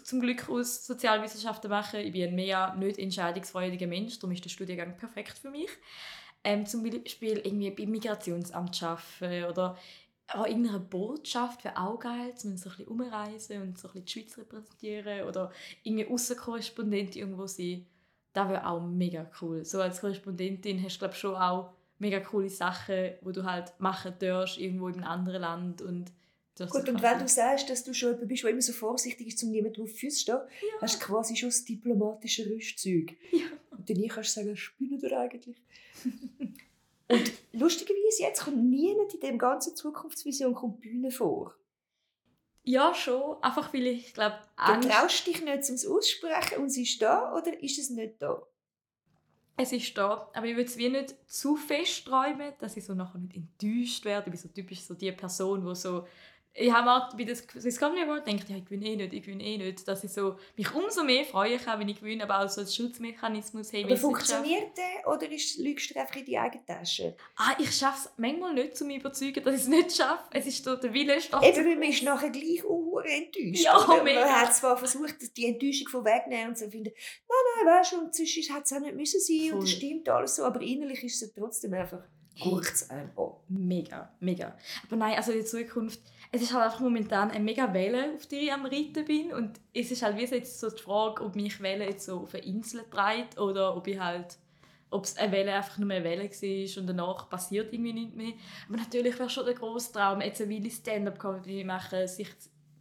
zum 0.02 0.20
Glück 0.20 0.48
aus 0.48 0.84
Sozialwissenschaften 0.86 1.70
machen. 1.70 2.00
Ich 2.00 2.12
bin 2.12 2.30
ein 2.30 2.34
mega 2.34 2.74
nicht 2.74 2.98
entscheidungsfreudiger 2.98 3.86
Mensch, 3.86 4.18
darum 4.18 4.32
ist 4.32 4.44
der 4.44 4.50
Studiengang 4.50 4.96
perfekt 4.96 5.38
für 5.38 5.50
mich. 5.50 5.68
Ähm, 6.44 6.66
zum 6.66 6.82
Beispiel 6.82 7.38
irgendwie 7.38 7.70
beim 7.70 7.90
Migrationsamt 7.90 8.82
arbeiten 8.82 9.44
oder 9.44 9.76
auch 10.28 10.46
irgendeine 10.46 10.80
Botschaft 10.80 11.64
wäre 11.64 11.78
auch 11.78 11.98
geil, 11.98 12.32
um 12.44 12.56
so 12.56 12.70
ein 12.70 12.76
bisschen 12.76 12.88
umreisen 12.88 13.62
und 13.62 13.78
so 13.78 13.88
ein 13.88 13.92
bisschen 13.92 14.04
die 14.04 14.12
Schweiz 14.12 14.38
repräsentieren 14.38 15.28
oder 15.28 15.52
irgendwie 15.82 16.06
Außenkorrespondent 16.06 17.16
irgendwo 17.16 17.46
sein. 17.46 17.86
Das 18.32 18.48
wäre 18.48 18.66
auch 18.66 18.80
mega 18.80 19.30
cool. 19.40 19.64
So 19.64 19.80
als 19.80 20.00
Korrespondentin 20.00 20.82
hast 20.82 20.96
du 20.96 20.98
glaube 21.00 21.14
schon 21.14 21.34
auch 21.36 21.72
mega 21.98 22.20
coole 22.20 22.48
Sachen, 22.48 23.12
wo 23.20 23.30
du 23.30 23.44
halt 23.44 23.72
machen 23.78 24.14
darfst, 24.18 24.58
irgendwo 24.58 24.88
in 24.88 24.94
einem 24.96 25.04
anderen 25.04 25.42
Land 25.42 25.82
und 25.82 26.10
Gut, 26.58 26.88
und 26.88 27.02
wenn 27.02 27.18
du 27.18 27.28
sagst, 27.28 27.70
dass 27.70 27.82
du 27.82 27.94
schon 27.94 28.10
jemand 28.10 28.28
bist, 28.28 28.42
der 28.42 28.50
immer 28.50 28.60
so 28.60 28.72
vorsichtig 28.72 29.28
ist, 29.28 29.42
um 29.42 29.50
niemanden 29.50 29.82
auf 29.82 29.90
die 29.90 29.98
Füße 29.98 30.16
zu 30.16 30.22
stehen, 30.22 30.34
ja. 30.36 30.80
hast 30.82 31.00
du 31.00 31.06
quasi 31.06 31.34
schon 31.34 31.48
das 31.48 31.64
diplomatische 31.64 32.48
Rüstzeug. 32.48 33.16
Ja. 33.30 33.46
Und 33.70 33.88
dann 33.88 34.08
kannst 34.08 34.36
du 34.36 34.40
sagen, 34.40 34.56
spinnen 34.56 35.00
wir 35.00 35.18
eigentlich. 35.18 35.56
und 37.08 37.32
lustigerweise, 37.52 38.22
jetzt 38.22 38.44
kommt 38.44 38.62
niemand 38.62 39.14
in 39.14 39.20
dem 39.20 39.38
ganzen 39.38 39.74
Zukunftsvision 39.74 40.54
kommt 40.54 40.80
Bühne 40.80 41.10
vor. 41.10 41.54
Ja, 42.64 42.94
schon. 42.94 43.42
Einfach 43.42 43.72
weil 43.72 43.86
ich 43.86 44.12
glaube... 44.12 44.38
Du 44.56 44.88
traust 44.88 45.26
dich 45.26 45.42
nicht 45.42 45.64
zum 45.64 45.76
Aussprechen 45.90 46.58
und 46.62 46.68
sie 46.68 46.82
ist 46.82 47.00
da 47.00 47.34
oder 47.34 47.60
ist 47.62 47.78
es 47.78 47.90
nicht 47.90 48.20
da? 48.20 48.46
Es 49.56 49.72
ist 49.72 49.96
da, 49.98 50.30
aber 50.32 50.46
ich 50.46 50.56
will 50.56 50.64
es 50.64 50.76
wie 50.76 50.88
nicht 50.88 51.14
zu 51.26 51.56
fest 51.56 52.06
träumen, 52.06 52.52
dass 52.58 52.76
ich 52.76 52.84
so 52.84 52.94
nachher 52.94 53.18
nicht 53.18 53.36
enttäuscht 53.36 54.04
werde. 54.04 54.26
Ich 54.26 54.32
bin 54.32 54.40
so 54.40 54.48
typisch 54.48 54.80
so 54.80 54.94
die 54.94 55.12
Person, 55.12 55.66
die 55.66 55.74
so 55.74 56.06
ich 56.54 56.70
habe 56.70 56.90
auch 56.90 57.16
bei 57.16 57.24
das 57.24 57.46
Discovery 57.46 58.02
Award 58.02 58.26
gedacht, 58.26 58.50
ja, 58.50 58.56
ich 58.56 58.64
gewinne 58.66 58.86
eh 58.86 58.96
nicht, 58.96 59.12
ich 59.14 59.22
gewinne 59.22 59.42
eh 59.42 59.56
nicht, 59.56 59.88
dass 59.88 60.04
ich 60.04 60.12
so 60.12 60.36
mich 60.56 60.74
umso 60.74 61.02
mehr 61.02 61.24
freuen 61.24 61.58
kann, 61.58 61.80
wenn 61.80 61.88
ich 61.88 61.98
gewinne, 61.98 62.24
aber 62.24 62.44
auch 62.44 62.48
so 62.48 62.60
als 62.60 62.76
Schutzmechanismus. 62.76 63.72
Hey, 63.72 63.84
aber 63.84 63.96
funktioniert 63.96 64.76
der 64.76 65.10
oder 65.10 65.30
ist, 65.30 65.58
lügst 65.58 65.90
du 65.90 65.98
einfach 65.98 66.16
in 66.16 66.26
die 66.26 66.36
eigene 66.36 66.64
Tasche? 66.66 67.16
Ah, 67.36 67.54
ich 67.58 67.72
schaffe 67.72 68.08
es 68.08 68.12
manchmal 68.18 68.52
nicht, 68.52 68.80
um 68.82 68.88
mich 68.88 68.98
überzeugen, 68.98 69.42
dass 69.42 69.54
ich 69.54 69.60
es 69.62 69.68
nicht 69.68 69.96
schaffe. 69.96 70.24
Es 70.30 70.46
ist 70.46 70.62
so 70.62 70.76
der 70.76 70.92
Wille 70.92 71.20
stark. 71.20 71.42
Eben, 71.42 71.64
weil 71.64 71.76
man 71.76 71.88
ist 71.88 72.02
nachher 72.02 72.30
gleich 72.30 72.62
auch 72.64 73.00
enttäuscht. 73.00 73.64
Ja, 73.64 73.76
oder? 73.84 74.04
Man 74.04 74.16
hat 74.16 74.54
zwar 74.54 74.76
versucht, 74.76 75.36
die 75.36 75.46
Enttäuschung 75.46 75.88
von 75.88 76.04
wegzunehmen 76.04 76.48
und 76.48 76.58
zu 76.58 76.70
finden, 76.70 76.92
nein, 77.28 77.66
nein, 77.66 77.78
weißt 77.78 77.92
du, 77.92 78.00
und 78.00 78.14
sonst 78.14 78.36
hätte 78.36 78.62
es 78.62 78.72
auch 78.72 78.80
nicht 78.80 78.94
müssen 78.94 79.20
sein 79.20 79.48
Voll. 79.48 79.58
und 79.58 79.62
das 79.62 79.70
stimmt 79.70 80.08
alles 80.10 80.36
so, 80.36 80.44
aber 80.44 80.60
innerlich 80.60 81.02
ist 81.02 81.22
es 81.22 81.32
trotzdem 81.32 81.72
einfach, 81.72 82.02
es 82.34 82.90
einem 82.90 83.10
an. 83.16 83.32
Mega, 83.48 84.14
mega. 84.20 84.56
Aber 84.86 84.96
nein, 84.96 85.16
also 85.16 85.32
in 85.32 85.46
Zukunft 85.46 86.00
es 86.34 86.40
ist 86.40 86.54
halt 86.54 86.64
einfach 86.64 86.80
momentan 86.80 87.30
eine 87.30 87.44
mega 87.44 87.72
Welle, 87.74 88.14
auf 88.14 88.26
die 88.26 88.36
ich 88.36 88.52
am 88.52 88.64
Reiten 88.64 89.04
bin. 89.04 89.32
Und 89.34 89.60
es 89.74 89.90
ist 89.90 90.02
halt 90.02 90.16
wie 90.16 90.24
jetzt 90.24 90.58
so 90.58 90.70
die 90.70 90.82
Frage, 90.82 91.22
ob 91.22 91.36
mich 91.36 91.60
Welle 91.60 91.84
jetzt 91.84 92.06
so 92.06 92.20
auf 92.20 92.34
eine 92.34 92.44
Insel 92.44 92.84
treibt 92.90 93.38
oder 93.38 93.76
ob 93.76 93.86
ich 93.86 94.00
halt 94.00 94.38
ob 94.92 95.04
es 95.04 95.16
eine 95.16 95.32
Welle 95.32 95.54
einfach 95.54 95.78
nur 95.78 95.90
eine 95.90 96.04
Welle 96.04 96.24
war 96.24 96.82
und 96.82 96.86
danach 96.86 97.30
passiert 97.30 97.72
irgendwie 97.72 97.94
nichts 97.94 98.14
mehr. 98.14 98.34
Aber 98.68 98.76
natürlich 98.76 99.18
wäre 99.18 99.30
schon 99.30 99.46
der 99.46 99.54
grosse 99.54 99.90
Traum, 99.90 100.20
jetzt 100.20 100.42
eine 100.42 100.50
Weile 100.50 100.70
Stand-up-Comedy 100.70 101.64
machen, 101.64 102.06
sich 102.06 102.28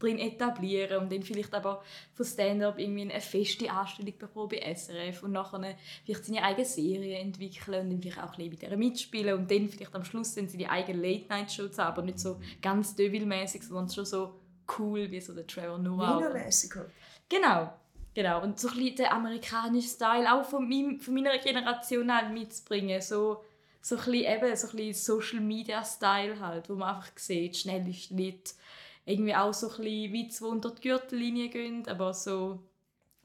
drin 0.01 0.19
etablieren 0.19 1.03
und 1.03 1.11
dann 1.11 1.23
vielleicht 1.23 1.53
aber 1.53 1.83
von 2.13 2.25
Stand-up 2.25 2.79
irgendwie 2.79 3.01
eine 3.01 3.21
feste 3.21 3.69
Anstellung 3.69 4.17
bekommen 4.17 4.49
bei 4.49 4.73
SRF 4.73 5.23
und 5.23 5.31
nachher 5.31 5.75
vielleicht 6.05 6.25
seine 6.25 6.43
eigene 6.43 6.65
Serie 6.65 7.19
entwickeln 7.19 7.85
und 7.85 7.91
dann 7.91 8.01
vielleicht 8.01 8.19
auch 8.19 8.31
ein 8.31 8.37
bisschen 8.37 8.49
mit 8.51 8.61
der 8.61 8.77
mitspielen 8.77 9.37
und 9.37 9.51
dann 9.51 9.69
vielleicht 9.69 9.95
am 9.95 10.03
Schluss 10.03 10.35
dann 10.35 10.47
seine 10.47 10.69
eigene 10.69 11.01
Late-Night-Show 11.01 11.67
zu 11.69 11.83
haben, 11.83 11.93
aber 11.93 12.01
nicht 12.01 12.19
so 12.19 12.39
ganz 12.61 12.95
Deville-mäßig, 12.95 13.63
sondern 13.63 13.89
schon 13.89 14.05
so 14.05 14.33
cool 14.77 15.09
wie 15.11 15.21
so 15.21 15.33
der 15.33 15.47
Trevor 15.47 15.77
Noah. 15.77 16.19
Wiener-mäßig 16.19 16.73
Genau. 17.29 17.73
Genau, 18.13 18.43
und 18.43 18.59
so 18.59 18.67
ein 18.67 18.75
bisschen 18.75 18.95
den 18.97 19.05
amerikanischen 19.05 19.87
Style 19.87 20.33
auch 20.33 20.43
von, 20.43 20.67
meinem, 20.67 20.99
von 20.99 21.13
meiner 21.13 21.37
Generation 21.37 22.13
halt 22.13 22.33
mitzubringen. 22.33 23.01
So, 23.01 23.41
so 23.81 23.95
ein 23.95 24.03
bisschen 24.03 24.13
eben, 24.25 24.55
so 24.55 24.67
ein 24.67 24.75
bisschen 24.75 24.93
Social 24.93 25.39
Media 25.39 25.83
Style 25.83 26.39
halt, 26.39 26.69
wo 26.69 26.75
man 26.75 26.95
einfach 26.95 27.11
sieht, 27.15 27.55
schnell 27.55 27.87
ist 27.87 28.11
nicht 28.11 28.53
irgendwie 29.11 29.35
auch 29.35 29.53
so 29.53 29.69
ein 29.69 29.77
bisschen 29.77 30.13
Witze, 30.13 30.43
die 30.43 30.49
unter 30.49 30.71
die 30.71 30.81
Gürtellinie 30.81 31.49
gehen, 31.49 31.87
aber 31.87 32.13
so 32.13 32.59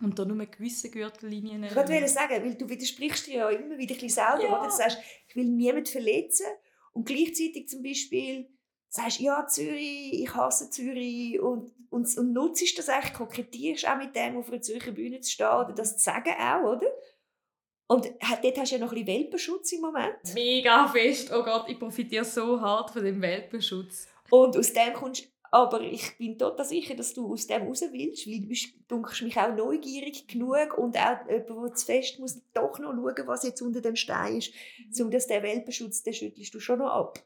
unter 0.00 0.26
nur 0.26 0.44
gewissen 0.46 0.90
Gürtellinien. 0.90 1.64
Ich 1.64 1.74
wollte 1.74 2.08
sagen, 2.08 2.44
weil 2.44 2.54
du 2.54 2.68
widersprichst 2.68 3.26
dir 3.28 3.34
ja 3.34 3.50
immer 3.50 3.78
wieder 3.78 3.94
ein 3.94 4.00
bisschen 4.00 4.08
selber, 4.10 4.42
ja. 4.42 4.58
oder? 4.58 4.68
Du 4.68 4.74
sagst, 4.74 4.98
ich 5.28 5.36
will 5.36 5.46
niemanden 5.46 5.86
verletzen 5.86 6.46
und 6.92 7.06
gleichzeitig 7.06 7.68
zum 7.68 7.82
Beispiel 7.82 8.48
sagst, 8.88 9.20
ja, 9.20 9.46
Zürich, 9.46 10.22
ich 10.22 10.34
hasse 10.34 10.70
Zürich 10.70 11.40
und, 11.40 11.72
und, 11.90 12.18
und 12.18 12.32
nutzt 12.32 12.78
das 12.78 12.88
eigentlich, 12.88 13.14
kokettierst 13.14 13.88
auch 13.88 13.96
mit 13.96 14.14
dem, 14.14 14.36
auf 14.36 14.48
einer 14.50 14.60
Zürcher 14.60 14.92
Bühne 14.92 15.20
zu 15.20 15.30
stehen 15.30 15.46
oder 15.46 15.72
das 15.72 15.96
zu 15.96 16.04
sagen 16.04 16.34
auch, 16.38 16.76
oder? 16.76 16.86
Und 17.88 18.06
dort 18.42 18.58
hast 18.58 18.72
du 18.72 18.76
ja 18.76 18.80
noch 18.80 18.92
ein 18.92 19.04
bisschen 19.04 19.06
Welpenschutz 19.06 19.72
im 19.72 19.80
Moment. 19.80 20.16
Mega 20.34 20.88
fest. 20.88 21.30
Oh 21.32 21.44
Gott, 21.44 21.66
ich 21.68 21.78
profitiere 21.78 22.24
so 22.24 22.60
hart 22.60 22.90
von 22.90 23.04
dem 23.04 23.22
Welpenschutz. 23.22 24.08
Und 24.30 24.56
aus 24.56 24.72
dem 24.72 24.92
kommst 24.92 25.28
aber 25.50 25.80
ich 25.80 26.16
bin 26.18 26.38
total 26.38 26.64
sicher, 26.64 26.94
dass 26.94 27.14
du 27.14 27.32
aus 27.32 27.46
dem 27.46 27.62
raus 27.62 27.82
willst, 27.90 28.26
weil 28.26 28.40
du 28.40 28.48
bist, 28.48 28.74
dunkst 28.88 29.22
mich 29.22 29.36
auch 29.36 29.54
neugierig 29.54 30.26
genug 30.28 30.76
und 30.76 30.96
auch 30.96 31.28
jemand, 31.28 31.48
der 31.48 31.74
zu 31.74 31.86
fest 31.86 32.18
muss 32.18 32.40
doch 32.52 32.78
noch 32.78 32.92
schauen, 32.92 33.26
was 33.26 33.44
jetzt 33.44 33.62
unter 33.62 33.80
dem 33.80 33.96
Stein 33.96 34.38
ist, 34.38 34.52
um 35.00 35.10
dass 35.10 35.26
der 35.26 35.42
Welpenschutz, 35.42 36.02
den 36.02 36.14
schüttelst 36.14 36.54
du 36.54 36.60
schon 36.60 36.78
noch 36.78 36.90
ab. 36.90 37.22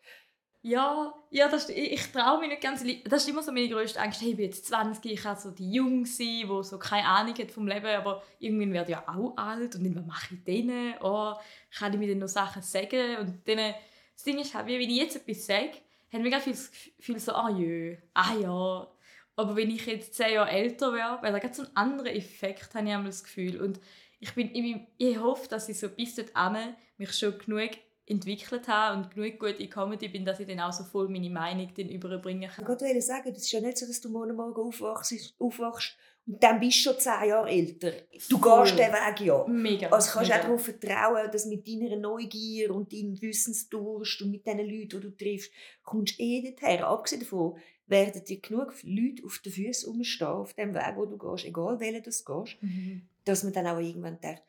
Ja, 0.62 1.14
ja 1.30 1.48
das, 1.48 1.70
ich, 1.70 1.92
ich 1.92 2.12
traue 2.12 2.40
mich 2.40 2.50
nicht 2.50 2.62
ganz. 2.62 2.84
Das 3.04 3.22
ist 3.22 3.28
immer 3.28 3.42
so 3.42 3.50
meine 3.50 3.68
größte 3.68 3.98
Angst. 3.98 4.20
Hey, 4.20 4.30
ich 4.30 4.36
bin 4.36 4.44
jetzt 4.44 4.66
20, 4.66 5.12
ich 5.12 5.22
kann 5.22 5.38
so 5.38 5.50
die 5.50 5.72
Jung 5.72 6.04
sein, 6.04 6.26
die 6.26 6.62
so 6.62 6.78
keine 6.78 7.06
Ahnung 7.06 7.34
hat 7.34 7.50
vom 7.50 7.66
Leben, 7.66 7.86
aber 7.86 8.22
irgendwann 8.38 8.74
werde 8.74 8.90
ich 8.90 8.96
ja 8.96 9.08
auch 9.08 9.36
alt 9.36 9.74
und 9.74 9.84
dann, 9.84 9.96
was 9.96 10.06
mache 10.06 10.34
ich 10.34 10.44
denen? 10.44 10.94
Oh, 11.00 11.32
kann 11.78 11.94
ich 11.94 11.98
mir 11.98 12.08
dann 12.08 12.18
noch 12.18 12.28
Sachen 12.28 12.60
sagen? 12.60 13.16
Und 13.18 13.48
dann, 13.48 13.74
das 14.14 14.24
Ding 14.24 14.38
ist 14.38 14.54
halt, 14.54 14.66
wie 14.66 14.78
wenn 14.78 14.90
ich 14.90 14.98
jetzt 14.98 15.16
etwas 15.16 15.46
sage, 15.46 15.78
haben 16.12 16.22
mega 16.22 16.40
viel 16.40 16.56
Gefühl 16.96 17.18
so, 17.18 17.32
ah 17.32 17.50
jö, 17.50 17.96
ah 18.14 18.34
ja. 18.34 18.88
Aber 19.36 19.56
wenn 19.56 19.70
ich 19.70 19.86
jetzt 19.86 20.14
zehn 20.14 20.34
Jahre 20.34 20.50
älter 20.50 20.92
wäre, 20.92 21.22
wäre 21.22 21.40
das 21.40 21.56
so 21.56 21.62
ein 21.62 21.76
anderer 21.76 22.14
Effekt, 22.14 22.74
habe 22.74 22.86
ich 22.86 22.92
einmal 22.92 23.10
das 23.10 23.24
Gefühl. 23.24 23.60
Und 23.60 23.80
ich, 24.18 24.34
bin, 24.34 24.54
ich, 24.54 24.76
ich 24.98 25.18
hoffe, 25.18 25.48
dass 25.48 25.68
ich 25.68 25.78
so 25.78 25.88
bis 25.88 26.14
dorthin 26.14 26.74
mich 26.98 27.12
schon 27.12 27.38
genug 27.38 27.70
entwickelt 28.06 28.66
habe 28.68 28.98
und 28.98 29.14
genug 29.14 29.38
gut 29.38 29.60
in 29.60 29.70
Comedy 29.70 30.08
bin, 30.08 30.24
dass 30.24 30.40
ich 30.40 30.46
dann 30.46 30.60
auch 30.60 30.72
so 30.72 30.84
voll 30.84 31.08
meine 31.08 31.30
Meinung 31.30 31.70
überbringen 31.76 32.50
kann. 32.50 32.64
Ich 32.64 32.68
wollte 32.68 33.00
sagen, 33.00 33.32
das 33.32 33.44
ist 33.44 33.52
ja 33.52 33.60
nicht 33.60 33.78
so, 33.78 33.86
dass 33.86 34.00
du 34.00 34.08
morgen 34.10 34.34
Morgen 34.34 34.60
aufwachst, 34.60 35.34
aufwachst 35.38 35.96
und 36.26 36.42
dann 36.42 36.60
bist 36.60 36.78
du 36.78 36.90
schon 36.90 37.00
zehn 37.00 37.28
Jahre 37.28 37.50
älter. 37.50 37.92
Du 38.28 38.38
Voll. 38.38 38.64
gehst 38.64 38.78
den 38.78 38.92
Weg 38.92 39.20
ja. 39.20 39.46
Mega. 39.48 39.88
Also 39.88 40.12
kannst 40.12 40.30
du 40.30 40.34
auch 40.34 40.40
darauf 40.40 40.64
vertrauen, 40.64 41.30
dass 41.30 41.46
mit 41.46 41.66
deiner 41.66 41.96
Neugier 41.96 42.74
und 42.74 42.92
deinem 42.92 43.20
Wissensdurst 43.20 44.22
und 44.22 44.30
mit 44.30 44.46
den 44.46 44.58
Leuten, 44.58 44.88
die 44.88 45.00
du 45.00 45.10
triffst, 45.10 45.50
kommst 45.82 46.18
du 46.18 46.22
eh 46.22 46.42
dorthin. 46.42 46.82
Abgesehen 46.82 47.20
davon 47.22 47.56
werden 47.86 48.24
dir 48.24 48.40
genug 48.40 48.74
Leute 48.84 49.24
auf 49.24 49.38
den 49.38 49.52
Füßen 49.52 49.92
rumstehen, 49.92 50.28
auf 50.28 50.54
dem 50.54 50.74
Weg, 50.74 50.92
wo 50.94 51.06
du 51.06 51.18
gehst, 51.18 51.44
egal 51.44 51.80
welchen 51.80 52.02
du 52.02 52.10
gehst, 52.10 52.62
mhm. 52.62 53.02
dass 53.24 53.42
man 53.42 53.52
dann 53.52 53.66
auch 53.66 53.80
irgendwann 53.80 54.20
denkt, 54.20 54.42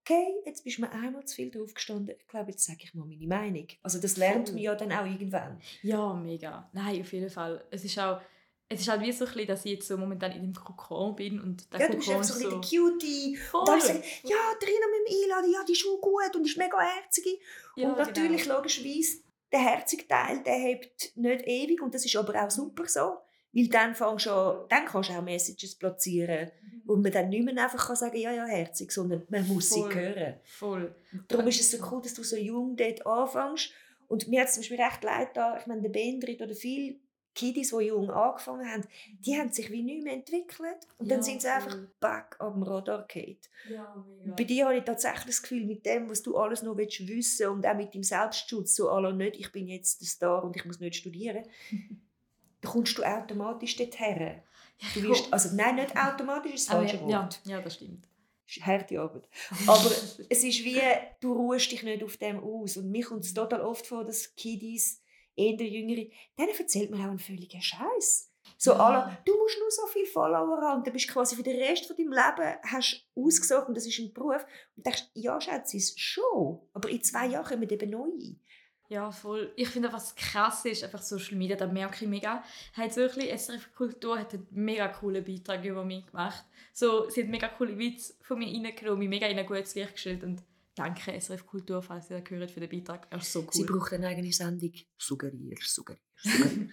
okay, 0.00 0.26
jetzt 0.44 0.62
bist 0.62 0.78
du 0.78 0.82
mir 0.82 0.92
einmal 0.92 1.24
zu 1.24 1.34
viel 1.34 1.50
drauf 1.50 1.74
gestanden, 1.74 2.14
ich 2.16 2.28
glaube, 2.28 2.52
jetzt 2.52 2.64
sage 2.64 2.78
ich 2.84 2.94
mal 2.94 3.04
meine 3.04 3.26
Meinung. 3.26 3.66
Also 3.82 4.00
das 4.00 4.16
lernt 4.16 4.52
man 4.52 4.58
ja 4.58 4.74
dann 4.76 4.92
auch 4.92 5.04
irgendwann. 5.04 5.60
Ja, 5.82 6.14
mega. 6.14 6.70
Nein, 6.72 7.00
auf 7.00 7.12
jeden 7.12 7.30
Fall. 7.30 7.64
Es 7.70 7.84
ist 7.84 7.98
auch 7.98 8.20
es 8.68 8.80
ist 8.80 8.88
halt 8.88 9.02
wie 9.02 9.12
so 9.12 9.24
ein 9.24 9.32
bisschen, 9.32 9.46
dass 9.46 9.64
ich 9.64 9.72
jetzt 9.72 9.88
so 9.88 9.96
momentan 9.96 10.32
in 10.32 10.42
dem 10.42 10.54
Kokon 10.54 11.14
bin 11.14 11.40
und 11.40 11.72
der 11.72 11.80
ja, 11.80 11.88
du 11.88 11.96
bist 11.96 12.08
einfach 12.08 12.24
so 12.24 12.34
ein 12.34 12.60
bisschen 12.60 12.60
der 12.60 12.90
Cutie 12.90 13.36
Voll. 13.36 13.60
und 13.60 13.68
dann 13.68 13.80
sagen, 13.80 14.02
ja, 14.24 14.36
Trina 14.58 14.86
mit 14.90 15.08
dem 15.08 15.22
Einladen, 15.22 15.52
ja, 15.52 15.64
die 15.64 15.72
ist 15.72 15.80
schon 15.80 16.00
gut 16.00 16.34
und 16.34 16.44
ist 16.44 16.58
mega 16.58 16.80
herzig 16.80 17.40
ja, 17.76 17.88
und 17.88 17.98
natürlich 17.98 18.42
genau. 18.42 18.56
logischerweise 18.56 19.18
der 19.52 19.60
herzige 19.60 20.08
Teil, 20.08 20.42
der 20.42 20.54
hebt 20.54 21.16
nicht 21.16 21.46
ewig 21.46 21.80
und 21.80 21.94
das 21.94 22.04
ist 22.04 22.16
aber 22.16 22.44
auch 22.44 22.50
super 22.50 22.88
so, 22.88 23.18
Weil 23.52 23.68
dann, 23.68 23.94
fängst 23.94 24.26
an, 24.26 24.64
dann 24.68 24.84
kannst 24.84 25.10
du 25.10 25.14
auch 25.14 25.22
Messages 25.22 25.76
platzieren, 25.76 26.50
wo 26.84 26.96
man 26.96 27.12
dann 27.12 27.28
nicht 27.28 27.44
mehr 27.44 27.62
einfach 27.62 27.86
kann 27.86 27.96
sagen 27.96 28.16
ja, 28.16 28.32
ja, 28.32 28.46
herzig, 28.46 28.90
sondern 28.90 29.22
man 29.28 29.46
muss 29.46 29.68
Voll. 29.68 29.92
sie 29.92 29.98
hören. 29.98 30.34
Voll. 30.44 30.94
Darum 31.28 31.46
ist 31.46 31.60
es 31.60 31.70
so 31.70 31.78
cool, 31.90 32.02
dass 32.02 32.14
du 32.14 32.24
so 32.24 32.36
jung 32.36 32.76
dort 32.76 33.06
anfängst. 33.06 33.70
Und 34.08 34.28
mir 34.28 34.40
hat 34.40 34.48
es 34.48 34.54
zum 34.54 34.60
Beispiel 34.60 34.80
recht 34.80 35.02
leid 35.02 35.30
da, 35.34 35.58
ich 35.58 35.66
meine, 35.66 35.82
der 35.82 35.88
Bendrit 35.88 36.40
oder 36.40 36.54
viele 36.54 36.96
Kiddies, 37.36 37.70
die 37.70 37.84
jung 37.84 38.10
angefangen 38.10 38.66
haben, 38.68 38.82
die 39.20 39.36
haben 39.38 39.52
sich 39.52 39.70
wie 39.70 39.82
nicht 39.82 40.02
mehr 40.02 40.14
entwickelt. 40.14 40.88
Und 40.98 41.08
dann 41.08 41.18
Ja, 41.18 41.22
sind 41.22 41.42
sie 41.42 41.48
einfach 41.48 41.70
voll. 41.70 41.90
back 42.00 42.34
am 42.40 42.62
Radar 42.64 43.06
gefallen. 43.06 43.36
Ja, 43.70 44.04
mega. 44.24 44.34
Bei 44.34 44.42
dir 44.44 44.64
habe 44.64 44.78
ich 44.78 44.84
tatsächlich 44.84 45.26
das 45.26 45.42
Gefühl, 45.42 45.64
mit 45.64 45.86
dem, 45.86 46.10
was 46.10 46.22
du 46.22 46.36
alles 46.36 46.62
noch 46.62 46.76
willst 46.76 47.06
wissen 47.06 47.48
und 47.50 47.64
auch 47.66 47.76
mit 47.76 47.94
dem 47.94 48.02
Selbstschutz, 48.02 48.74
so 48.74 48.90
aller 48.90 49.12
nicht, 49.12 49.36
ich 49.36 49.52
bin 49.52 49.68
jetzt 49.68 50.00
der 50.00 50.08
Star 50.08 50.42
und 50.42 50.56
ich 50.56 50.64
muss 50.64 50.80
nicht 50.80 50.96
studieren, 50.96 51.44
kommst 52.64 52.98
du 52.98 53.04
automatisch 53.04 53.76
dorthin. 53.76 54.40
Du 54.94 55.02
wirst, 55.04 55.32
also 55.32 55.54
nein, 55.54 55.76
nicht 55.76 55.96
automatisch 55.96 56.54
ist 56.54 56.68
das 56.68 56.74
falsche 56.76 56.96
ja, 56.96 57.02
Wort. 57.02 57.40
ja, 57.44 57.52
ja, 57.56 57.62
das 57.62 57.74
stimmt. 57.74 58.08
Das 58.46 58.56
ist 58.58 58.66
harte 58.66 59.00
Arbeit. 59.00 59.28
Aber 59.66 59.90
es 60.28 60.44
ist 60.44 60.64
wie, 60.64 60.80
du 61.20 61.32
ruhst 61.32 61.70
dich 61.72 61.82
nicht 61.82 62.02
auf 62.04 62.16
dem 62.16 62.38
aus. 62.42 62.76
Und 62.76 62.90
mir 62.90 63.04
kommt 63.04 63.24
es 63.24 63.34
total 63.34 63.60
oft 63.60 63.86
vor, 63.86 64.04
dass 64.04 64.34
Kiddies, 64.36 65.00
eher 65.36 65.54
Jüngere, 65.66 66.06
denen 66.38 66.58
erzählt 66.58 66.90
man 66.90 67.00
auch 67.00 67.10
einen 67.10 67.18
völligen 67.18 67.60
Scheiß. 67.62 68.32
So 68.58 68.72
Ja. 68.72 68.78
alle, 68.78 69.18
du 69.24 69.36
musst 69.36 69.58
nur 69.58 69.70
so 69.70 69.86
viele 69.88 70.06
Follower 70.06 70.60
haben, 70.62 70.78
und 70.78 70.86
dann 70.86 70.92
bist 70.92 71.08
du 71.08 71.12
quasi 71.12 71.36
für 71.36 71.42
den 71.42 71.60
Rest 71.60 71.86
von 71.86 71.96
deinem 71.96 72.12
Leben 72.12 72.58
hast 72.62 73.04
ausgesucht 73.14 73.68
und 73.68 73.76
das 73.76 73.86
ist 73.86 73.98
ein 73.98 74.12
Beruf. 74.12 74.44
Und 74.76 74.86
denkst, 74.86 75.04
ja, 75.14 75.40
Schätze, 75.40 75.76
ist 75.76 75.98
schon. 76.00 76.60
Aber 76.72 76.88
in 76.88 77.02
zwei 77.02 77.26
Jahren 77.26 77.44
kommen 77.44 77.68
eben 77.68 77.90
neue. 77.90 78.36
Ja, 78.88 79.10
voll. 79.10 79.52
Ich 79.56 79.68
finde, 79.68 79.92
was 79.92 80.14
krass 80.14 80.64
ist, 80.64 80.84
einfach 80.84 81.02
Social 81.02 81.36
Media, 81.36 81.56
da 81.56 81.66
merke 81.66 82.04
ich 82.04 82.08
mega, 82.08 82.44
hat 82.72 82.94
wirklich, 82.96 83.32
SRF 83.36 83.74
Kultur 83.74 84.16
hat 84.16 84.32
einen 84.32 84.46
mega 84.52 84.86
coolen 84.86 85.24
Beitrag 85.24 85.64
über 85.64 85.84
mich 85.84 86.06
gemacht. 86.06 86.44
So, 86.72 87.10
sie 87.10 87.24
hat 87.24 87.28
mega 87.30 87.48
coole 87.48 87.76
Witze 87.76 88.14
von 88.22 88.38
mir 88.38 88.46
reingenommen, 88.46 89.00
mich 89.00 89.08
mega 89.08 89.26
in 89.26 89.38
ein 89.40 89.46
gutes 89.46 89.74
Licht 89.74 89.94
gestellt 89.94 90.22
und 90.22 90.40
danke 90.76 91.20
SRF 91.20 91.44
Kultur, 91.46 91.82
falls 91.82 92.10
ihr 92.10 92.20
das 92.20 92.30
hört, 92.30 92.50
für 92.50 92.60
den 92.60 92.70
Beitrag. 92.70 93.06
Er 93.10 93.18
ist 93.18 93.32
so 93.32 93.40
cool. 93.40 93.48
Sie 93.50 93.64
braucht 93.64 93.92
eine 93.92 94.06
eigene 94.06 94.32
Sendung. 94.32 94.72
Suggerier, 94.96 95.56
suggerier, 95.60 96.00
suggerier. 96.16 96.70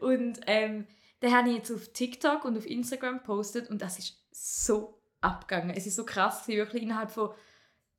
Und 0.00 0.40
ähm, 0.46 0.86
den 1.22 1.34
habe 1.34 1.48
ich 1.50 1.56
jetzt 1.56 1.72
auf 1.72 1.92
TikTok 1.92 2.44
und 2.44 2.56
auf 2.56 2.64
Instagram 2.66 3.18
gepostet 3.18 3.68
und 3.68 3.82
das 3.82 3.98
ist 3.98 4.24
so 4.30 5.02
abgegangen. 5.20 5.70
Es 5.70 5.86
ist 5.86 5.96
so 5.96 6.04
krass, 6.04 6.46
wirklich 6.48 6.82
innerhalb 6.82 7.10
von 7.10 7.34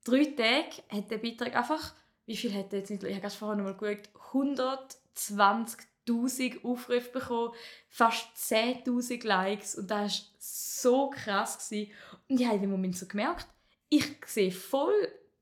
drei 0.03 0.25
Tagen 0.25 0.83
hat 0.89 1.09
der 1.11 1.17
Beitrag 1.17 1.55
einfach, 1.55 1.95
wie 2.25 2.37
viel 2.37 2.53
hat 2.53 2.73
er 2.73 2.79
jetzt 2.79 2.89
nicht, 2.89 3.03
ich 3.03 3.11
habe 3.11 3.21
gerade 3.21 3.35
vorher 3.35 3.57
noch 3.57 3.65
mal 3.65 3.75
geguckt, 3.75 4.09
120'000 4.31 6.63
Aufrufe 6.63 7.11
bekommen, 7.11 7.53
fast 7.89 8.27
10'000 8.37 9.25
Likes 9.25 9.75
und 9.75 9.91
das 9.91 10.01
war 10.01 10.11
so 10.39 11.09
krass. 11.09 11.57
Gewesen. 11.57 11.91
Und 12.29 12.39
ich 12.39 12.45
habe 12.45 12.55
in 12.55 12.61
dem 12.61 12.71
Moment 12.71 12.97
so 12.97 13.07
gemerkt, 13.07 13.47
ich 13.89 14.05
sehe 14.25 14.51
voll 14.51 14.93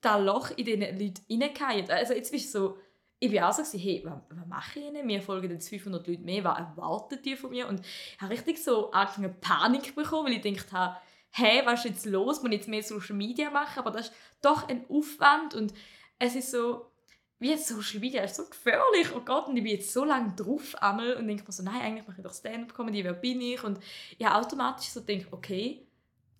das 0.01 0.23
Loch 0.23 0.51
in 0.55 0.65
diesen 0.65 0.81
Leuten 0.81 1.25
reingefallen. 1.29 1.89
Also 1.89 2.13
jetzt 2.13 2.31
bist 2.31 2.53
du 2.53 2.59
so, 2.59 2.77
ich 3.19 3.31
bin 3.31 3.41
auch 3.41 3.53
so, 3.53 3.63
hey, 3.77 4.01
was, 4.05 4.13
was 4.29 4.47
mache 4.47 4.79
ich 4.79 4.85
ihnen? 4.85 5.05
Mir 5.05 5.21
folgen 5.21 5.51
jetzt 5.51 5.69
500 5.69 6.05
Leute 6.07 6.21
mehr, 6.21 6.43
was 6.43 6.59
erwarten 6.59 7.19
die 7.23 7.35
von 7.35 7.49
mir? 7.49 7.67
Und 7.67 7.81
ich 7.81 8.21
habe 8.21 8.33
richtig 8.33 8.63
so 8.63 8.91
angefangen 8.91 9.35
Panik 9.41 9.95
bekommen, 9.95 10.27
weil 10.27 10.33
ich 10.33 10.41
gedacht 10.41 10.71
habe, 10.71 10.97
hey, 11.31 11.61
was 11.65 11.79
ist 11.79 11.91
jetzt 11.91 12.05
los? 12.05 12.41
Muss 12.41 12.51
ich 12.51 12.57
jetzt 12.57 12.67
mehr 12.67 12.83
Social 12.83 13.15
Media 13.15 13.49
machen? 13.49 13.79
Aber 13.79 13.91
das 13.91 14.07
ist 14.07 14.15
doch 14.41 14.67
ein 14.69 14.85
Aufwand 14.89 15.55
und 15.55 15.73
es 16.19 16.35
ist 16.35 16.51
so, 16.51 16.91
wie 17.39 17.57
Social 17.57 17.99
Media 17.99 18.23
ist 18.23 18.35
so 18.35 18.45
gefährlich. 18.45 19.13
Oh 19.15 19.21
Gott, 19.21 19.47
und 19.47 19.57
ich 19.57 19.63
bin 19.63 19.73
jetzt 19.73 19.91
so 19.91 20.05
lange 20.05 20.33
drauf 20.35 20.75
einmal 20.81 21.15
und 21.15 21.27
denke 21.27 21.43
mir 21.45 21.51
so, 21.51 21.63
nein, 21.63 21.81
eigentlich 21.81 22.07
mache 22.07 22.17
ich 22.19 22.23
doch 22.23 22.33
Stand-up-Comedy, 22.33 23.03
wer 23.03 23.13
bin 23.13 23.41
ich? 23.41 23.63
Und 23.63 23.79
ich 24.17 24.25
habe 24.25 24.45
automatisch 24.45 24.87
so 24.87 25.01
denke, 25.01 25.27
okay, 25.31 25.84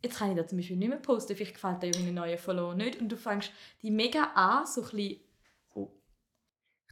jetzt 0.06 0.20
kann 0.20 0.32
ich 0.32 0.38
da 0.38 0.48
zum 0.48 0.58
Beispiel 0.58 0.78
nicht 0.78 0.89
mehr 0.89 0.98
posten, 0.98 1.36
vielleicht 1.36 1.56
gefällt 1.56 1.84
dir 1.84 1.91
ja 1.91 2.00
meine 2.00 2.13
neuen 2.13 2.38
Follower 2.38 2.76
nicht. 2.76 3.00
Und 3.00 3.10
du 3.10 3.18
fängst 3.18 3.52
die 3.82 3.91
mega 3.91 4.24
an, 4.36 4.65
so 4.65 4.82
ein 4.82 4.89
bisschen 4.89 5.22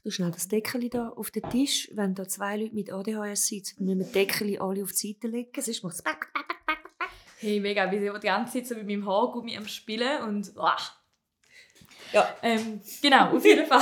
Du 0.03 0.11
schnell 0.11 0.31
das 0.31 0.49
Deckel 0.49 0.89
da 0.89 1.09
auf 1.09 1.31
den 1.31 1.49
Tisch, 1.49 1.89
wenn 1.93 2.13
da 2.13 2.27
zwei 2.27 2.57
Leute 2.57 2.75
mit 2.75 2.91
ADHS 2.91 3.47
sitzen, 3.47 3.75
dann 3.77 3.85
müssen 3.85 3.99
wir 3.99 4.05
die 4.05 4.11
Deckel 4.11 4.61
alle 4.61 4.83
auf 4.83 4.91
die 4.91 5.13
Seite 5.13 5.27
legen, 5.27 5.61
sonst 5.61 5.81
macht 5.81 5.95
es 5.95 6.03
Hey, 7.39 7.61
mega, 7.61 7.89
wie 7.89 7.95
ich 7.97 8.11
die 8.11 8.27
ganze 8.27 8.53
Zeit 8.53 8.67
so 8.67 8.75
mit 8.75 8.85
meinem 8.85 9.07
Haargummi 9.07 9.55
am 9.55 9.65
Spielen 9.65 10.23
und 10.23 10.51
ah. 10.57 10.75
Ja. 12.11 12.35
Ähm, 12.41 12.81
genau, 13.01 13.35
auf 13.35 13.45
jeden 13.45 13.65
Fall. 13.67 13.81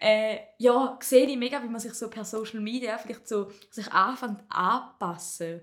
äh, 0.00 0.38
ja, 0.58 0.96
sehe 1.02 1.26
ich 1.26 1.36
mega, 1.36 1.60
wie 1.62 1.68
man 1.68 1.80
sich 1.80 1.94
so 1.94 2.08
per 2.08 2.24
Social 2.24 2.60
Media 2.60 2.96
vielleicht 2.96 3.26
so 3.26 3.50
sich 3.70 3.90
anfängt 3.92 4.40
anpassen. 4.48 5.62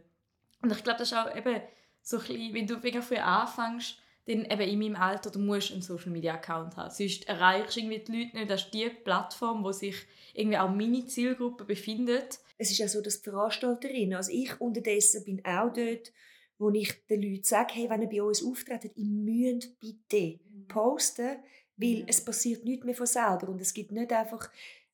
Und 0.62 0.72
ich 0.72 0.84
glaube, 0.84 1.00
das 1.00 1.12
ist 1.12 1.18
auch 1.18 1.34
eben 1.34 1.62
so 2.02 2.18
ein 2.18 2.24
bisschen, 2.28 2.54
wenn 2.54 2.68
du 2.68 2.78
mega 2.78 3.02
früh 3.02 3.18
anfängst, 3.18 3.98
dann 4.28 4.46
eben 4.46 4.62
in 4.62 4.80
meinem 4.80 4.96
Alter, 4.96 5.32
du 5.32 5.40
musst 5.40 5.72
einen 5.72 5.82
Social 5.82 6.12
Media 6.12 6.36
Account 6.36 6.78
haben. 6.78 6.92
Sonst 6.92 7.28
erreichst 7.28 7.76
du 7.76 7.80
irgendwie 7.80 8.00
die 8.00 8.12
Leute 8.24 8.38
nicht. 8.38 8.50
Das 8.52 8.64
ist 8.66 8.74
die 8.74 8.90
Plattform, 8.90 9.64
wo 9.64 9.72
sich 9.72 9.96
irgendwie 10.34 10.58
auch 10.58 10.70
meine 10.70 11.06
Zielgruppe 11.06 11.66
befindet. 11.66 12.40
Es 12.58 12.70
ist 12.72 12.78
ja 12.78 12.88
so, 12.88 13.02
dass 13.02 13.22
die 13.22 13.30
Veranstalterinnen, 13.30 14.14
also 14.16 14.32
ich 14.32 14.60
unterdessen 14.62 15.24
bin 15.26 15.44
auch 15.44 15.74
dort, 15.74 16.12
wo 16.60 16.70
ich 16.70 16.94
den 17.08 17.24
Leuten 17.24 17.44
sage, 17.44 17.74
hey, 17.74 17.90
wenn 17.90 18.04
ihr 18.04 18.10
bei 18.10 18.22
uns 18.22 18.46
auftretet, 18.46 18.92
ihr 18.96 19.06
müsst 19.06 19.80
bitte 19.80 20.40
posten, 20.68 21.38
weil 21.78 22.00
Ja. 22.00 22.06
es 22.08 22.24
passiert 22.24 22.64
nichts 22.64 22.86
mehr 22.86 22.94
von 22.94 23.08
selber 23.08 23.50
und 23.50 23.60
es 23.60 23.74
gibt 23.74 23.92
nicht 23.92 24.14
einfach 24.14 24.52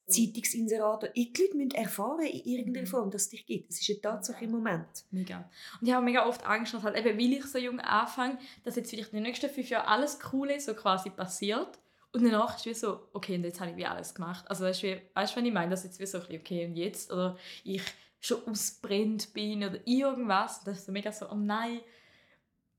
Zeitungsinserate. 0.07 1.11
Die 1.15 1.33
Leute 1.37 1.57
müssen 1.57 1.71
erfahren 1.71 2.25
in 2.25 2.43
irgendeiner 2.45 2.85
Mhm. 2.85 2.89
Form, 2.89 3.11
dass 3.11 3.23
es 3.23 3.29
dich 3.29 3.45
gibt. 3.45 3.71
Es 3.71 3.81
ist 3.81 3.89
eine 3.89 4.01
Tatsache 4.01 4.45
im 4.45 4.51
Moment. 4.51 4.87
Mega. 5.11 5.49
Und 5.81 5.87
ich 5.87 5.93
habe 5.93 6.05
mega 6.05 6.25
oft 6.25 6.45
Angst, 6.45 6.73
dass 6.73 6.83
halt 6.83 6.95
eben, 6.97 7.17
weil 7.17 7.33
ich 7.33 7.45
so 7.45 7.57
jung 7.57 7.79
anfange, 7.79 8.37
dass 8.63 8.75
jetzt 8.75 8.89
vielleicht 8.89 9.11
in 9.13 9.17
den 9.17 9.23
nächsten 9.23 9.49
fünf 9.49 9.69
Jahren 9.69 9.87
alles 9.87 10.19
Coole 10.19 10.59
so 10.59 10.73
quasi 10.73 11.09
passiert. 11.09 11.79
Und 12.13 12.23
danach 12.23 12.55
ist 12.55 12.61
es 12.61 12.65
wie 12.65 12.73
so, 12.73 13.07
okay, 13.13 13.35
und 13.35 13.43
jetzt 13.43 13.59
habe 13.59 13.71
ich 13.71 13.77
wie 13.77 13.85
alles 13.85 14.15
gemacht. 14.15 14.45
Also 14.49 14.63
weißt 14.65 14.83
du, 14.83 14.87
wie- 14.87 15.01
weißt, 15.13 15.35
was 15.35 15.43
ich 15.43 15.53
meine? 15.53 15.69
Dass 15.71 15.83
jetzt 15.83 15.99
wie 15.99 16.05
so 16.05 16.17
ein 16.19 16.23
bisschen, 16.23 16.39
okay, 16.41 16.65
und 16.65 16.75
jetzt? 16.75 17.11
Oder 17.11 17.37
ich 17.63 17.81
schon 18.19 18.43
ausbrennt 18.47 19.33
bin 19.33 19.63
oder 19.63 19.79
irgendwas. 19.85 20.63
Das 20.63 20.79
ist 20.79 20.85
so 20.85 20.91
mega 20.91 21.11
so, 21.11 21.29
oh 21.29 21.35
nein. 21.35 21.81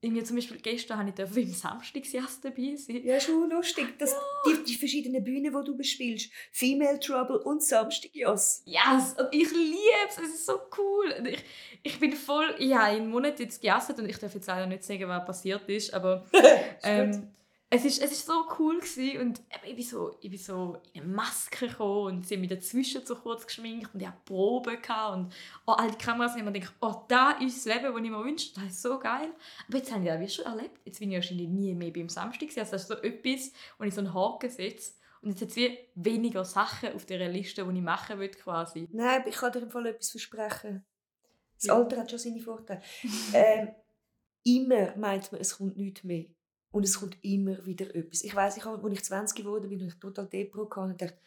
Irgendwie 0.01 0.23
zum 0.23 0.37
Beispiel 0.37 0.59
gestern 0.59 0.99
habe 0.99 1.09
ich 1.09 1.15
dürfen 1.17 1.43
im 1.43 1.53
Samstagsjass 1.53 2.41
dabei 2.41 2.77
sein. 2.77 3.03
Ja, 3.05 3.19
schon 3.19 3.51
lustig. 3.51 3.99
Das, 3.99 4.15
die, 4.47 4.63
die 4.63 4.77
verschiedenen 4.77 5.25
Bühnen, 5.25 5.53
die 5.53 5.65
du 5.65 5.77
bespielst. 5.77 6.31
Female 6.53 7.01
Trouble 7.01 7.39
und 7.39 7.65
Samstagjas. 7.65 8.63
Yes, 8.65 9.17
und 9.19 9.29
ich 9.33 9.51
liebe 9.51 9.77
es, 10.09 10.19
es 10.19 10.35
ist 10.35 10.47
so 10.47 10.61
cool. 10.79 11.13
Und 11.19 11.27
ich, 11.27 11.45
ich 11.83 11.99
bin 11.99 12.13
voll, 12.13 12.55
ich 12.61 12.73
habe 12.75 12.97
einen 12.97 13.11
Monat 13.11 13.41
jetzt 13.41 13.61
gejasset 13.61 13.99
und 13.99 14.09
ich 14.09 14.19
darf 14.19 14.33
jetzt 14.35 14.47
leider 14.47 14.67
nicht 14.67 14.85
sagen, 14.85 15.09
was 15.09 15.27
passiert 15.27 15.69
ist, 15.69 15.93
aber 15.93 16.25
ähm, 16.85 17.33
es 17.71 17.85
ist, 17.85 18.03
es 18.03 18.13
ist 18.13 18.27
so 18.27 18.47
cool 18.59 18.79
gewesen 18.79 19.21
und 19.21 19.43
ich 19.67 19.77
bin 19.77 19.85
so, 19.85 20.17
ich 20.21 20.31
bin 20.31 20.39
so 20.39 20.81
in 20.95 21.03
eine 21.03 21.13
Maske 21.13 21.69
gekommen 21.69 22.17
und 22.17 22.27
sie 22.27 22.35
haben 22.35 22.41
mich 22.41 22.51
dazwischen 22.51 23.05
so 23.05 23.15
kurz 23.17 23.47
geschminkt 23.47 23.93
und 23.93 24.01
ich 24.01 24.07
hatte 24.07 24.21
Proben 24.25 24.81
gehabt 24.81 25.17
und 25.17 25.35
oh, 25.67 25.73
all 25.73 25.91
die 25.91 25.99
Kameras 25.99 26.35
und 26.35 26.47
ich 26.47 26.53
denke, 26.53 26.73
oh, 26.81 26.95
da 27.09 27.33
ist 27.33 27.67
das 27.67 27.75
Leben, 27.75 27.93
das 27.93 28.03
ich 28.03 28.11
mir 28.11 28.25
wünsche, 28.25 28.55
das 28.55 28.65
ist 28.65 28.83
so 28.83 28.99
geil. 28.99 29.31
Aber 29.69 29.77
jetzt 29.77 29.93
habe 29.93 30.03
ich 30.03 30.09
das 30.09 30.21
wie 30.21 30.29
schon 30.29 30.47
erlebt, 30.47 30.81
jetzt 30.85 30.99
bin 30.99 31.11
ich 31.11 31.17
wahrscheinlich 31.17 31.49
nie 31.49 31.75
mehr 31.75 31.93
beim 31.93 32.09
Samstag 32.09 32.49
gewesen. 32.49 32.61
also 32.61 32.73
das 32.73 32.83
ist 32.83 32.89
so 32.89 32.95
etwas, 32.95 33.53
wo 33.77 33.85
ich 33.85 33.95
so 33.95 34.01
einen 34.01 34.15
Haken 34.15 34.49
setze 34.49 34.93
und 35.21 35.31
jetzt 35.31 35.43
hat 35.43 35.51
es 35.51 35.57
wie 35.57 35.79
weniger 35.95 36.45
Sachen 36.47 36.95
auf 36.95 37.05
dieser 37.05 37.29
Liste, 37.29 37.65
die 37.65 37.77
ich 37.77 37.83
machen 37.83 38.19
will 38.19 38.31
quasi. 38.31 38.89
Nein, 38.93 39.25
ich 39.27 39.37
kann 39.37 39.53
dir 39.53 39.61
im 39.61 39.71
Fall 39.71 39.87
etwas 39.87 40.11
versprechen. 40.11 40.87
Das. 41.61 41.69
Alter 41.69 41.99
hat 41.99 42.11
schon 42.11 42.21
seine 42.21 42.41
Vorteile. 42.41 42.81
ähm, 43.35 43.69
immer 44.45 44.97
meint 44.97 45.33
man, 45.33 45.41
es 45.41 45.59
kommt 45.59 45.77
nichts 45.77 46.05
mehr. 46.05 46.27
Und 46.71 46.85
es 46.85 47.01
kommt 47.01 47.17
immer 47.23 47.65
wieder 47.65 47.95
etwas. 47.95 48.23
Ich 48.23 48.35
weiß, 48.35 48.57
ich 48.57 48.65
habe, 48.65 48.83
als 48.83 48.93
ich 48.93 49.05
20 49.05 49.37
geworden 49.39 49.69
bin, 49.69 49.81
ich 49.81 49.95
total 49.95 50.27
Depro 50.27 50.69
und 50.83 51.01
dachte, 51.01 51.19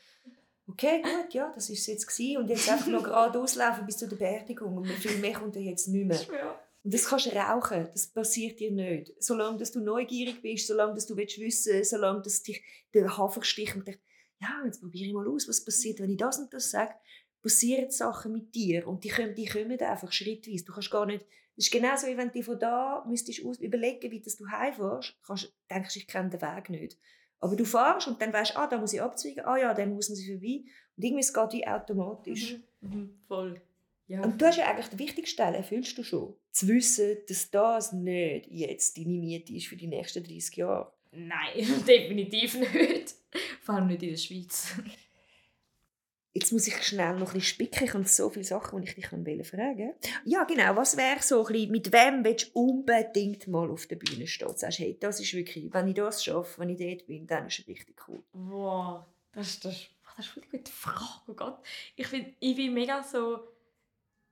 okay, 0.67 1.01
gut, 1.01 1.33
ja, 1.33 1.51
das 1.53 1.69
war 1.69 1.73
es 1.73 1.87
jetzt 1.87 2.07
gewesen. 2.07 2.37
Und 2.37 2.49
jetzt 2.49 2.69
einfach 2.69 2.87
noch 2.87 3.03
geradeaus 3.03 3.55
laufen 3.55 3.85
bis 3.85 3.97
zur 3.97 4.09
Beerdigung. 4.09 4.77
Und 4.77 4.87
viel 4.87 5.17
mehr 5.17 5.33
kommt 5.33 5.55
ja 5.55 5.61
jetzt 5.61 5.87
nicht 5.87 6.05
mehr. 6.05 6.21
Ja. 6.31 6.59
Und 6.83 6.93
das 6.93 7.05
kannst 7.05 7.27
du 7.27 7.29
rauchen, 7.31 7.87
das 7.91 8.07
passiert 8.07 8.59
dir 8.59 8.71
nicht. 8.71 9.13
Solange 9.19 9.57
dass 9.57 9.71
du 9.71 9.81
neugierig 9.81 10.41
bist, 10.41 10.67
solange 10.67 10.95
dass 10.95 11.05
du 11.05 11.15
willst 11.15 11.39
wissen 11.39 11.83
solange 11.83 12.21
dass 12.21 12.41
dich 12.41 12.63
der 12.93 13.17
Hafer 13.17 13.43
sticht 13.43 13.75
und 13.75 13.87
denkst, 13.87 14.01
ja, 14.39 14.63
jetzt 14.65 14.81
probiere 14.81 15.07
ich 15.07 15.13
mal 15.13 15.27
aus, 15.27 15.47
was 15.47 15.63
passiert, 15.63 15.99
wenn 15.99 16.09
ich 16.09 16.17
das 16.17 16.39
und 16.39 16.51
das 16.51 16.71
sage, 16.71 16.95
passieren 17.43 17.91
Sachen 17.91 18.33
mit 18.33 18.55
dir 18.55 18.87
und 18.87 19.03
die 19.03 19.09
kommen, 19.09 19.35
die 19.35 19.45
kommen 19.45 19.79
einfach 19.79 20.11
schrittweise. 20.11 20.65
Du 20.65 20.73
kannst 20.73 20.89
gar 20.89 21.05
nicht, 21.05 21.23
das 21.55 21.65
ist 21.65 21.71
genauso 21.71 22.07
wie 22.07 22.17
wenn 22.17 22.31
du 22.31 22.41
von 22.41 22.59
da 22.59 23.03
müsstest 23.07 23.45
aus, 23.45 23.59
überlegen, 23.59 24.11
wie 24.11 24.21
dass 24.21 24.37
du 24.37 24.47
heimfährst, 24.47 25.15
kannst, 25.25 25.53
denkst 25.69 25.95
ich 25.95 26.07
kenne 26.07 26.29
den 26.29 26.41
Weg 26.41 26.69
nicht. 26.69 26.97
Aber 27.39 27.55
du 27.55 27.65
fährst 27.65 28.07
und 28.07 28.21
dann 28.21 28.31
weißt, 28.31 28.55
ah, 28.55 28.67
da 28.67 28.77
muss 28.77 28.93
ich 28.93 29.01
abzweigen, 29.01 29.45
ah 29.45 29.57
ja, 29.57 29.73
dann 29.73 29.93
muss 29.93 30.07
sie 30.07 30.31
vorbei. 30.31 30.63
Und 30.95 31.03
irgendwie 31.03 31.21
es 31.21 31.33
geht 31.33 31.53
wie 31.53 31.67
automatisch. 31.67 32.57
Mhm. 32.81 32.89
Mhm. 32.89 33.19
Voll. 33.27 33.61
Ja. 34.07 34.21
Und 34.23 34.41
du 34.41 34.45
hast 34.45 34.57
ja 34.57 34.67
eigentlich 34.67 34.87
den 34.87 34.99
wichtigsten 34.99 35.37
Teil 35.37 35.55
erfüllst 35.55 35.97
du 35.97 36.03
schon. 36.03 36.35
Zu 36.51 36.67
wissen, 36.67 37.17
dass 37.27 37.49
das 37.49 37.93
nicht 37.93 38.47
jetzt 38.47 38.97
deine 38.97 39.17
Miete 39.17 39.53
ist 39.53 39.67
für 39.67 39.77
die 39.77 39.87
nächsten 39.87 40.23
30 40.23 40.57
Jahre. 40.57 40.91
Nein, 41.11 41.83
definitiv 41.87 42.59
nicht. 42.59 43.15
Vor 43.61 43.75
allem 43.75 43.87
nicht 43.87 44.03
in 44.03 44.09
der 44.09 44.17
Schweiz. 44.17 44.73
Jetzt 46.33 46.53
muss 46.53 46.67
ich 46.67 46.81
schnell 46.83 47.13
noch 47.13 47.29
ein 47.29 47.33
bisschen 47.33 47.41
spicken. 47.41 47.83
Ich 47.83 47.93
habe 47.93 48.05
so 48.05 48.29
viele 48.29 48.45
Sachen, 48.45 48.81
die 48.81 48.87
ich 48.87 48.95
dich 48.95 49.07
fragen 49.07 49.43
fragen 49.43 49.93
Ja, 50.23 50.45
genau. 50.45 50.75
Was 50.77 50.95
wäre 50.95 51.21
so 51.21 51.45
ein 51.45 51.51
bisschen, 51.51 51.71
mit 51.71 51.91
wem 51.91 52.23
willst 52.23 52.51
du 52.55 52.59
unbedingt 52.61 53.47
mal 53.47 53.69
auf 53.69 53.85
der 53.87 53.97
Bühne 53.97 54.25
stehen? 54.27 54.55
Sagst, 54.55 54.79
hey, 54.79 54.97
das 54.99 55.19
ist 55.19 55.33
wirklich, 55.33 55.73
wenn 55.73 55.89
ich 55.89 55.95
das 55.95 56.23
schaffe, 56.23 56.61
wenn 56.61 56.69
ich 56.69 56.77
dort 56.77 57.07
bin, 57.07 57.27
dann 57.27 57.47
ist 57.47 57.59
es 57.59 57.67
richtig 57.67 57.95
cool. 58.07 58.23
Wow, 58.31 59.03
das, 59.33 59.59
das, 59.59 59.87
das 60.15 60.25
ist 60.25 60.37
eine 60.37 60.45
gute 60.49 60.71
Frage. 60.71 61.21
Oh 61.27 61.33
Gott. 61.33 61.59
Ich 61.97 62.09
bin, 62.09 62.33
ich 62.39 62.55
bin 62.55 62.73
mega 62.73 63.03
so... 63.03 63.50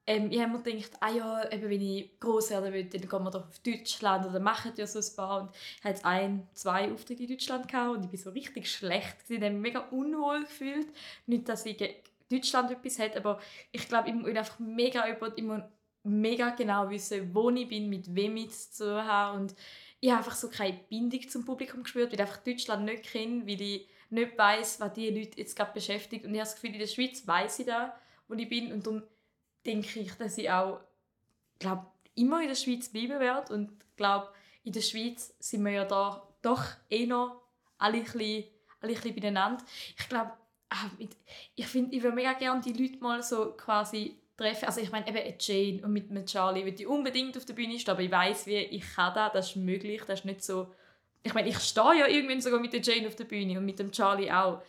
Ähm, 0.09 0.31
ich 0.31 0.39
habe 0.41 0.53
mir 0.53 0.63
gedacht, 0.63 0.91
ah 1.01 1.11
ja, 1.11 1.51
eben, 1.51 1.69
wenn 1.69 1.81
ich 1.81 2.19
groß 2.19 2.49
werden 2.49 2.73
will, 2.73 2.85
dann 2.85 3.01
gehen 3.01 3.23
wir 3.23 3.29
doch 3.29 3.47
auf 3.47 3.59
Deutschland 3.59 4.25
oder 4.25 4.39
machen 4.39 4.71
ja 4.75 4.87
so 4.87 4.97
ein 4.97 5.15
paar. 5.15 5.41
Und 5.41 5.51
ich 5.53 5.83
hatte 5.83 6.03
ein, 6.03 6.47
zwei 6.53 6.91
Auftritte 6.91 7.21
in 7.21 7.29
Deutschland 7.29 7.67
gehabt 7.67 7.95
und 7.95 8.05
ich 8.05 8.09
bin 8.09 8.19
so 8.19 8.31
richtig 8.31 8.71
schlecht. 8.71 9.17
Ich 9.27 9.39
habe 9.39 9.51
mich 9.51 9.61
mega 9.61 9.81
unwohl 9.91 10.41
gefühlt. 10.45 10.87
Nicht, 11.27 11.47
dass 11.47 11.63
ich 11.67 11.77
gegen 11.77 11.93
Deutschland 12.31 12.71
etwas 12.71 12.97
hätte, 12.97 13.19
aber 13.19 13.39
ich 13.71 13.87
glaube, 13.87 14.09
ich 14.09 14.15
muss 14.15 14.29
einfach 14.29 14.57
mega 14.57 15.07
über, 15.07 15.31
ich 15.37 15.43
muss 15.43 15.61
mega 16.03 16.49
genau 16.55 16.89
wissen, 16.89 17.29
wo 17.35 17.51
ich 17.51 17.67
bin, 17.67 17.87
mit 17.87 18.15
wem 18.15 18.35
ich 18.37 18.49
zu 18.49 18.85
tun 18.85 19.05
habe. 19.05 19.37
Und 19.37 19.55
ich 19.99 20.09
habe 20.09 20.19
einfach 20.25 20.35
so 20.35 20.49
keine 20.49 20.79
Bindung 20.89 21.29
zum 21.29 21.45
Publikum 21.45 21.83
gespürt, 21.83 22.07
weil 22.07 22.15
ich 22.15 22.21
einfach 22.21 22.43
Deutschland 22.43 22.83
nicht 22.83 23.03
kenne, 23.03 23.45
weil 23.45 23.61
ich 23.61 23.87
nicht 24.09 24.35
weiß, 24.35 24.79
was 24.79 24.93
die 24.93 25.11
Leute 25.11 25.37
jetzt 25.37 25.55
gerade 25.55 25.71
beschäftigt. 25.71 26.25
Und 26.25 26.33
ich 26.33 26.39
habe 26.39 26.49
das 26.49 26.55
Gefühl, 26.55 26.73
in 26.73 26.79
der 26.79 26.87
Schweiz 26.87 27.27
weiß 27.27 27.59
ich 27.59 27.67
da, 27.67 27.95
wo 28.27 28.33
ich 28.33 28.49
bin. 28.49 28.73
Und 28.73 28.87
darum 28.87 29.03
denke 29.69 29.99
ich, 29.99 30.11
dass 30.13 30.37
ich 30.37 30.49
auch 30.49 30.79
glaub, 31.59 31.91
immer 32.15 32.41
in 32.41 32.47
der 32.47 32.55
Schweiz 32.55 32.89
bleiben 32.89 33.19
werde. 33.19 33.53
Und 33.53 33.71
glaube, 33.95 34.29
in 34.63 34.73
der 34.73 34.81
Schweiz 34.81 35.35
sind 35.39 35.63
wir 35.63 35.71
ja 35.71 35.85
da 35.85 36.27
doch 36.41 36.63
eh 36.89 37.05
noch 37.05 37.41
alle 37.77 37.97
ein 37.97 38.03
bisschen, 38.03 38.45
alle 38.81 38.93
ein 38.93 38.95
bisschen 38.95 39.15
beieinander. 39.15 39.63
Ich 39.97 40.09
glaube, 40.09 40.31
ah, 40.69 40.89
ich 40.97 41.09
ich 41.55 41.73
würde 42.03 42.15
mega 42.15 42.33
gerne 42.33 42.61
die 42.61 42.73
Leute 42.73 42.97
mal 42.97 43.21
so 43.21 43.51
quasi 43.51 44.17
treffen. 44.37 44.65
Also 44.65 44.81
ich 44.81 44.91
meine, 44.91 45.07
eben 45.07 45.35
Jane 45.39 45.83
und 45.83 45.93
mit, 45.93 46.09
mit 46.09 46.27
Charlie 46.27 46.65
würde 46.65 46.81
ich 46.81 46.87
unbedingt 46.87 47.37
auf 47.37 47.45
der 47.45 47.53
Bühne 47.53 47.77
stehen, 47.77 47.91
aber 47.91 48.01
ich 48.01 48.11
weiß 48.11 48.47
wie, 48.47 48.57
ich 48.57 48.93
kann 48.95 49.13
das, 49.13 49.33
das 49.33 49.49
ist 49.49 49.55
möglich, 49.57 50.01
das 50.07 50.19
ist 50.19 50.25
nicht 50.25 50.43
so... 50.43 50.73
Ich 51.21 51.33
meine, 51.33 51.49
ich 51.49 51.59
stehe 51.59 51.99
ja 51.99 52.07
irgendwann 52.07 52.39
sogar 52.39 52.61
mit 52.61 52.71
der 52.71 52.81
Jane 52.81 53.07
auf 53.07 53.15
der 53.15 53.25
Bühne 53.25 53.57
und 53.57 53.65
mit 53.65 53.77
dem 53.77 53.91
Charlie 53.91 54.31
auch. 54.31 54.61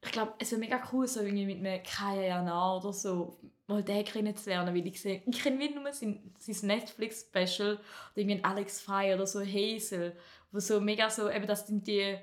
Ich 0.00 0.12
glaube, 0.12 0.34
es 0.38 0.52
wäre 0.52 0.60
mega 0.60 0.80
cool, 0.92 1.08
so 1.08 1.20
irgendwie 1.20 1.46
mit 1.46 1.58
einem 1.58 1.82
Kaya 1.82 2.22
Jana 2.22 2.76
oder 2.76 2.92
so, 2.92 3.36
mal 3.66 3.82
den 3.82 4.04
kennenzulernen, 4.04 4.74
weil 4.74 4.86
ich 4.86 5.00
sehe, 5.00 5.22
ich 5.26 5.42
kenne 5.42 5.70
nur 5.70 5.90
sein, 5.92 6.32
sein 6.38 6.68
Netflix-Special 6.68 7.80
irgendwie 8.14 8.44
Alex 8.44 8.80
Frey 8.80 9.14
oder 9.14 9.26
so 9.26 9.40
Hazel, 9.40 10.16
wo 10.52 10.60
so 10.60 10.80
mega 10.80 11.10
so, 11.10 11.28
eben 11.30 11.46
das 11.46 11.66
sind 11.66 11.86
die, 11.86 12.16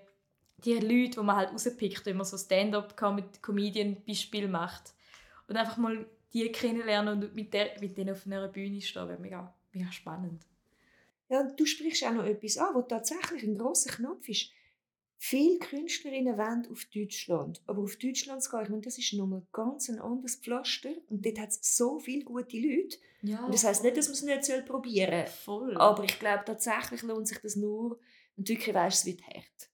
die 0.60 0.76
Leute, 0.76 1.20
die 1.20 1.20
man 1.20 1.36
halt 1.36 1.52
rauspickt, 1.52 2.06
wenn 2.06 2.18
man 2.18 2.26
so 2.26 2.38
Stand-up-Comedian-Beispiel 2.38 4.48
macht 4.48 4.94
und 5.48 5.58
einfach 5.58 5.78
mal 5.78 6.06
die 6.34 6.52
kennenlernen 6.52 7.22
und 7.22 7.36
mit, 7.36 7.54
der, 7.54 7.80
mit 7.80 7.98
denen 7.98 8.16
auf 8.16 8.26
einer 8.26 8.48
Bühne 8.48 8.82
stehen, 8.82 9.08
wäre 9.08 9.20
mega, 9.20 9.54
mega 9.72 9.92
spannend. 9.92 10.44
Ja, 11.30 11.44
du 11.44 11.66
sprichst 11.66 12.04
auch 12.06 12.14
noch 12.14 12.26
etwas 12.26 12.58
an, 12.58 12.74
was 12.74 12.88
tatsächlich 12.88 13.44
ein 13.44 13.58
großer 13.58 13.92
Knopf 13.92 14.28
ist 14.30 14.50
Viele 15.26 15.58
Künstlerinnen 15.58 16.38
wollen 16.38 16.68
auf 16.70 16.84
Deutschland, 16.94 17.62
aber 17.66 17.84
auf 17.84 17.96
Deutschland 17.96 18.44
zu 18.44 18.52
gehen, 18.52 18.64
ich 18.64 18.70
meine, 18.70 18.82
das 18.82 18.98
ist 18.98 19.14
nochmal 19.14 19.42
ganz 19.54 19.88
ein 19.88 20.02
anderes 20.02 20.36
Pflaster 20.36 20.90
und 21.10 21.26
dort 21.26 21.40
hat 21.40 21.48
es 21.48 21.78
so 21.78 21.98
viele 21.98 22.26
gute 22.26 22.58
Leute. 22.58 22.98
Ja, 23.22 23.46
und 23.46 23.54
das 23.54 23.64
heisst 23.64 23.86
nicht, 23.86 23.96
dass 23.96 24.08
man 24.10 24.38
es 24.38 24.50
nicht 24.50 24.66
probieren 24.66 25.26
soll. 25.46 25.78
Aber 25.78 26.04
ich 26.04 26.20
glaube, 26.20 26.44
tatsächlich 26.46 27.04
lohnt 27.04 27.30
sich 27.30 27.40
das 27.40 27.56
nur, 27.56 28.02
wenn 28.36 28.44
du 28.44 28.52
wirklich 28.52 28.76
weißt, 28.76 29.00
es 29.00 29.06
wird 29.06 29.26
hart. 29.26 29.70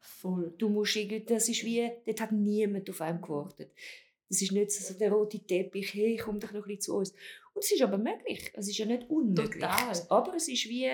Voll. 0.00 0.52
Du 0.58 0.68
musst 0.68 0.96
irgendwie, 0.96 1.20
das 1.20 1.48
ist 1.48 1.64
wie, 1.64 1.88
dort 2.04 2.20
hat 2.20 2.32
niemand 2.32 2.90
auf 2.90 3.00
einem 3.00 3.20
gewartet. 3.22 3.70
Das 4.28 4.42
ist 4.42 4.50
nicht 4.50 4.72
so 4.72 4.94
der 4.94 5.12
rote 5.12 5.38
Teppich, 5.38 5.94
hey, 5.94 6.16
komm 6.16 6.40
doch 6.40 6.50
noch 6.50 6.62
ein 6.62 6.66
bisschen 6.66 6.80
zu 6.80 6.96
uns. 6.96 7.12
Und 7.54 7.62
es 7.64 7.70
ist 7.70 7.82
aber 7.82 7.96
möglich. 7.96 8.50
Es 8.54 8.66
ist 8.66 8.78
ja 8.78 8.86
nicht 8.86 9.08
unmöglich. 9.08 9.62
Total. 9.62 10.06
Aber 10.08 10.34
es 10.34 10.48
ist 10.48 10.68
wie, 10.68 10.90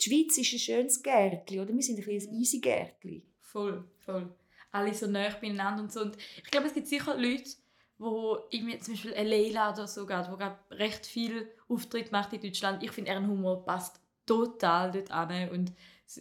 die 0.00 0.10
Schweiz 0.10 0.38
ist 0.38 0.52
ein 0.52 0.58
schönes 0.58 1.02
Gärtchen, 1.02 1.60
oder? 1.60 1.74
Wir 1.74 1.82
sind 1.82 1.98
ein, 1.98 2.08
ein 2.08 2.40
easy 2.40 2.60
Gärtchen. 2.60 3.22
Voll, 3.40 3.84
voll. 4.04 4.34
Alle 4.70 4.94
so 4.94 5.06
nah 5.06 5.28
beieinander 5.40 5.82
und 5.82 5.92
so. 5.92 6.00
Und 6.02 6.16
ich 6.36 6.50
glaube, 6.50 6.66
es 6.66 6.74
gibt 6.74 6.86
sicher 6.86 7.16
Leute, 7.16 7.50
wo 7.98 8.38
irgendwie 8.50 8.78
zum 8.78 8.94
Beispiel 8.94 9.14
eine 9.14 9.28
Leila 9.28 9.72
oder 9.72 9.88
so 9.88 10.06
geht, 10.06 10.26
die 10.26 10.74
recht 10.74 11.06
viel 11.06 11.50
Auftritt 11.68 12.12
macht 12.12 12.32
in 12.32 12.40
Deutschland. 12.40 12.82
Ich 12.82 12.92
finde, 12.92 13.10
ihren 13.10 13.26
Humor 13.26 13.64
passt 13.64 14.00
total 14.24 14.92
dort 14.92 15.10
an 15.10 15.48
und 15.50 15.72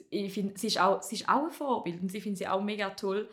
ich 0.09 0.33
finde, 0.33 0.57
sie 0.57 0.67
ist 0.67 0.79
auch, 0.79 1.01
sie 1.01 1.15
ist 1.15 1.29
auch 1.29 1.45
ein 1.45 1.51
Vorbild 1.51 2.01
und 2.01 2.11
sie 2.11 2.19
finde 2.19 2.37
sie 2.37 2.47
auch 2.47 2.61
mega 2.61 2.89
toll. 2.91 3.29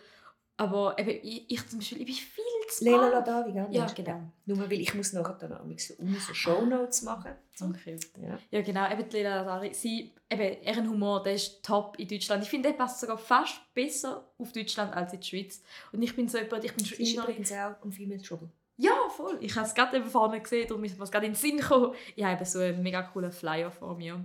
Aber 0.56 0.96
eben, 0.98 1.10
ich, 1.22 1.50
ich 1.50 1.68
zum 1.68 1.80
Beispiel, 1.80 2.00
ich 2.00 2.06
bin 2.06 2.14
viel 2.14 2.44
zu 2.68 2.84
Leila 2.84 3.08
Ladavi, 3.08 3.52
gell? 3.52 3.66
Ja, 3.70 3.86
genau. 3.86 4.20
Nur 4.46 4.58
weil 4.58 4.80
ich 4.80 4.94
muss 4.94 5.12
nachher 5.12 5.34
dann 5.34 5.52
um 5.60 5.76
so 5.76 6.34
Shownotes 6.34 7.02
machen. 7.02 7.32
Okay. 7.60 7.98
Ja. 8.20 8.38
ja, 8.50 8.62
genau. 8.62 8.90
Eben 8.90 9.10
Leila 9.10 9.42
Ladavi, 9.42 9.74
sie, 9.74 10.12
eben, 10.30 10.62
ihren 10.62 10.88
Humor, 10.88 11.22
der 11.22 11.34
ist 11.34 11.64
top 11.64 11.98
in 11.98 12.08
Deutschland. 12.08 12.42
Ich 12.42 12.50
finde, 12.50 12.70
der 12.70 12.76
passt 12.76 13.00
sogar 13.00 13.18
fast 13.18 13.60
besser 13.74 14.28
auf 14.38 14.52
Deutschland 14.52 14.94
als 14.94 15.12
in 15.12 15.20
die 15.20 15.26
Schweiz. 15.26 15.62
Und 15.92 16.02
ich 16.02 16.14
bin 16.14 16.28
so 16.28 16.38
jemand, 16.38 16.64
ich 16.64 16.74
bin 16.74 16.84
schon 16.84 16.98
ist 16.98 17.14
übrigens 17.14 17.52
auch 17.52 17.74
viel 17.90 18.06
mit 18.06 18.24
Trouble. 18.24 18.48
Ja, 18.76 18.92
voll. 19.08 19.38
Ich 19.40 19.54
habe 19.54 19.66
es 19.66 19.74
gerade 19.74 19.96
eben 19.96 20.06
vorne 20.06 20.40
gesehen, 20.40 20.84
ist 20.84 20.98
mir 20.98 21.06
gerade 21.06 21.26
in 21.26 21.32
den 21.32 21.38
Sinn 21.38 21.58
gekommen. 21.58 21.94
Ich 22.16 22.24
habe 22.24 22.44
so 22.44 22.58
einen 22.58 22.82
mega 22.82 23.02
coolen 23.02 23.30
Flyer 23.30 23.70
vor 23.70 23.96
mir. 23.96 24.24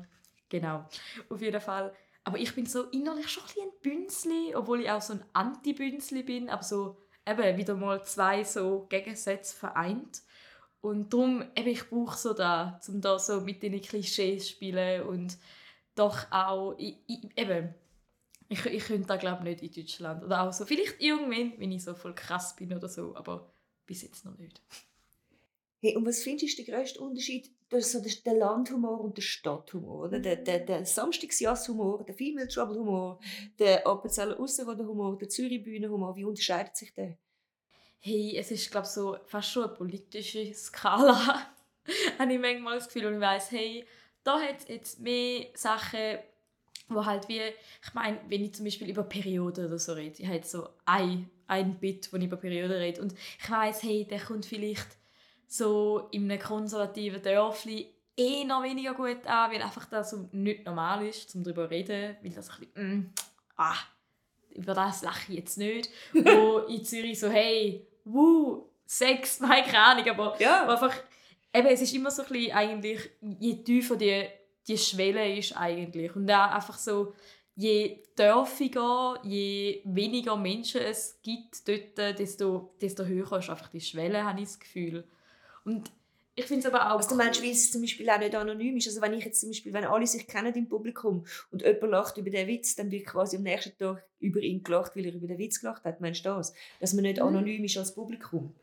Genau. 0.50 0.86
Auf 1.30 1.42
jeden 1.42 1.62
Fall 1.62 1.94
aber 2.30 2.38
ich 2.38 2.54
bin 2.54 2.68
so 2.68 2.84
innerlich 2.84 3.28
schon 3.28 3.44
ein, 3.44 3.64
ein 3.64 3.72
Bünzli, 3.82 4.54
obwohl 4.56 4.82
ich 4.82 4.92
auch 4.92 5.02
so 5.02 5.14
ein 5.14 5.24
Anti-Bünzli 5.34 6.22
bin, 6.22 6.50
aber 6.50 6.62
so 6.62 6.98
eben 7.30 7.58
wieder 7.58 7.76
mal 7.76 8.04
zwei 8.04 8.44
so 8.44 8.86
Gegensätze 8.90 9.56
vereint. 9.56 10.22
Und 10.82 11.14
darum, 11.14 11.44
eben, 11.56 11.68
ich 11.68 11.90
brauche 11.90 12.18
so 12.18 12.34
da, 12.34 12.80
um 12.88 13.02
da 13.02 13.20
so 13.20 13.42
mit 13.42 13.62
den 13.62 13.82
Klischees 13.82 14.46
zu 14.46 14.52
spielen 14.52 15.04
und 15.04 15.38
doch 15.96 16.32
auch, 16.32 16.76
ich, 16.78 16.98
ich, 17.08 17.38
eben, 17.38 17.74
ich, 18.48 18.66
ich 18.66 18.86
könnte 18.86 19.08
da 19.08 19.18
glaube 19.18 19.44
nicht 19.44 19.62
in 19.62 19.72
Deutschland. 19.72 20.24
Oder 20.24 20.44
auch 20.44 20.54
so, 20.54 20.66
vielleicht 20.66 21.02
irgendwann, 21.02 21.60
wenn 21.60 21.72
ich 21.72 21.84
so 21.84 21.94
voll 21.94 22.16
krass 22.16 22.56
bin 22.56 22.74
oder 22.74 22.88
so, 22.88 23.16
aber 23.16 23.54
bis 23.86 24.02
jetzt 24.04 24.24
noch 24.24 24.38
nicht. 24.38 24.62
Hey, 25.82 25.96
und 25.96 26.06
was 26.06 26.24
findest 26.24 26.58
du 26.58 26.64
der 26.64 26.76
grösste 26.76 27.00
Unterschied 27.02 27.50
das 27.70 27.92
so 27.92 28.02
der 28.02 28.34
Landhumor 28.34 29.02
und 29.02 29.18
der 29.18 29.22
Stadthumor. 29.22 30.06
Oder? 30.06 30.20
Der, 30.20 30.38
der, 30.38 30.60
der 30.60 30.86
Samstagsjass-Humor, 30.86 32.04
der 32.04 32.16
Female 32.16 32.48
Trouble-Humor, 32.48 33.20
der 33.60 33.86
Appenzeller 33.86 34.40
Ausserrhoden-Humor, 34.40 35.18
der 35.18 35.30
Zürich-Bühnen-Humor. 35.30 36.16
Wie 36.16 36.26
unterscheidet 36.26 36.76
sich 36.76 36.94
der? 36.94 37.18
Hey, 38.00 38.36
es 38.38 38.50
ist 38.50 38.72
glaube 38.72 38.88
so 38.88 39.18
fast 39.26 39.52
schon 39.52 39.66
eine 39.66 39.74
politische 39.74 40.54
Skala. 40.54 41.52
habe 42.20 42.34
ich 42.34 42.40
manchmal 42.40 42.76
das 42.78 42.88
Gefühl 42.88 43.08
und 43.08 43.16
ich 43.16 43.20
weiss, 43.20 43.52
hey, 43.52 43.86
da 44.24 44.40
hat 44.40 44.60
es 44.60 44.68
jetzt 44.68 45.00
mehr 45.00 45.48
Sachen, 45.54 46.20
wo 46.88 47.06
halt 47.06 47.28
wie, 47.28 47.42
ich 47.42 47.94
meine, 47.94 48.20
wenn 48.28 48.44
ich 48.44 48.54
zum 48.54 48.66
Beispiel 48.66 48.90
über 48.90 49.04
Perioden 49.04 49.66
oder 49.66 49.80
so 49.80 49.94
rede, 49.94 50.22
ich 50.22 50.28
habe 50.28 50.44
so 50.44 50.70
ein, 50.86 51.30
ein 51.48 51.80
Bit, 51.80 52.12
wo 52.12 52.18
ich 52.18 52.24
über 52.24 52.38
Perioden 52.38 52.78
rede 52.78 53.02
und 53.02 53.14
ich 53.14 53.50
weiss, 53.50 53.84
hey, 53.84 54.06
der 54.06 54.20
kommt 54.20 54.46
vielleicht 54.46 54.99
so 55.50 56.08
in 56.12 56.32
einem 56.32 56.40
konservativen 56.40 57.22
Dörfli 57.22 57.92
eh 58.16 58.44
noch 58.46 58.64
weniger 58.64 58.94
gut 58.94 59.26
an, 59.26 59.52
weil 59.52 59.62
einfach 59.62 59.86
das 59.86 60.12
so 60.12 60.30
nicht 60.32 60.66
normal 60.66 61.08
ist, 61.08 61.34
um 61.36 61.44
darüber 61.44 61.66
zu 61.66 61.72
reden, 61.72 62.18
weil 62.22 62.32
das 62.32 62.50
ein 62.50 62.60
bisschen, 62.60 62.98
mm, 62.98 63.14
ah, 63.58 63.78
über 64.52 64.74
das 64.76 65.02
lache 65.02 65.32
ich 65.32 65.40
jetzt 65.40 65.58
nicht. 65.58 65.90
Wo 66.14 66.60
in 66.60 66.86
Zürich 66.86 67.20
so, 67.20 67.30
hey, 67.30 67.88
wuh, 68.06 68.64
Sex, 68.86 69.40
nein, 69.42 69.64
keine 69.64 69.84
Ahnung, 69.84 70.10
aber 70.10 70.40
ja. 70.40 70.68
einfach, 70.68 70.96
eben, 71.54 71.68
es 71.68 71.82
ist 71.82 71.94
immer 71.94 72.12
so 72.12 72.22
ein 72.24 72.30
bisschen 72.30 72.52
eigentlich, 72.52 73.10
je 73.40 73.64
tiefer 73.64 73.96
die, 73.96 74.28
die 74.68 74.78
Schwelle 74.78 75.36
ist 75.36 75.58
eigentlich 75.58 76.16
und 76.16 76.30
auch 76.30 76.52
einfach 76.52 76.78
so, 76.78 77.14
je 77.56 78.04
dörfiger, 78.16 79.20
je 79.24 79.82
weniger 79.86 80.38
Menschen 80.38 80.82
es 80.82 81.20
gibt 81.24 81.68
dort, 81.68 82.20
desto, 82.20 82.76
desto 82.80 83.04
höher 83.04 83.40
ist 83.40 83.50
einfach 83.50 83.70
die 83.70 83.82
Schwelle, 83.82 84.24
habe 84.24 84.40
ich 84.40 84.46
das 84.46 84.60
Gefühl. 84.60 85.04
Und 85.70 85.92
ich 86.36 86.46
finde 86.46 86.68
es 86.68 86.74
aber 86.74 86.88
auch 86.88 86.98
also, 86.98 87.10
du 87.10 87.16
meinst, 87.16 87.44
weil 87.44 87.52
es 87.52 87.72
zum 87.72 87.82
Beispiel 87.82 88.10
auch 88.10 88.18
nicht 88.18 88.34
anonym 88.34 88.78
ist. 88.78 88.88
Also 88.88 89.02
wenn 89.02 89.14
ich 89.14 89.26
jetzt 89.26 89.42
zum 89.42 89.50
Beispiel, 89.50 89.74
wenn 89.74 89.84
alle 89.84 90.08
sich 90.08 90.26
kennen 90.26 90.54
im 90.56 90.70
Publikum 90.70 91.26
und 91.52 91.62
jemand 91.64 91.92
lacht 91.92 92.18
über 92.18 92.30
den 92.30 92.48
Witz, 92.48 92.76
dann 92.76 92.90
wird 92.92 93.06
quasi 93.06 93.36
am 93.36 93.44
nächsten 93.44 93.78
Tag 93.78 94.06
über 94.20 94.40
ihn 94.40 94.64
gelacht, 94.64 94.96
weil 94.96 95.06
er 95.06 95.14
über 95.14 95.28
den 95.28 95.38
Witz 95.38 95.60
gelacht 95.60 95.84
hat. 95.84 96.00
Meinst 96.00 96.26
du 96.26 96.30
das? 96.30 96.54
Dass 96.80 96.94
man 96.94 97.04
nicht 97.04 97.22
anonym 97.22 97.64
ist 97.66 97.78
als 97.78 97.94
Publikum? 97.94 98.56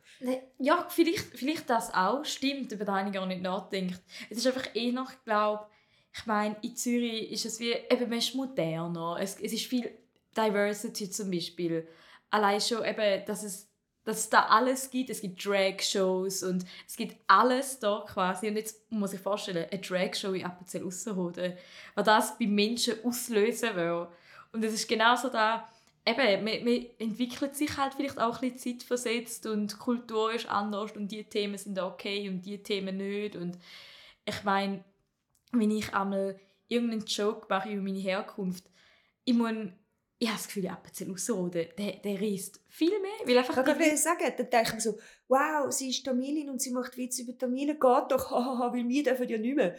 Ja, 0.59 0.86
vielleicht, 0.88 1.36
vielleicht 1.36 1.68
das 1.68 1.92
auch. 1.92 2.24
Stimmt, 2.24 2.72
über 2.72 2.86
das 2.86 3.07
ich 3.07 3.12
gar 3.12 3.26
nicht 3.26 3.42
nachdenkt. 3.42 4.00
Es 4.30 4.38
ist 4.38 4.46
einfach 4.46 4.74
eh 4.74 4.90
noch, 4.90 5.12
glaube 5.24 5.66
ich, 6.14 6.24
meine, 6.24 6.57
in 6.62 6.74
Zürich 6.74 7.30
ist 7.30 7.44
es 7.44 7.61
wie, 7.61 7.72
eben, 7.72 8.09
man 8.09 8.18
ist 8.18 8.34
moderner. 8.34 9.18
Es, 9.20 9.38
es 9.38 9.52
ist 9.52 9.66
viel 9.66 9.90
Diversity 10.34 11.11
zum 11.11 11.30
Beispiel. 11.30 11.86
Allein 12.30 12.61
schon 12.61 12.84
eben, 12.84 13.24
dass 13.26 13.42
es 13.42 13.66
dass 14.07 14.20
es 14.20 14.30
da 14.30 14.46
alles 14.46 14.88
gibt. 14.90 15.11
Es 15.11 15.20
gibt 15.20 15.44
Drag-Shows 15.44 16.44
und 16.44 16.64
es 16.86 16.96
gibt 16.96 17.16
alles 17.26 17.80
da 17.80 18.04
quasi. 18.09 18.48
Und 18.48 18.57
jetzt 18.57 18.90
muss 18.90 19.12
ich 19.12 19.20
vorstellen, 19.20 19.66
eine 19.70 19.80
Drag-Show 19.80 20.32
in 20.32 20.44
Appenzell 20.44 20.86
Ausserrhoden, 20.86 21.54
was 21.94 22.07
das 22.07 22.38
bei 22.38 22.46
Menschen 22.46 23.04
auslösen 23.04 23.74
will. 23.74 24.07
Und 24.52 24.64
es 24.64 24.72
ist 24.72 24.88
genauso 24.88 25.28
da, 25.28 25.68
eben, 26.07 26.44
man, 26.44 26.64
man 26.64 26.86
entwickelt 26.98 27.57
sich 27.57 27.76
halt 27.76 27.94
vielleicht 27.94 28.18
auch 28.18 28.40
ein 28.40 28.52
bisschen 28.52 28.78
zeitversetzt 28.78 29.44
und 29.46 29.76
Kultur 29.78 30.32
ist 30.32 30.48
anders 30.48 30.92
und 30.92 31.09
die 31.09 31.24
Themen 31.24 31.59
sind 31.59 31.78
okay 31.80 32.28
und 32.28 32.42
die 32.46 32.62
Themen 32.62 32.96
nicht 32.96 33.34
und 33.34 33.59
ich 34.24 34.44
meine, 34.44 34.84
wenn 35.52 35.70
ich 35.70 35.92
einmal 35.94 36.38
irgendeinen 36.68 37.07
Joke 37.07 37.46
mache 37.48 37.70
über 37.70 37.82
meine 37.82 37.98
Herkunft, 37.98 38.64
ich 39.24 39.34
muss 39.34 39.52
ich 40.19 40.29
habe 40.29 40.39
das 40.39 40.47
Gefühl, 40.47 40.69
Appenzell 40.69 41.11
Ausserrhoden, 41.11 41.69
der, 41.77 41.93
der 41.93 42.21
reist 42.21 42.61
viel 42.69 42.99
mehr. 43.01 43.27
Weil 43.27 43.39
einfach 43.39 43.57
ich 43.59 43.64
kann 43.64 43.97
sagen, 43.97 44.33
dann 44.37 44.51
denke 44.51 44.69
ich 44.69 44.75
mir 44.75 44.81
so, 44.81 44.99
wow, 45.29 45.71
sie 45.71 45.91
ist 45.91 46.05
Tamilin 46.05 46.49
und 46.49 46.61
sie 46.61 46.71
macht 46.71 46.97
Witze 46.97 47.23
über 47.23 47.37
Tamilen, 47.37 47.79
geht 47.79 48.11
doch, 48.11 48.31
hahaha, 48.31 48.73
weil 48.73 48.89
wir 48.89 49.03
dürfen 49.03 49.29
ja 49.29 49.37
nicht 49.37 49.57
mehr. 49.57 49.77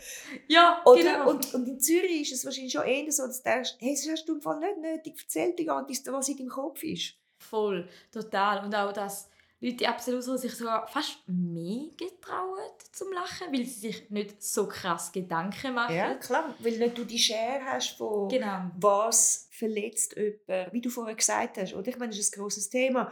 Ja, 0.47 0.81
Oder, 0.85 1.01
genau. 1.01 1.29
und, 1.31 1.53
und 1.55 1.67
in 1.67 1.79
Zürich 1.79 2.21
ist 2.21 2.33
es 2.33 2.45
wahrscheinlich 2.45 2.73
schon 2.73 2.85
eher 2.85 3.11
so, 3.11 3.25
dass 3.25 3.41
du 3.41 3.49
denkst, 3.49 3.75
hey, 3.79 3.95
das 3.95 4.11
hast 4.11 4.25
du 4.25 4.35
im 4.35 4.41
Fall 4.41 4.59
nicht 4.59 4.77
nötig, 4.77 5.15
erzähl 5.19 5.55
dir 5.55 5.67
was 5.67 6.29
in 6.29 6.37
deinem 6.37 6.49
Kopf 6.49 6.83
ist. 6.83 7.15
Voll, 7.39 7.87
total. 8.11 8.63
Und 8.63 8.75
auch, 8.75 8.93
dass 8.93 9.29
Leute 9.59 9.89
absolut 9.89 10.23
so 10.23 10.37
sich 10.37 10.53
sogar 10.53 10.87
fast 10.87 11.17
mehr 11.27 11.89
getrauen 11.97 12.71
zum 12.91 13.11
Lachen, 13.11 13.47
weil 13.51 13.65
sie 13.65 13.91
sich 13.91 14.09
nicht 14.11 14.43
so 14.43 14.67
krass 14.67 15.11
Gedanken 15.11 15.73
machen. 15.73 15.95
Ja, 15.95 16.13
klar, 16.15 16.53
weil 16.59 16.77
nicht 16.77 16.97
du 16.97 17.03
die 17.05 17.17
Schere 17.17 17.65
hast 17.65 17.97
von 17.97 18.29
Genau. 18.29 18.69
was 18.79 19.47
verletzt 19.51 20.15
jemand, 20.15 20.73
wie 20.73 20.81
du 20.81 20.89
vorher 20.89 21.15
gesagt 21.15 21.57
hast. 21.57 21.73
Oder 21.73 21.87
ich 21.87 21.97
meine, 21.97 22.11
das 22.11 22.19
ist 22.19 22.35
ein 22.35 22.41
grosses 22.41 22.69
Thema. 22.69 23.11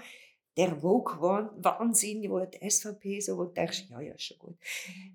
Der 0.56 0.76
Vogue-Wahnsinn, 0.76 2.30
wo 2.30 2.40
die 2.46 2.70
SVP 2.70 3.20
so, 3.20 3.38
wo 3.38 3.46
du 3.46 3.54
denkst, 3.54 3.86
ja, 3.90 4.00
ja, 4.00 4.14
ist 4.14 4.24
schon 4.24 4.38
gut. 4.38 4.58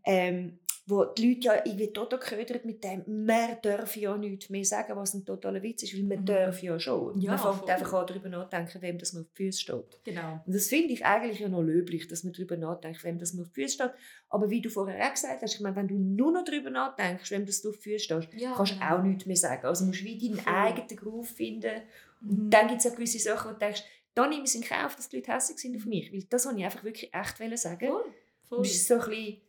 Ähm, 0.04 0.58
wo 0.90 1.04
die 1.04 1.28
Leute 1.34 1.46
ja 1.46 1.54
irgendwie 1.64 1.92
total 1.92 2.18
geködert 2.18 2.64
mit 2.64 2.82
dem, 2.84 3.02
man 3.24 3.56
darf 3.62 3.96
ja 3.96 4.16
nichts 4.16 4.50
mehr 4.50 4.64
sagen, 4.64 4.96
was 4.96 5.14
ein 5.14 5.24
totaler 5.24 5.62
Witz 5.62 5.82
ist, 5.84 5.94
weil 5.94 6.02
man 6.02 6.20
Mhm. 6.20 6.26
darf 6.26 6.62
ja 6.62 6.78
schon. 6.78 7.18
Ja, 7.20 7.30
man 7.30 7.38
fängt 7.40 7.56
voll. 7.56 7.70
einfach 7.70 7.92
an, 7.94 8.06
darüber 8.06 8.28
nachdenken, 8.28 8.82
wem 8.82 8.98
das 8.98 9.12
man 9.12 9.22
auf 9.22 9.28
die 9.38 9.44
Füße 9.46 9.60
steht. 9.60 10.00
Genau. 10.04 10.42
Und 10.44 10.54
das 10.54 10.66
finde 10.66 10.92
ich 10.92 11.04
eigentlich 11.04 11.38
ja 11.40 11.48
noch 11.48 11.62
löblich, 11.62 12.08
dass 12.08 12.24
man 12.24 12.32
darüber 12.32 12.56
nachdenkt, 12.56 13.02
wem 13.04 13.18
das 13.18 13.32
man 13.32 13.44
auf 13.44 13.50
die 13.52 13.62
Füße 13.62 13.74
steht. 13.74 13.90
Aber 14.28 14.50
wie 14.50 14.60
du 14.60 14.68
vorher 14.68 15.06
auch 15.06 15.12
gesagt 15.14 15.40
hast, 15.42 15.54
ich 15.54 15.60
meine, 15.60 15.76
wenn 15.76 15.88
du 15.88 15.94
nur 15.94 16.32
noch 16.32 16.44
darüber 16.44 16.70
nachdenkst, 16.70 17.30
wem 17.30 17.46
das 17.46 17.62
du 17.62 17.70
auf 17.70 17.76
die 17.78 17.82
Füße 17.92 18.04
stehst, 18.04 18.28
Ja, 18.34 18.52
kannst 18.56 18.72
du 18.72 18.78
genau. 18.78 18.96
auch 18.98 19.02
nichts 19.02 19.26
mehr 19.26 19.36
sagen. 19.36 19.66
Also 19.66 19.84
musst 19.84 20.00
du 20.00 20.04
wie 20.04 20.18
deinen 20.28 20.38
Voll. 20.40 20.52
eigenen 20.52 20.96
Groove 20.96 21.28
finden. 21.28 21.82
Und 22.22 22.44
Mhm. 22.46 22.50
dann 22.50 22.68
gibt 22.68 22.80
es 22.84 22.86
auch 22.90 22.94
gewisse 22.96 23.18
Sachen, 23.18 23.48
wo 23.50 23.52
du 23.54 23.58
denkst, 23.58 23.82
da 24.14 24.26
nehme 24.28 24.42
ich 24.42 24.48
es 24.50 24.54
in 24.56 24.62
Kauf, 24.62 24.96
dass 24.96 25.08
die 25.08 25.16
Leute 25.16 25.32
hässlich 25.32 25.58
sind 25.58 25.76
auf 25.76 25.86
mich. 25.86 26.12
Weil 26.12 26.24
das 26.28 26.44
wollte 26.46 26.58
ich 26.58 26.64
einfach 26.64 26.82
wirklich 26.84 27.14
echt 27.14 27.58
sagen. 27.60 27.86
Voll. 27.88 28.04
Voll. 28.48 28.58
Und 28.58 28.66
es 28.66 28.74
ist 28.74 28.88
so 28.88 28.94
ein 28.94 29.00
bisschen 29.08 29.40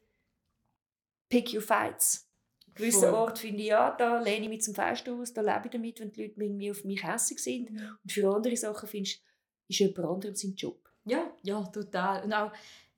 pick 1.31 1.53
your 1.53 1.61
fights. 1.61 2.27
Gewissen 2.75 3.01
Voll. 3.09 3.13
Orten 3.13 3.37
finde 3.37 3.61
ich, 3.63 3.67
ja, 3.67 3.91
da 3.97 4.19
lehne 4.21 4.43
ich 4.43 4.49
mich 4.49 4.61
zum 4.61 4.73
Fest 4.75 5.09
aus, 5.09 5.33
da 5.33 5.41
lebe 5.41 5.61
ich 5.65 5.71
damit, 5.71 5.99
wenn 5.99 6.11
die 6.11 6.23
Leute 6.23 6.41
irgendwie 6.41 6.71
auf 6.71 6.83
mich 6.85 7.03
hässlich 7.03 7.39
sind. 7.43 7.69
Und 7.69 8.11
für 8.11 8.33
andere 8.33 8.55
Sachen 8.55 8.87
findest 8.87 9.17
du, 9.17 9.21
ist 9.67 9.79
jemand 9.79 10.07
anderem 10.07 10.35
sein 10.35 10.53
Job. 10.55 10.79
Ja, 11.03 11.31
ja, 11.43 11.61
total. 11.63 12.23
Und 12.23 12.31
auch, 12.33 12.51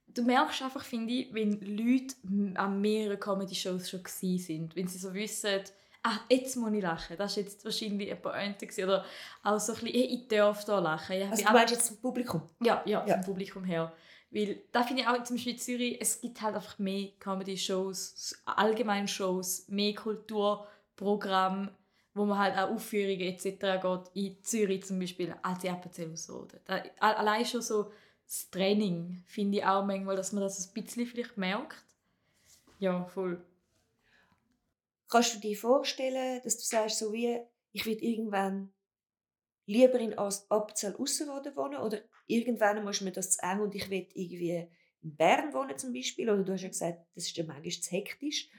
du 0.07 0.21
merkst 0.23 0.61
einfach, 0.61 0.83
finde 0.83 1.13
ich, 1.13 1.33
wenn 1.33 1.59
Leute 1.61 2.15
an 2.59 2.81
mehreren 2.81 3.19
Comedy-Shows 3.19 3.89
schon 3.89 4.01
sind, 4.05 4.75
wenn 4.75 4.87
sie 4.87 4.99
so 4.99 5.11
wissen, 5.13 5.61
ah, 6.03 6.19
jetzt 6.29 6.55
muss 6.55 6.71
ich 6.73 6.81
lachen, 6.83 7.17
das 7.17 7.35
war 7.37 7.43
jetzt 7.43 7.65
wahrscheinlich 7.65 8.11
eine 8.11 8.19
Pointe 8.19 8.67
oder 8.83 9.05
auch 9.41 9.59
so 9.59 9.73
ein 9.73 9.79
bisschen, 9.79 9.95
ich 9.95 10.27
darf 10.27 10.65
da 10.65 10.79
lachen. 10.79 11.15
Ich 11.15 11.25
Also 11.31 11.45
du 11.45 11.51
meinst 11.51 11.73
jetzt 11.73 11.89
das 11.89 11.97
Publikum? 11.97 12.41
ja, 12.61 12.83
ja, 12.85 13.05
Ja. 13.07 13.15
vom 13.15 13.23
Publikum 13.25 13.63
her. 13.63 13.91
Weil 14.33 14.63
da 14.71 14.83
finde 14.83 15.03
ich 15.03 15.07
auch 15.07 15.23
zum 15.23 15.35
Beispiel 15.35 15.53
in 15.53 15.59
Zürich, 15.59 15.97
es 16.01 16.19
gibt 16.19 16.41
halt 16.41 16.55
einfach 16.55 16.79
mehr 16.79 17.09
Comedy-Shows, 17.19 18.41
allgemein 18.45 19.07
Shows, 19.07 19.67
mehr 19.67 19.93
Kulturprogramm, 19.93 21.69
wo 22.15 22.25
man 22.25 22.39
halt 22.39 22.57
auch 22.57 22.71
Aufführungen 22.71 23.21
etc. 23.21 23.77
geht, 23.81 24.11
in 24.15 24.43
Zürich 24.43 24.83
zum 24.85 24.99
Beispiel, 24.99 25.35
als 25.43 25.63
in 25.63 25.71
Appenzell 25.71 26.11
Ausserrhoden. 26.11 26.59
Da- 26.65 26.83
a- 26.99 27.13
Allein 27.13 27.45
schon 27.45 27.61
so 27.61 27.91
das 28.25 28.49
Training 28.49 29.23
finde 29.27 29.59
ich 29.59 29.65
auch 29.65 29.85
manchmal, 29.85 30.15
dass 30.15 30.31
man 30.31 30.41
das 30.43 30.67
ein 30.67 30.73
bisschen 30.73 31.05
vielleicht 31.05 31.37
merkt. 31.37 31.85
Ja, 32.79 33.05
voll. 33.05 33.39
Kannst 35.09 35.35
du 35.35 35.39
dir 35.39 35.55
vorstellen, 35.55 36.41
dass 36.43 36.57
du 36.57 36.63
sagst, 36.63 36.97
so 36.97 37.13
wie, 37.13 37.39
ich 37.71 37.85
will 37.85 37.97
irgendwann 38.03 38.73
lieber 39.67 39.99
in 39.99 40.17
Appenzell 40.17 40.95
Ausserrhoden 40.95 41.55
wohnen 41.55 41.77
oder 41.81 41.99
irgendwann 42.27 42.83
muss 42.83 43.01
mir 43.01 43.11
das 43.11 43.31
zu 43.31 43.43
eng 43.43 43.59
und 43.59 43.75
ich 43.75 43.89
will 43.89 44.07
irgendwie 44.13 44.67
in 45.01 45.15
Bern 45.15 45.53
wohnen 45.53 45.77
zum 45.77 45.93
Beispiel 45.93 46.29
oder 46.29 46.43
du 46.43 46.53
hast 46.53 46.61
ja 46.61 46.69
gesagt, 46.69 46.99
das 47.15 47.25
ist 47.25 47.37
ja 47.37 47.43
manchmal 47.43 47.71
zu 47.71 47.91
hektisch. 47.91 48.49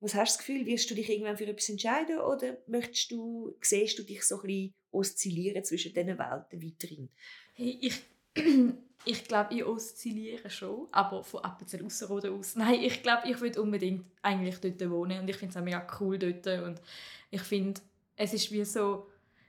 Was 0.00 0.14
hast 0.14 0.34
du 0.34 0.38
das 0.38 0.46
Gefühl, 0.46 0.66
wirst 0.66 0.90
du 0.90 0.94
dich 0.94 1.10
irgendwann 1.10 1.36
für 1.36 1.46
etwas 1.46 1.68
entscheiden 1.68 2.18
oder 2.18 2.56
möchtest 2.66 3.10
du, 3.10 3.56
siehst 3.60 3.98
du 3.98 4.04
dich 4.04 4.22
so 4.22 4.36
ein 4.36 4.46
bisschen 4.46 4.74
oszillieren 4.92 5.64
zwischen 5.64 5.92
diesen 5.92 6.18
Welten 6.18 6.62
weiterhin? 6.62 7.08
Hey, 7.54 7.78
ich 7.80 8.00
ich 9.04 9.24
glaube, 9.24 9.54
ich 9.54 9.64
oszilliere 9.64 10.50
schon, 10.50 10.88
aber 10.92 11.24
von 11.24 11.44
Appenzell 11.44 11.84
Ausserrhoden 11.84 12.38
aus. 12.38 12.56
Nein, 12.56 12.80
ich 12.82 13.02
glaube, 13.02 13.28
ich 13.28 13.40
würde 13.40 13.62
unbedingt 13.62 14.04
eigentlich 14.22 14.58
dort 14.58 14.90
wohnen 14.90 15.20
und 15.20 15.30
ich 15.30 15.36
finde 15.36 15.52
es 15.52 15.56
auch 15.56 15.64
mega 15.64 15.86
cool 16.00 16.18
dort 16.18 16.46
und 16.62 16.80
ich 17.30 17.42
finde, 17.42 17.80
es 18.16 18.34
ist 18.34 18.50
wie 18.52 18.64
so, 18.64 19.06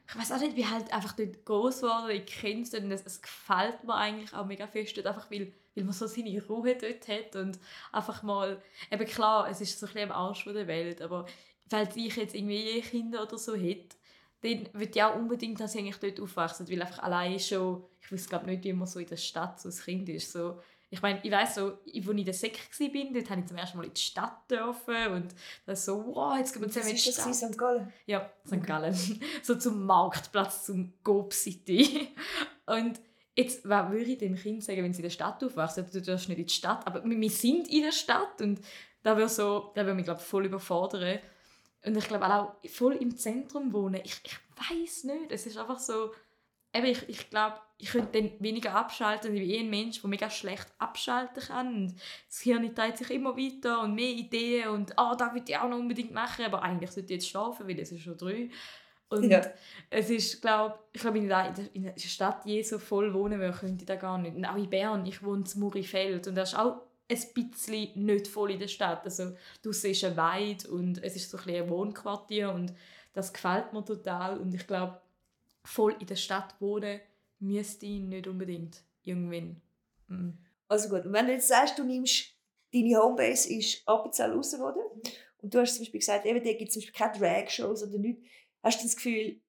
ich 0.10 0.18
weiß 0.18 0.32
auch 0.32 0.40
nicht, 0.40 0.56
wie 0.56 0.66
halt 0.66 0.92
einfach 0.92 1.14
dort 1.14 1.46
groß 1.46 1.82
geworden, 1.82 2.10
ich 2.10 2.26
kenne 2.26 2.64
es 2.64 2.74
und 2.74 2.92
es, 2.92 3.22
gefällt 3.22 3.84
mir 3.84 3.94
eigentlich 3.94 4.34
auch 4.34 4.46
mega 4.46 4.66
fest 4.66 4.98
dort, 4.98 5.06
einfach 5.06 5.30
weil, 5.30 5.54
weil 5.76 5.84
man 5.84 5.94
so 5.94 6.08
seine 6.08 6.44
Ruhe 6.48 6.76
dort 6.76 7.08
hat 7.08 7.36
und 7.36 7.60
einfach 7.92 8.24
mal, 8.24 8.60
eben 8.92 9.06
klar, 9.06 9.48
es 9.50 9.62
ist 9.62 9.80
so 9.80 9.86
ein 9.86 9.94
bisschen 9.94 10.12
am 10.12 10.18
Arsch 10.18 10.44
von 10.46 10.56
der 10.56 10.66
Welt, 10.66 11.04
aber 11.04 11.28
falls 11.70 11.96
ich 11.96 12.16
jetzt 12.16 12.34
irgendwie 12.34 12.82
Kinder 12.82 13.22
oder 13.22 13.38
so 13.38 13.56
hätte, 13.56 13.98
dann 14.42 14.70
würde 14.74 14.92
ich 14.96 15.04
auch 15.04 15.16
unbedingt, 15.16 15.60
dass 15.60 15.74
sie 15.74 15.80
eigentlich 15.80 15.98
dort 15.98 16.20
aufwachsen, 16.20 16.68
weil 16.70 16.82
einfach 16.82 17.04
allein 17.04 17.40
schon, 17.40 17.84
ich 18.02 18.12
weiß 18.12 18.30
glaube 18.30 18.48
nicht, 18.48 18.64
wie 18.64 18.74
man 18.74 18.88
so 18.88 19.00
in 19.00 19.08
der 19.08 19.18
Stadt 19.18 19.62
so 19.62 19.70
ein 19.70 19.76
Kind 19.76 20.10
ist, 20.10 20.32
so, 20.32 20.60
ich 20.92 21.02
meine, 21.02 21.20
ich 21.22 21.32
weiß 21.32 21.56
so, 21.56 21.68
als 21.68 21.80
ich 21.86 22.08
in 22.08 22.26
der 22.26 22.34
Sek 22.34 22.58
war, 22.58 23.14
dort 23.14 23.30
habe 23.30 23.42
ich 23.42 23.48
zum 23.48 23.58
ersten 23.58 23.78
Mal 23.78 23.86
in 23.86 23.94
die 23.94 24.02
Stadt 24.02 24.50
dürfen 24.50 25.08
und 25.14 25.36
das 25.66 25.86
so, 25.86 26.04
wow, 26.16 26.38
jetzt 26.38 26.54
gehen 26.54 26.64
wir 26.64 26.70
zusammen 26.70 26.90
in 26.90 26.96
die 26.96 27.02
Stadt. 27.02 27.28
in 27.28 27.34
St. 27.34 27.58
Gallen? 27.58 27.94
Ja, 28.08 28.30
St. 28.46 28.66
Gallen. 28.66 28.96
so 29.44 29.56
zum 29.56 29.86
Marktplatz, 29.86 30.66
zum 30.66 30.94
Gob 31.04 31.34
City. 31.34 32.10
Und 32.66 33.00
jetzt, 33.36 33.68
was 33.68 33.92
würde 33.92 34.12
ich 34.12 34.18
dem 34.18 34.36
Kind 34.36 34.64
sagen, 34.64 34.84
wenn 34.84 34.94
sie 34.94 35.00
in 35.00 35.04
der 35.04 35.10
Stadt 35.10 35.44
aufwachsen? 35.44 35.86
Du 35.92 36.02
darfst 36.02 36.30
nicht 36.30 36.40
in 36.40 36.46
die 36.46 36.54
Stadt, 36.54 36.86
aber 36.86 37.04
wir 37.04 37.20
wir 37.20 37.30
sind 37.30 37.68
in 37.68 37.84
der 37.84 37.92
Stadt 37.92 38.42
und 38.42 38.60
da 39.02 39.16
würde 39.16 39.30
so, 39.30 39.72
da 39.76 39.82
würde 39.82 39.96
mich 39.96 40.06
glaube 40.06 40.22
voll 40.22 40.46
überfordern. 40.46 41.20
Und 41.86 41.98
ich 41.98 42.08
glaube 42.08 42.26
auch 42.26 42.56
voll 42.70 42.96
im 42.96 43.16
Zentrum 43.16 43.72
wohnen. 43.74 44.02
Ich, 44.04 44.20
ich 44.24 44.38
weiß 44.56 45.06
nicht. 45.06 45.32
Es 45.32 45.46
ist 45.46 45.58
einfach 45.58 45.80
so. 45.80 46.12
Eben, 46.74 46.86
ich, 46.86 47.10
ich 47.10 47.30
glaube, 47.30 47.56
ich 47.78 47.90
könnte 47.90 48.22
dann 48.22 48.32
weniger 48.40 48.76
abschalten. 48.76 49.34
Ich 49.36 49.42
bin 49.42 49.50
eh 49.50 49.60
ein 49.60 49.70
Mensch, 49.70 50.02
der 50.02 50.10
mega 50.10 50.30
schlecht 50.30 50.68
abschalten 50.78 51.42
kann. 51.42 51.74
Und 51.74 51.96
das 52.28 52.42
Hirn 52.42 52.74
dreht 52.76 52.98
sich 52.98 53.10
immer 53.10 53.36
weiter 53.36 53.82
und 53.82 53.96
mehr 53.96 54.12
Ideen 54.12 54.70
und 54.70 54.98
«Ah, 55.00 55.16
das 55.16 55.34
will 55.34 55.44
ich 55.48 55.58
auch 55.58 55.70
noch 55.70 55.78
unbedingt 55.78 56.12
machen», 56.12 56.46
aber 56.46 56.62
eigentlich 56.62 56.92
sollte 56.92 57.14
ich 57.14 57.22
jetzt 57.22 57.30
schlafen, 57.30 57.68
weil 57.68 57.80
es 57.80 57.92
ist 57.92 58.04
schon 58.04 58.18
drei. 58.18 58.50
Und 59.10 59.24
Ja. 59.32 59.42
es 59.90 60.10
ist, 60.12 60.42
glaube 60.42 60.78
ich, 60.92 61.02
glaube, 61.02 61.26
da 61.28 61.48
in 61.48 61.56
der, 61.56 61.76
in 61.76 61.84
der 61.84 61.98
Stadt 61.98 62.46
je 62.46 62.62
so 62.62 62.78
voll 62.78 63.12
wohnen 63.14 63.40
würde, 63.40 63.58
könnte 63.58 63.84
ich 63.84 63.88
das 63.88 64.00
gar 64.00 64.18
nicht. 64.20 64.36
Und 64.36 64.46
auch 64.46 64.56
in 64.56 64.70
Bern, 64.70 65.06
ich 65.06 65.24
wohne 65.24 65.44
in 65.52 65.60
Murifeld 65.60 66.28
und 66.28 66.36
das 66.36 66.54
ist 66.54 66.60
auch 66.60 66.82
ein 67.10 67.34
bisschen 67.34 68.06
nicht 68.06 68.28
voll 68.28 68.52
in 68.52 68.60
der 68.60 68.68
Stadt. 68.68 69.04
Also 69.06 69.36
ist 69.64 70.04
ein 70.04 70.16
Weid 70.18 70.66
und 70.66 71.04
es 71.04 71.16
ist 71.16 71.32
so 71.32 71.38
ein, 71.40 71.56
ein 71.56 71.70
Wohnquartier 71.70 72.52
und 72.52 72.74
das 73.14 73.34
gefällt 73.34 73.74
mir 73.74 73.84
total 73.84 74.38
und 74.38 74.54
ich 74.54 74.68
glaube, 74.68 75.02
voll 75.70 75.96
in 76.00 76.08
der 76.08 76.16
Stadt 76.16 76.60
wohnen 76.60 77.00
müsste 77.40 77.86
ich 77.86 78.00
nicht 78.00 78.28
unbedingt 78.28 78.84
irgendwann. 79.04 79.62
Mm. 80.08 80.32
Also 80.68 80.90
gut, 80.90 81.06
und 81.06 81.14
wenn 81.14 81.28
du 81.28 81.34
jetzt 81.34 81.48
sagst, 81.48 81.78
du 81.78 81.84
nimmst, 81.84 82.34
deine 82.74 82.98
Homebase 82.98 83.54
ist 83.54 83.82
Appenzell 83.88 84.38
Ausserrhoden 84.38 84.82
und 85.42 85.54
du 85.54 85.60
hast 85.60 85.76
zum 85.76 85.84
Beispiel 85.84 86.00
gesagt, 86.00 86.26
eben, 86.26 86.44
da 86.44 86.54
gibt 86.54 86.70
es 86.70 86.74
zum 86.74 86.82
Beispiel 86.82 86.94
keine 86.94 87.18
Drag-Shows 87.18 87.84
oder 87.84 87.98
nichts, 87.98 88.24
hast 88.62 88.80
du 88.82 88.84
das 88.84 88.96
Gefühl, 88.96 89.40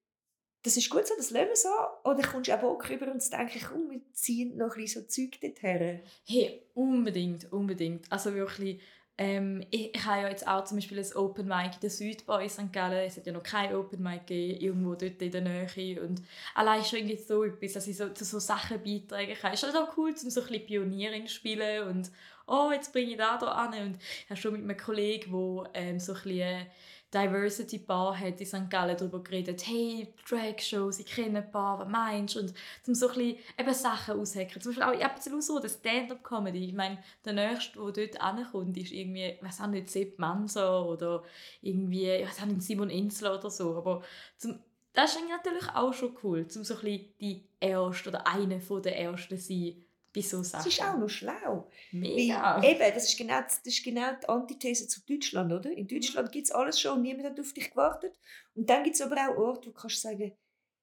das 0.63 0.77
ist 0.77 0.89
gut 0.89 1.07
so, 1.07 1.15
das 1.17 1.31
lassen 1.31 1.47
wir 1.47 1.55
so? 1.55 1.69
Oder 2.03 2.21
kommst 2.21 2.49
du 2.49 2.55
auch 2.55 2.61
Bock 2.61 2.87
rüber 2.87 3.11
und 3.11 3.31
denkst, 3.31 3.65
komm, 3.67 3.89
wir 3.89 4.01
ziehen 4.13 4.57
noch 4.57 4.75
ein 4.75 4.81
bisschen 4.81 5.01
so 5.01 5.07
Zeug 5.07 5.41
dorthin? 5.41 6.01
Hey, 6.27 6.61
unbedingt, 6.75 7.51
unbedingt. 7.51 8.11
Also 8.11 8.33
wirklich, 8.35 8.79
ähm, 9.21 9.63
ich, 9.69 9.93
ich 9.93 10.03
habe 10.03 10.21
ja 10.21 10.29
jetzt 10.29 10.47
auch 10.47 10.63
zum 10.63 10.77
Beispiel 10.77 10.97
ein 10.97 11.15
Open 11.15 11.47
Mic 11.47 11.75
in 11.75 11.79
der 11.79 11.91
Südbar 11.91 12.41
in 12.41 12.49
St. 12.49 12.73
Gallen. 12.73 13.05
Es 13.05 13.17
hat 13.17 13.27
ja 13.27 13.31
noch 13.31 13.43
kein 13.43 13.75
Open 13.75 14.01
Mic 14.01 14.25
gegeben, 14.25 14.59
irgendwo 14.59 14.95
dort 14.95 15.21
in 15.21 15.31
der 15.31 15.41
Nähe. 15.41 16.01
Und 16.01 16.23
allein 16.55 16.83
schon 16.83 16.99
irgendwie 16.99 17.17
so 17.17 17.43
etwas, 17.43 17.73
dass 17.73 17.87
ich 17.87 17.97
so, 17.97 18.09
zu 18.09 18.25
so 18.25 18.39
Sachen 18.39 18.81
beitragen 18.81 19.35
kann. 19.39 19.53
ist 19.53 19.61
halt 19.61 19.75
auch 19.75 19.95
cool, 19.95 20.09
um 20.09 20.15
so 20.15 20.41
ein 20.41 20.47
bisschen 20.47 20.65
Pionierin 20.65 21.27
zu 21.27 21.35
spielen 21.35 21.87
und 21.87 22.09
«Oh, 22.47 22.71
jetzt 22.73 22.91
bringe 22.91 23.11
ich 23.11 23.17
da 23.17 23.37
da 23.37 23.45
an». 23.49 23.73
Und 23.73 23.97
ich 24.01 24.29
habe 24.31 24.41
schon 24.41 24.53
mit 24.53 24.63
einem 24.63 24.75
Kollegen, 24.75 25.31
der 25.31 25.69
ähm, 25.75 25.99
so 25.99 26.13
ein 26.13 26.21
bisschen 26.23 26.65
Diversity 27.13 27.77
Bar 27.79 28.17
hat 28.17 28.39
in 28.39 28.45
St. 28.45 28.69
Gallen 28.69 28.95
darüber 28.95 29.21
geredet, 29.21 29.65
hey, 29.67 30.13
Drag-Shows, 30.29 30.99
ich 30.99 31.05
kenne 31.05 31.39
ein 31.39 31.51
paar, 31.51 31.79
was 31.79 31.87
meinst 31.89 32.35
du? 32.35 32.39
Und 32.39 32.53
um 32.87 32.95
so 32.95 33.09
ein 33.09 33.15
bisschen 33.15 33.37
eben 33.57 33.73
Sachen 33.73 34.19
aushacken. 34.19 34.61
Zum 34.61 34.73
Beispiel 34.73 34.83
auch, 34.83 34.99
jetzt 34.99 35.45
so, 35.45 35.59
das 35.59 35.73
Stand-Up-Comedy. 35.73 36.65
Ich 36.65 36.73
meine, 36.73 36.99
der 37.25 37.33
Nächste, 37.33 37.79
der 37.79 38.07
dort 38.07 38.21
ankommt, 38.21 38.77
ist 38.77 38.91
irgendwie, 38.91 39.37
weiß 39.41 39.61
auch 39.61 39.67
nicht, 39.67 39.89
Sepp 39.89 40.19
Manser 40.19 40.85
oder 40.85 41.23
irgendwie, 41.61 42.09
ich 42.09 42.27
weiß 42.27 42.43
auch 42.43 42.45
nicht, 42.45 42.63
Simon 42.63 42.89
Insler 42.89 43.37
oder 43.37 43.49
so. 43.49 43.75
Aber 43.75 44.01
zum, 44.37 44.59
das 44.93 45.15
ist 45.15 45.21
natürlich 45.29 45.69
auch 45.75 45.93
schon 45.93 46.15
cool, 46.23 46.45
um 46.55 46.63
so 46.63 46.75
ein 46.75 46.81
bisschen 46.81 47.13
die 47.19 47.43
Erste 47.59 48.09
oder 48.09 48.25
eine 48.27 48.61
von 48.61 48.81
der 48.81 48.97
Ersten 48.97 49.37
sein 49.37 49.83
bei 50.13 50.21
so 50.21 50.43
Sachen. 50.43 50.65
Das 50.65 50.73
ist 50.73 50.83
auch 50.83 50.97
noch 50.97 51.09
schlau. 51.09 51.69
Mega. 51.91 52.61
Weil, 52.61 52.71
eben, 52.71 52.93
das 52.93 53.09
ist, 53.09 53.17
genau, 53.17 53.41
das 53.41 53.59
ist 53.59 53.83
genau 53.83 54.11
die 54.21 54.29
Antithese 54.29 54.87
zu 54.87 55.01
Deutschland, 55.05 55.51
oder? 55.51 55.71
In 55.71 55.87
Deutschland 55.87 56.31
gibt 56.31 56.47
es 56.47 56.51
alles 56.51 56.79
schon 56.79 56.97
und 56.97 57.01
niemand 57.03 57.25
hat 57.25 57.39
auf 57.39 57.53
dich 57.53 57.69
gewartet. 57.69 58.19
Und 58.55 58.69
dann 58.69 58.83
gibt 58.83 58.95
es 58.95 59.01
aber 59.01 59.15
auch 59.15 59.37
Orte, 59.37 59.67
wo 59.67 59.71
du 59.71 59.79
kannst 59.79 60.01
sagen, 60.01 60.31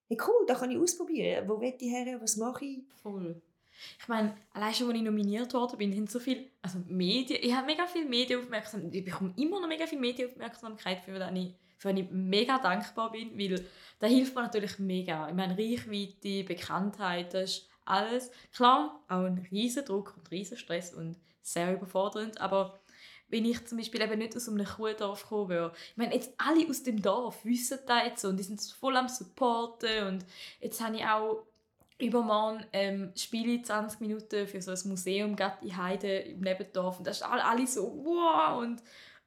hey 0.09 0.19
cool, 0.27 0.47
da 0.47 0.55
kann 0.55 0.71
ich 0.71 0.79
ausprobieren. 0.79 1.49
Wo 1.49 1.61
will 1.61 1.75
ich 1.79 1.91
her, 1.91 2.21
was 2.21 2.37
mache 2.37 2.65
ich? 2.65 2.79
Voll. 3.03 3.41
Ich 4.01 4.09
meine, 4.09 4.37
allein 4.53 4.75
schon, 4.75 4.89
als 4.89 4.97
ich 4.97 5.03
nominiert 5.03 5.55
worden 5.55 5.79
bin, 5.79 5.95
haben 5.95 6.07
so 6.07 6.19
viel, 6.19 6.51
also 6.63 6.79
Medien, 6.89 7.41
ich 7.43 7.55
habe 7.55 7.67
mega 7.67 7.87
viel 7.87 8.07
Medienaufmerksamkeit, 8.07 8.95
ich 8.95 9.05
bekomme 9.05 9.33
immer 9.37 9.61
noch 9.61 9.69
mega 9.69 9.87
viel 9.87 10.01
Medienaufmerksamkeit, 10.01 11.01
für 11.05 11.19
das 11.19 11.31
ich, 11.33 11.55
für 11.77 11.93
das 11.93 12.01
ich 12.01 12.11
mega 12.11 12.59
dankbar 12.59 13.13
bin, 13.13 13.39
weil 13.39 13.65
da 14.01 14.07
hilft 14.09 14.35
mir 14.35 14.43
natürlich 14.43 14.79
mega. 14.81 15.29
Ich 15.29 15.35
meine, 15.35 15.57
Reichweite, 15.57 16.43
Bekanntheit, 16.45 17.35
das 17.35 17.51
ist 17.51 17.68
alles. 17.89 18.31
Klar, 18.53 19.01
auch 19.09 19.25
ein 19.25 19.47
riesen 19.51 19.85
Druck 19.85 20.15
und 20.17 20.31
riesen 20.31 20.57
Stress 20.57 20.95
und 20.95 21.17
sehr 21.43 21.73
überfordernd, 21.73 22.41
aber 22.41 22.79
wenn 23.29 23.45
ich 23.45 23.67
zum 23.67 23.79
Beispiel 23.79 24.01
eben 24.01 24.19
nicht 24.19 24.37
aus 24.37 24.49
einem 24.49 24.67
Kuhdorf 24.67 25.23
gekommen 25.23 25.51
wäre. 25.51 25.73
Ich 25.91 25.97
meine, 25.97 26.15
jetzt 26.15 26.33
alle 26.39 26.67
aus 26.69 26.83
dem 26.83 27.03
Dorf 27.03 27.45
wissen 27.45 27.79
das 27.87 28.05
jetzt 28.05 28.25
und 28.25 28.39
die 28.39 28.43
sind 28.43 28.61
voll 28.61 28.97
am 28.97 29.09
Supporten 29.09 30.07
und 30.07 30.25
jetzt 30.61 30.81
habe 30.81 30.97
ich 30.97 31.05
auch 31.05 31.45
übermorgen 31.99 32.65
ähm, 32.73 33.13
spiele 33.17 33.61
20 33.61 34.01
Minuten 34.01 34.47
für 34.47 34.63
so 34.63 34.71
ein 34.71 34.89
Museum 34.89 35.37
in 35.63 35.77
Heide 35.77 36.19
im 36.19 36.41
Nebendorf 36.41 36.99
und 36.99 37.07
das 37.07 37.19
ist 37.19 37.23
alle 37.25 37.67
so 37.67 37.93
wow 38.05 38.59
und 38.59 38.83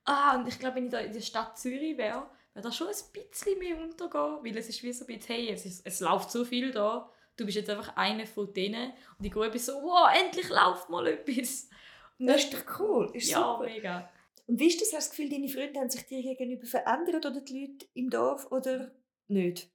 ah 0.05 0.37
und 0.37 0.47
ich 0.47 0.57
glaube, 0.57 0.77
wenn 0.77 0.85
ich 0.85 0.91
da 0.91 0.99
in 0.99 1.13
der 1.13 1.21
Stadt 1.21 1.59
Zürich 1.59 1.97
wäre, 1.97 2.27
wäre 2.53 2.63
das 2.63 2.75
schon 2.75 2.87
ein 2.87 2.93
bisschen 3.13 3.59
mehr 3.59 3.77
untergehen, 3.77 4.37
weil 4.41 4.57
es 4.57 4.69
ist 4.69 4.81
wie 4.83 4.93
so 4.93 5.03
ein 5.05 5.07
bisschen, 5.07 5.35
hey, 5.35 5.49
es, 5.49 5.65
ist, 5.65 5.85
es 5.85 5.99
läuft 5.99 6.31
so 6.31 6.45
viel 6.45 6.71
da, 6.71 7.09
du 7.41 7.45
bist 7.45 7.57
jetzt 7.57 7.69
einfach 7.69 7.95
einer 7.95 8.25
von 8.25 8.53
denen 8.53 8.93
und 9.17 9.25
ich 9.25 9.33
gehe 9.33 9.59
so, 9.59 9.73
wow, 9.73 10.09
endlich 10.13 10.49
läuft 10.49 10.89
mal 10.89 11.07
etwas. 11.07 11.69
Und 12.17 12.27
das 12.27 12.43
ist 12.43 12.53
doch 12.53 12.79
cool, 12.79 13.09
ist 13.13 13.31
ja, 13.31 13.39
super. 13.39 13.65
mega. 13.65 14.09
Und 14.47 14.59
wie 14.59 14.67
ist 14.67 14.79
das, 14.79 14.93
hast 14.93 14.93
du 14.93 14.97
das 14.97 15.09
Gefühl, 15.11 15.29
deine 15.29 15.49
Freunde 15.49 15.79
haben 15.79 15.89
sich 15.89 16.05
dir 16.05 16.21
gegenüber 16.21 16.65
verändert 16.65 17.25
oder 17.25 17.41
die 17.41 17.65
Leute 17.65 17.85
im 17.93 18.09
Dorf 18.09 18.51
oder 18.51 18.91
nicht? 19.27 19.69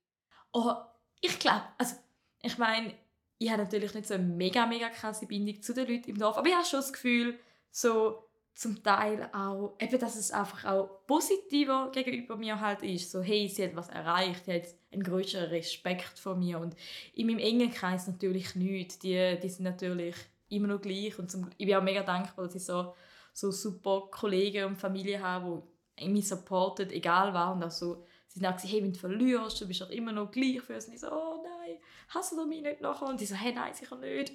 Oh, 0.53 0.73
ich 1.21 1.37
glaube, 1.39 1.63
also 1.77 1.95
ich 2.41 2.57
meine, 2.57 2.93
ich 3.37 3.49
habe 3.49 3.63
natürlich 3.63 3.93
nicht 3.93 4.07
so 4.07 4.13
eine 4.13 4.23
mega, 4.23 4.65
mega 4.65 4.89
krasse 4.89 5.25
Bindung 5.27 5.61
zu 5.61 5.73
den 5.73 5.87
Leuten 5.87 6.09
im 6.09 6.17
Dorf, 6.17 6.37
aber 6.37 6.47
ich 6.47 6.55
habe 6.55 6.65
schon 6.65 6.79
das 6.79 6.93
Gefühl, 6.93 7.39
so 7.71 8.26
zum 8.57 8.81
Teil 8.81 9.29
auch, 9.33 9.75
eben, 9.79 9.99
dass 9.99 10.15
es 10.15 10.31
einfach 10.31 10.65
auch 10.65 11.05
positiver 11.05 11.91
gegenüber 11.91 12.37
mir 12.37 12.59
halt 12.59 12.81
ist. 12.81 13.11
So, 13.11 13.21
hey, 13.21 13.47
sie 13.47 13.65
hat 13.65 13.75
was 13.75 13.89
erreicht, 13.89 14.45
sie 14.45 14.53
hat 14.53 14.63
einen 14.91 15.03
größeren 15.03 15.49
Respekt 15.49 16.17
vor 16.17 16.35
mir. 16.35 16.57
Und 16.57 16.75
in 17.13 17.27
meinem 17.27 17.37
engen 17.37 17.69
Kreis 17.69 18.07
natürlich 18.07 18.55
nicht. 18.55 19.03
Die, 19.03 19.37
die 19.39 19.49
sind 19.49 19.63
natürlich 19.63 20.15
immer 20.49 20.69
noch 20.69 20.81
gleich. 20.81 21.19
Und 21.19 21.29
zum, 21.29 21.51
ich 21.55 21.67
bin 21.67 21.75
auch 21.75 21.83
mega 21.83 22.01
dankbar, 22.01 22.45
dass 22.45 22.55
ich 22.55 22.65
so, 22.65 22.95
so 23.31 23.51
super 23.51 24.07
Kollegen 24.09 24.65
und 24.65 24.77
Familie 24.77 25.21
habe, 25.21 25.61
die 25.99 26.09
mich 26.09 26.27
supporten, 26.27 26.89
egal 26.89 27.35
was. 27.35 27.55
Und 27.55 27.63
auch 27.63 27.69
so, 27.69 28.05
sie 28.27 28.39
haben 28.39 28.51
auch 28.51 28.55
gesagt, 28.55 28.73
hey, 28.73 28.81
wenn 28.81 28.93
du 28.93 28.97
verlierst, 28.97 29.61
du 29.61 29.67
bist 29.67 29.81
doch 29.81 29.91
immer 29.91 30.11
noch 30.11 30.31
gleich 30.31 30.61
für 30.61 30.73
uns. 30.73 30.87
Und 30.87 30.95
ich 30.95 31.01
so, 31.01 31.11
oh 31.11 31.43
nein, 31.43 31.77
hast 32.09 32.31
du 32.31 32.43
mich 32.47 32.63
nicht 32.63 32.81
nachher? 32.81 33.07
Und 33.07 33.21
die 33.21 33.27
so, 33.27 33.35
hey, 33.35 33.53
nein, 33.53 33.75
sicher 33.75 33.97
nicht. 33.97 34.33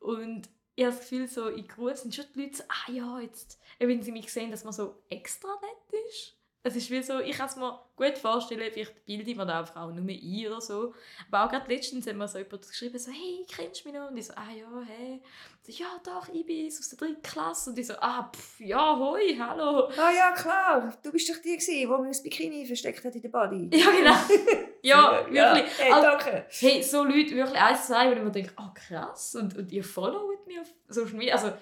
Und 0.00 0.48
ich 0.74 0.84
habe 0.84 0.94
das 0.96 1.00
Gefühl, 1.08 1.28
so 1.28 1.48
in 1.48 1.66
Gruppe 1.66 1.96
sind 1.96 2.14
schon 2.14 2.24
die 2.34 2.42
Leute 2.42 2.56
so, 2.56 2.64
ah 2.68 2.90
ja, 2.90 3.20
jetzt, 3.20 3.58
wenn 3.78 4.02
sie 4.02 4.12
mich 4.12 4.32
sehen, 4.32 4.50
dass 4.50 4.64
man 4.64 4.72
so 4.72 5.02
extra 5.08 5.48
nett 5.48 6.00
ist. 6.08 6.36
Es 6.64 6.76
ist 6.76 6.90
wie 6.92 7.02
so, 7.02 7.18
ich 7.18 7.36
kann 7.36 7.48
es 7.48 7.56
mir 7.56 7.76
gut 7.96 8.16
vorstellen, 8.16 8.70
vielleicht 8.72 9.04
bilde 9.04 9.28
ich 9.28 9.36
mir 9.36 9.44
da 9.44 9.58
einfach 9.58 9.82
auch 9.82 9.90
nur 9.90 10.08
ein 10.08 10.46
oder 10.46 10.60
so. 10.60 10.94
Aber 11.28 11.44
auch 11.44 11.50
gerade 11.50 11.68
letztens 11.68 12.06
haben 12.06 12.18
wir 12.18 12.28
so 12.28 12.38
jemand 12.38 12.68
geschrieben, 12.68 12.96
so, 13.00 13.10
hey, 13.10 13.44
kennst 13.52 13.84
du 13.84 13.88
mich 13.88 13.98
noch? 13.98 14.08
Und 14.08 14.16
ich 14.16 14.26
so, 14.28 14.34
ah 14.34 14.46
ja, 14.56 14.68
hey. 14.86 15.20
So, 15.62 15.72
ja, 15.72 15.88
doch, 16.04 16.28
ich 16.32 16.46
bin 16.46 16.68
aus 16.68 16.88
der 16.88 16.98
dritten 16.98 17.20
Klasse. 17.20 17.70
Und 17.70 17.78
ich 17.80 17.86
so, 17.88 17.94
ah, 18.00 18.30
pff, 18.32 18.60
ja, 18.60 18.96
hoi, 18.96 19.36
hallo. 19.36 19.88
Ah 19.96 20.12
ja, 20.12 20.30
klar, 20.30 20.96
du 21.02 21.10
bist 21.10 21.28
doch 21.30 21.42
die, 21.42 21.56
gewesen, 21.56 21.74
die 21.74 21.86
mir 21.86 22.06
das 22.08 22.22
Bikini 22.22 22.64
versteckt 22.64 23.04
hat 23.04 23.14
in 23.16 23.22
der 23.22 23.28
Body. 23.28 23.68
Ja, 23.76 23.90
genau. 23.90 24.14
ja, 24.82 25.12
wirklich. 25.24 25.34
Ja, 25.34 25.54
hey, 25.78 25.92
Also, 25.92 26.06
danke. 26.06 26.46
hey, 26.48 26.82
so 26.84 27.02
Leute, 27.02 27.34
wirklich 27.34 27.60
eins, 27.60 27.88
zwei, 27.88 28.08
wo 28.08 28.12
ich 28.12 28.22
mir 28.22 28.30
denke, 28.30 28.52
oh 28.56 28.70
krass, 28.72 29.34
und, 29.34 29.56
und 29.56 29.72
ihr 29.72 29.82
followt 29.82 30.31
mich 30.52 30.60
auf 30.60 30.74
Social 30.88 31.14
Media. 31.16 31.34
Also, 31.34 31.52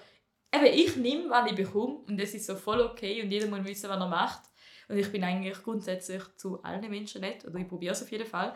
eben, 0.53 0.65
ich 0.65 0.95
nehme, 0.97 1.29
was 1.29 1.49
ich 1.49 1.55
bekomme, 1.55 1.99
und 2.07 2.19
das 2.19 2.33
ist 2.33 2.45
so 2.45 2.55
voll 2.55 2.81
okay, 2.81 3.21
und 3.23 3.31
jeder 3.31 3.47
muss 3.47 3.63
wissen, 3.65 3.89
was 3.89 3.99
er 3.99 4.07
macht. 4.07 4.43
Und 4.89 4.97
ich 4.97 5.11
bin 5.11 5.23
eigentlich 5.23 5.61
grundsätzlich 5.63 6.21
zu 6.35 6.61
allen 6.63 6.89
Menschen 6.89 7.21
nett, 7.21 7.45
oder 7.45 7.57
ich 7.59 7.67
probiere 7.67 7.93
es 7.93 8.03
auf 8.03 8.11
jeden 8.11 8.25
Fall. 8.27 8.53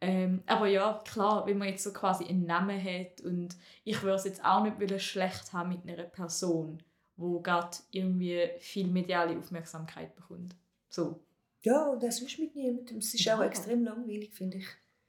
Ähm, 0.00 0.42
aber 0.46 0.66
ja, 0.66 1.00
klar, 1.04 1.46
wenn 1.46 1.58
man 1.58 1.68
jetzt 1.68 1.84
so 1.84 1.92
quasi 1.92 2.24
einen 2.24 2.44
Namen 2.44 2.82
hat 2.82 3.20
und 3.20 3.56
ich 3.84 4.02
würde 4.02 4.16
es 4.16 4.24
jetzt 4.24 4.44
auch 4.44 4.64
nicht 4.64 5.00
schlecht 5.00 5.52
haben 5.52 5.68
mit 5.68 5.82
einer 5.88 6.02
Person, 6.04 6.82
wo 7.16 7.40
gerade 7.40 7.76
irgendwie 7.92 8.48
viel 8.58 8.88
mediale 8.88 9.38
Aufmerksamkeit 9.38 10.14
bekommt. 10.16 10.56
So, 10.88 11.20
Ja, 11.62 11.86
und 11.90 12.02
das 12.02 12.20
ist 12.20 12.36
mit 12.40 12.56
niemandem. 12.56 12.98
Es 12.98 13.14
ist 13.14 13.28
auch 13.30 13.38
Ja. 13.38 13.44
extrem 13.46 13.84
langweilig, 13.84 14.32
finde 14.34 14.58
ich. 14.58 14.66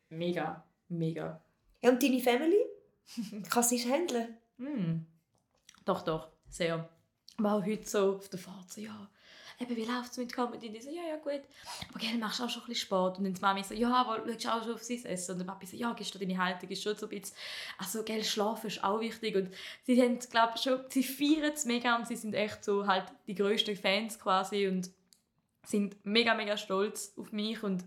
mega, 0.09 0.63
mega. 0.89 1.43
Ja, 1.81 1.89
und 1.89 2.03
deine 2.03 2.19
Family? 2.19 2.63
Kannst 3.49 3.71
du 3.71 3.75
es 3.75 3.87
handeln? 3.89 4.37
Hm. 4.57 5.05
Doch, 5.85 6.01
doch, 6.03 6.29
sehr. 6.49 6.89
Aber 7.37 7.53
auch 7.53 7.65
heute 7.65 7.87
so 7.87 8.15
auf 8.15 8.29
der 8.29 8.39
Fahrt 8.39 8.71
so, 8.71 8.79
ja, 8.79 9.09
eben, 9.59 9.75
wie 9.75 9.85
läuft 9.85 10.11
es 10.11 10.17
mit 10.17 10.33
Comedy? 10.33 10.67
Ich 10.67 10.83
so, 10.83 10.89
ja, 10.89 11.03
ja, 11.07 11.17
gut. 11.17 11.41
Aber 11.89 11.99
gell, 11.99 12.17
machst 12.17 12.39
du 12.39 12.43
auch 12.43 12.49
schon 12.49 12.63
ein 12.63 12.67
bisschen 12.67 12.85
Sport? 12.87 13.17
Und 13.17 13.23
dann 13.25 13.33
die 13.33 13.41
Mami 13.41 13.63
so, 13.63 13.73
ja, 13.73 13.93
aber 13.93 14.23
schaust 14.33 14.47
auch 14.47 14.63
schon 14.63 14.73
auf 14.73 14.83
sein 14.83 15.05
Essen? 15.05 15.31
Und 15.33 15.39
der 15.39 15.45
Papi 15.45 15.65
so, 15.65 15.75
ja, 15.75 15.93
gibst 15.93 16.13
du 16.13 16.19
deine 16.19 16.37
Haltung, 16.37 16.69
ist 16.69 16.83
schon 16.83 16.95
so 16.95 17.07
ein 17.07 17.09
bisschen, 17.09 17.35
also, 17.77 18.03
gell, 18.03 18.23
Schlafen 18.23 18.67
ist 18.67 18.83
auch 18.83 18.99
wichtig. 18.99 19.35
Und 19.35 19.53
sie 19.83 20.01
haben, 20.01 20.19
glaube 20.19 20.57
schon, 20.57 20.81
sie 20.89 21.03
feiern 21.03 21.53
es 21.53 21.65
mega 21.65 21.95
und 21.95 22.07
sie 22.07 22.15
sind 22.15 22.33
echt 22.33 22.63
so 22.63 22.87
halt 22.87 23.05
die 23.27 23.35
grössten 23.35 23.75
Fans 23.75 24.19
quasi 24.19 24.67
und 24.67 24.91
sind 25.65 25.95
mega, 26.05 26.33
mega 26.33 26.57
stolz 26.57 27.13
auf 27.17 27.31
mich 27.31 27.63
und 27.63 27.83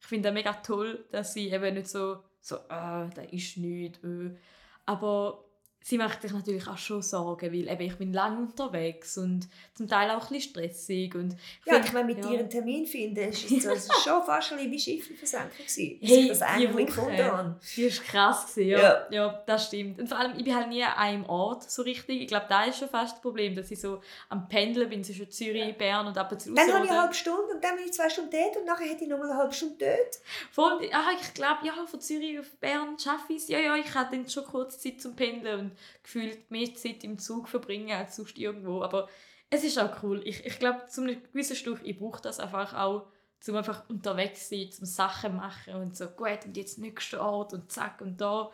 ich 0.00 0.06
finde 0.06 0.28
es 0.28 0.34
mega 0.34 0.52
toll, 0.52 1.04
dass 1.10 1.32
sie 1.32 1.48
eben 1.48 1.74
nicht 1.74 1.88
so, 1.88 2.22
so 2.40 2.56
äh, 2.56 3.08
da 3.08 3.22
ist 3.30 3.56
nichts, 3.56 4.04
äh. 4.04 4.36
aber 4.84 5.44
sie 5.86 5.98
macht 5.98 6.22
sich 6.22 6.32
natürlich 6.32 6.66
auch 6.66 6.78
schon 6.78 7.02
Sorgen, 7.02 7.52
weil 7.52 7.68
eben 7.68 7.80
ich 7.82 7.96
bin 7.96 8.10
lange 8.14 8.38
unterwegs 8.38 9.18
und 9.18 9.46
zum 9.74 9.86
Teil 9.86 10.10
auch 10.10 10.14
ein 10.14 10.28
bisschen 10.34 10.50
stressig 10.50 11.14
und 11.14 11.34
ich 11.34 11.66
Ja, 11.66 11.74
find- 11.74 11.86
ich 11.86 11.92
meine, 11.92 12.06
mit 12.06 12.18
ja. 12.24 12.30
dir 12.30 12.38
einen 12.38 12.48
Termin 12.48 12.86
finden, 12.86 13.28
ist 13.28 13.50
es 13.50 13.66
also 13.66 13.92
schon 14.02 14.22
fast 14.24 14.52
ein 14.52 14.56
bisschen 14.56 14.72
wie 14.72 14.78
Schiffelversenkung 14.80 15.50
gewesen. 15.58 15.98
Hey, 16.00 16.20
ich 16.22 16.28
das 16.28 16.38
die 16.38 16.44
eigentlich 16.44 16.86
gefunden 16.86 17.22
habe. 17.24 17.60
Die 17.76 17.84
war 17.84 18.04
krass, 18.04 18.54
gewesen, 18.54 18.68
ja. 18.70 18.78
Ja. 18.80 19.06
ja. 19.10 19.42
das 19.46 19.66
stimmt. 19.66 20.00
Und 20.00 20.08
vor 20.08 20.18
allem, 20.18 20.32
ich 20.38 20.44
bin 20.44 20.54
halt 20.56 20.68
nie 20.68 20.82
an 20.82 20.94
einem 20.94 21.26
Ort 21.26 21.70
so 21.70 21.82
richtig. 21.82 22.22
Ich 22.22 22.28
glaube, 22.28 22.46
da 22.48 22.64
ist 22.64 22.78
schon 22.78 22.88
fast 22.88 23.16
das 23.16 23.20
Problem, 23.20 23.54
dass 23.54 23.70
ich 23.70 23.78
so 23.80 24.00
am 24.30 24.48
Pendeln 24.48 24.88
bin 24.88 25.04
zwischen 25.04 25.30
Zürich, 25.30 25.76
Bern 25.76 26.06
und 26.06 26.16
ab 26.16 26.32
und 26.32 26.40
zu 26.40 26.54
Dann 26.54 26.72
habe 26.72 26.86
ich 26.86 26.90
eine 26.90 27.00
halbe 27.02 27.14
Stunde 27.14 27.52
und 27.54 27.62
dann 27.62 27.76
bin 27.76 27.84
ich 27.84 27.92
zwei 27.92 28.08
Stunden 28.08 28.30
dort 28.30 28.56
und 28.56 28.64
nachher 28.64 28.86
hätte 28.88 29.04
ich 29.04 29.10
noch 29.10 29.20
eine 29.20 29.36
halbe 29.36 29.52
Stunde 29.52 29.76
dort. 29.78 30.18
Voll, 30.50 30.88
ah, 30.92 31.10
ich 31.20 31.34
glaube, 31.34 31.58
ja, 31.66 31.74
von 31.86 32.00
Zürich 32.00 32.38
auf 32.38 32.50
Bern 32.58 32.98
schaffe 32.98 33.34
ich 33.34 33.42
es. 33.42 33.48
Ja, 33.48 33.58
ja, 33.58 33.76
ich 33.76 33.94
hatte 33.94 34.16
dann 34.16 34.26
schon 34.26 34.44
kurz 34.44 34.78
Zeit 34.80 34.98
zum 35.02 35.14
Pendeln 35.14 35.72
und 35.74 36.02
gefühlt 36.02 36.50
mehr 36.50 36.74
Zeit 36.74 37.04
im 37.04 37.18
Zug 37.18 37.48
verbringen 37.48 37.92
als 37.92 38.16
sonst 38.16 38.38
irgendwo. 38.38 38.82
Aber 38.82 39.08
es 39.50 39.64
ist 39.64 39.78
auch 39.78 40.02
cool. 40.02 40.22
Ich, 40.24 40.44
ich 40.44 40.58
glaube, 40.58 40.86
zu 40.86 41.02
einem 41.02 41.22
gewissen 41.22 41.56
Stück, 41.56 41.80
ich 41.84 41.98
brauche 41.98 42.22
das 42.22 42.40
einfach 42.40 42.74
auch, 42.74 43.06
zum 43.40 43.56
einfach 43.56 43.88
unterwegs 43.88 44.48
sein, 44.48 44.70
zum 44.70 44.86
Sachen 44.86 45.36
machen 45.36 45.74
und 45.74 45.96
so, 45.96 46.08
gut, 46.08 46.46
und 46.46 46.56
jetzt 46.56 46.78
nächster 46.78 47.20
Ort 47.20 47.52
und 47.52 47.70
zack 47.70 48.00
und 48.00 48.20
da. 48.20 48.50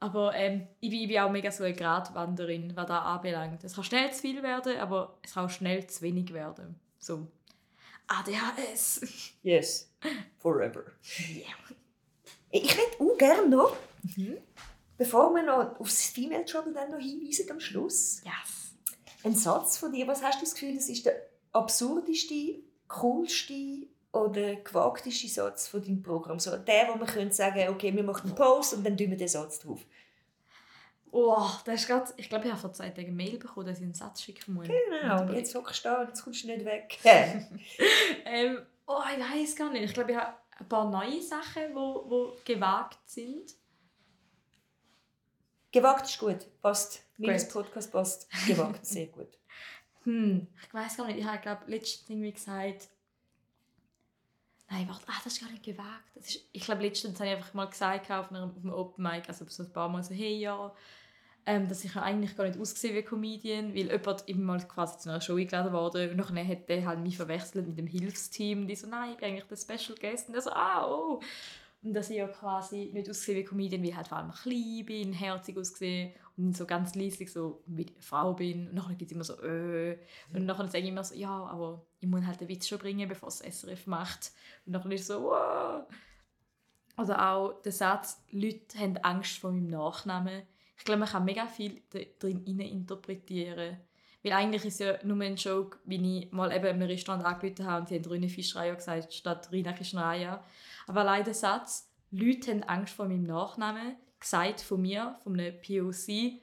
Aber 0.00 0.34
ähm, 0.34 0.66
ich, 0.80 0.90
bin, 0.90 1.00
ich 1.00 1.08
bin 1.08 1.18
auch 1.18 1.30
mega 1.30 1.50
so 1.50 1.64
eine 1.64 1.74
Gratwanderin, 1.74 2.74
was 2.74 2.86
das 2.86 3.02
anbelangt. 3.02 3.62
Es 3.64 3.74
kann 3.74 3.84
schnell 3.84 4.12
zu 4.12 4.22
viel 4.22 4.42
werden, 4.42 4.78
aber 4.78 5.18
es 5.22 5.34
kann 5.34 5.46
auch 5.46 5.50
schnell 5.50 5.86
zu 5.86 6.02
wenig 6.02 6.32
werden. 6.32 6.78
So. 6.98 7.26
ADHS. 8.06 9.34
Yes, 9.42 9.92
forever. 10.38 10.84
Yeah. 11.30 11.46
Ich 12.50 12.70
hätte 12.70 13.00
auch 13.00 13.18
gerne 13.18 13.48
noch, 13.48 13.76
Mhm. 14.16 14.36
Bevor 14.96 15.34
wir 15.34 15.42
noch 15.42 15.78
aufs 15.80 16.10
Female 16.10 16.44
Trouble 16.44 16.72
dann 16.72 16.90
noch 16.90 16.98
hinweisen 16.98 17.50
am 17.50 17.60
Schluss, 17.60 18.22
Yes. 18.24 18.74
ein 19.24 19.34
Satz 19.34 19.78
von 19.78 19.92
dir. 19.92 20.06
Was 20.06 20.22
hast 20.22 20.40
du 20.40 20.44
das 20.44 20.54
Gefühl, 20.54 20.74
das 20.74 20.88
ist 20.88 21.04
der 21.06 21.20
absurdeste, 21.52 22.60
coolste 22.88 23.86
oder 24.12 24.56
gewagteste 24.56 25.28
Satz 25.28 25.68
von 25.68 25.82
deinem 25.82 26.02
Programm? 26.02 26.38
So 26.38 26.56
der, 26.56 26.88
wo 26.88 26.96
man 26.96 27.06
könnte 27.06 27.34
sagen, 27.34 27.68
okay, 27.68 27.94
wir 27.94 28.02
machen 28.04 28.28
einen 28.28 28.36
Post 28.36 28.74
und 28.74 28.84
dann 28.84 28.96
tun 28.96 29.10
wir 29.10 29.16
den 29.16 29.28
Satz 29.28 29.58
drauf. 29.60 29.80
Oh, 31.16 31.46
das 31.64 31.82
ist 31.82 31.86
grad, 31.86 32.12
ich 32.16 32.28
glaube, 32.28 32.46
ich 32.46 32.50
habe 32.50 32.60
vor 32.60 32.72
zwei 32.72 32.88
Tagen 32.88 33.06
eine 33.06 33.12
Mail 33.16 33.38
bekommen, 33.38 33.66
dass 33.66 33.78
ich 33.78 33.84
einen 33.84 33.94
Satz 33.94 34.20
schicken 34.22 34.54
muss. 34.54 34.66
Genau, 34.66 35.22
und 35.22 35.32
jetzt 35.32 35.54
hockst 35.54 35.84
du 35.84 35.88
da 35.88 36.00
und 36.00 36.08
jetzt 36.08 36.24
kommst 36.24 36.42
du 36.42 36.48
nicht 36.48 36.64
weg. 36.64 36.98
ähm, 38.24 38.58
oh, 38.88 38.98
ich 39.16 39.20
weiß 39.22 39.54
gar 39.54 39.70
nicht. 39.70 39.84
Ich 39.84 39.94
glaube, 39.94 40.10
ich 40.10 40.18
habe 40.18 40.34
ein 40.58 40.68
paar 40.68 40.90
neue 40.90 41.22
Sachen, 41.22 41.62
die 41.68 41.74
wo, 41.74 42.04
wo 42.08 42.36
gewagt 42.44 42.98
sind. 43.06 43.54
Gewagt 45.74 46.06
ist 46.06 46.20
gut, 46.20 46.46
passt. 46.62 47.02
Gut. 47.16 47.48
Podcast 47.52 47.90
passt. 47.90 48.28
Gewagt, 48.46 48.86
sehr 48.86 49.06
gut. 49.06 49.36
Hm, 50.04 50.46
ich 50.62 50.72
weiß 50.72 50.96
gar 50.96 51.08
nicht. 51.08 51.18
Ich 51.18 51.24
habe, 51.24 51.42
glaube 51.42 51.62
letztens 51.66 52.08
irgendwie 52.08 52.32
gesagt, 52.32 52.88
Nein, 54.70 54.88
warte, 54.88 55.04
ah, 55.08 55.20
das 55.22 55.32
ist 55.32 55.40
gar 55.40 55.50
nicht 55.50 55.64
gewagt. 55.64 56.10
Das 56.14 56.26
ist, 56.26 56.48
ich 56.52 56.62
glaube, 56.62 56.82
letztens 56.82 57.18
habe 57.18 57.28
ich 57.28 57.36
einfach 57.36 57.54
mal 57.54 57.66
gesagt 57.66 58.08
auf 58.10 58.30
einem, 58.30 58.50
auf 58.50 58.56
einem 58.56 58.72
Open 58.72 59.02
Mic, 59.02 59.28
also 59.28 59.44
so 59.48 59.64
ein 59.64 59.72
paar 59.72 59.88
Mal 59.88 60.04
so, 60.04 60.14
hey, 60.14 60.38
ja, 60.38 60.72
ähm, 61.44 61.68
dass 61.68 61.84
ich 61.84 61.94
eigentlich 61.96 62.36
gar 62.36 62.46
nicht 62.46 62.58
ausgesehen 62.58 62.94
wie 62.94 63.02
Comedian, 63.02 63.74
weil 63.74 63.90
jemand 63.90 64.28
immer 64.28 64.54
mal 64.54 64.66
quasi 64.66 64.98
zu 64.98 65.10
einer 65.10 65.20
Show 65.20 65.36
eingeladen 65.36 65.72
wurde 65.72 66.10
und 66.10 66.16
nachher 66.16 66.46
hat 66.46 66.68
der 66.68 66.86
halt 66.86 67.00
mich 67.00 67.16
verwechselt 67.16 67.66
mit 67.66 67.76
dem 67.76 67.88
Hilfsteam 67.88 68.66
die 68.66 68.76
so, 68.76 68.86
nein, 68.86 69.10
ich 69.10 69.16
bin 69.18 69.28
eigentlich 69.28 69.44
der 69.44 69.56
Special 69.56 69.98
Guest 69.98 70.28
und 70.28 70.34
der 70.34 70.42
so, 70.42 70.50
ah, 70.50 70.88
oh. 70.88 71.20
Und 71.84 71.92
dass 71.92 72.08
ich 72.08 72.16
ja 72.16 72.26
quasi 72.26 72.90
nicht 72.94 73.10
ausgesehen 73.10 73.38
wie 73.38 73.44
Comedian, 73.44 73.82
weil 73.82 73.90
ich 73.90 73.96
halt 73.96 74.08
vor 74.08 74.16
allem 74.16 74.32
klein 74.32 74.86
bin, 74.86 75.12
herzig 75.12 75.58
ausgesehen 75.58 76.14
und 76.38 76.56
so 76.56 76.64
ganz 76.64 76.94
leislich 76.94 77.30
so 77.30 77.62
wie 77.66 77.86
eine 77.86 78.00
Frau 78.00 78.32
bin. 78.32 78.68
Und 78.68 78.74
nachher 78.74 78.94
gibt 78.94 79.10
es 79.10 79.14
immer 79.14 79.24
so 79.24 79.34
äh. 79.42 79.98
Und 80.32 80.46
nachher 80.46 80.66
sage 80.66 80.84
ich 80.84 80.88
immer 80.88 81.04
so, 81.04 81.14
ja, 81.14 81.28
aber 81.28 81.84
ich 82.00 82.08
muss 82.08 82.24
halt 82.24 82.40
den 82.40 82.48
Witz 82.48 82.68
schon 82.68 82.78
bringen, 82.78 83.06
bevor 83.06 83.28
es 83.28 83.40
SRF 83.40 83.86
macht. 83.86 84.32
Und 84.64 84.72
nachher 84.72 84.92
ist 84.92 85.06
so, 85.06 85.24
wow. 85.24 85.84
Oder 86.96 87.30
auch 87.30 87.60
der 87.60 87.72
Satz, 87.72 88.24
Leute 88.30 88.78
haben 88.78 88.96
Angst 88.98 89.38
vor 89.38 89.52
meinem 89.52 89.68
Nachnamen. 89.68 90.42
Ich 90.78 90.84
glaube, 90.84 91.00
man 91.00 91.08
kann 91.08 91.24
mega 91.26 91.46
viel 91.46 91.82
drin 92.18 92.44
interpretieren. 92.46 93.76
Weil 94.24 94.32
eigentlich 94.32 94.64
ist 94.64 94.80
ja 94.80 94.98
nur 95.04 95.20
ein 95.20 95.36
Joke, 95.36 95.78
wie 95.84 96.20
ich 96.20 96.32
mal 96.32 96.50
eben 96.50 96.66
im 96.66 96.82
Restaurant 96.82 97.24
angerufen 97.26 97.66
habe 97.66 97.82
und 97.82 97.88
sie 97.88 97.96
haben 97.96 98.10
Rine 98.10 98.30
Fischreier 98.30 98.74
gesagt, 98.74 99.12
statt 99.12 99.52
Rina 99.52 99.74
Kischnaya. 99.74 100.42
Aber 100.86 101.04
leider 101.04 101.24
der 101.24 101.34
Satz, 101.34 101.90
Leute 102.10 102.50
haben 102.50 102.62
Angst 102.62 102.94
vor 102.94 103.06
meinem 103.06 103.24
Nachnamen, 103.24 103.96
gesagt 104.18 104.62
von 104.62 104.80
mir, 104.80 105.18
von 105.22 105.38
einem 105.38 105.60
POC, 105.60 106.40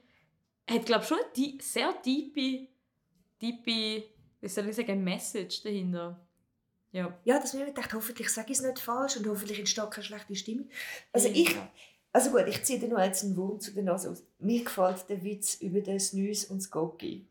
hat, 0.70 0.86
glaube 0.86 1.02
ich, 1.02 1.08
schon 1.08 1.18
eine 1.36 1.60
sehr 1.60 2.02
tiefe, 2.02 2.68
tiefe, 3.40 4.04
wie 4.40 4.48
soll 4.48 4.68
ich 4.68 4.76
sagen, 4.76 5.02
Message 5.02 5.64
dahinter. 5.64 6.24
Ja, 6.92 7.18
ja 7.24 7.40
das 7.40 7.52
habe 7.52 7.64
ich 7.64 7.74
gedacht, 7.74 7.92
hoffentlich 7.94 8.28
sage 8.28 8.52
ich 8.52 8.58
es 8.58 8.64
nicht 8.64 8.78
falsch 8.78 9.16
und 9.16 9.26
hoffentlich 9.26 9.58
entsteht 9.58 9.90
keine 9.90 10.04
schlechte 10.04 10.36
Stimme. 10.36 10.66
Also 11.12 11.28
ich, 11.28 11.56
also 12.12 12.30
gut, 12.30 12.44
ich 12.46 12.62
ziehe 12.62 12.78
dir 12.78 12.88
noch 12.88 13.00
jetzt 13.00 13.24
einen 13.24 13.36
Wurm 13.36 13.58
zu 13.58 13.72
den 13.72 13.86
Nase 13.86 14.10
aus. 14.10 14.22
Mir 14.38 14.62
gefällt 14.62 15.08
der 15.08 15.24
Witz 15.24 15.54
über 15.54 15.80
das 15.80 16.12
Nüs 16.12 16.44
und 16.44 16.58
das 16.58 16.70
Gocki. 16.70 17.26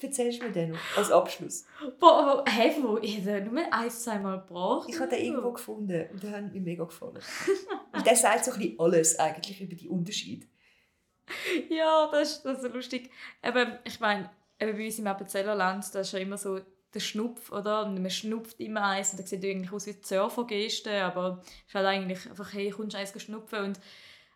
Erzählst 0.00 0.42
du 0.42 0.46
mir 0.46 0.52
den 0.52 0.72
noch 0.72 0.96
als 0.96 1.10
Abschluss? 1.10 1.64
Boah, 1.98 2.42
aber 2.42 2.50
hey, 2.50 2.76
wo? 2.82 2.98
Ich 2.98 3.18
habe 3.20 3.40
nur 3.40 3.72
ein, 3.72 3.90
zweimal 3.90 4.40
gebraucht. 4.40 4.88
Ich 4.88 5.00
habe 5.00 5.08
den 5.08 5.24
irgendwo 5.24 5.52
gefunden 5.52 6.06
und 6.12 6.22
der 6.22 6.30
hat 6.32 6.52
mir 6.52 6.60
mega 6.60 6.84
gefallen. 6.84 7.18
und 7.92 8.06
der 8.06 8.16
sagt 8.16 8.44
so 8.44 8.52
ein 8.52 8.58
bisschen 8.58 8.78
alles 8.78 9.18
eigentlich 9.18 9.60
über 9.60 9.74
die 9.74 9.88
Unterschiede. 9.88 10.46
Ja, 11.70 12.10
das 12.12 12.32
ist, 12.32 12.44
das 12.44 12.58
ist 12.58 12.62
so 12.64 12.68
lustig. 12.68 13.10
Eben, 13.42 13.78
ich 13.84 13.98
meine, 13.98 14.28
eben 14.60 14.76
bei 14.76 14.84
uns 14.84 14.98
im 14.98 15.06
Appenzellerland, 15.06 15.94
da 15.94 16.00
ist 16.00 16.12
ja 16.12 16.18
immer 16.18 16.36
so 16.36 16.60
der 16.92 17.00
Schnupf, 17.00 17.50
oder? 17.50 17.86
Und 17.86 18.00
man 18.00 18.10
schnupft 18.10 18.60
immer 18.60 18.82
eins 18.82 19.12
und 19.12 19.20
dann 19.20 19.26
sieht 19.26 19.42
eigentlich 19.42 19.72
aus 19.72 19.86
wie 19.86 19.96
Surfergeste, 20.00 21.02
aber 21.02 21.42
es 21.42 21.68
ist 21.68 21.74
halt 21.74 21.86
eigentlich 21.86 22.28
einfach, 22.28 22.52
hey, 22.52 22.70
kommst 22.70 22.94
du 22.94 22.98
eins 22.98 23.22
schnupfen 23.22 23.60
und 23.60 23.80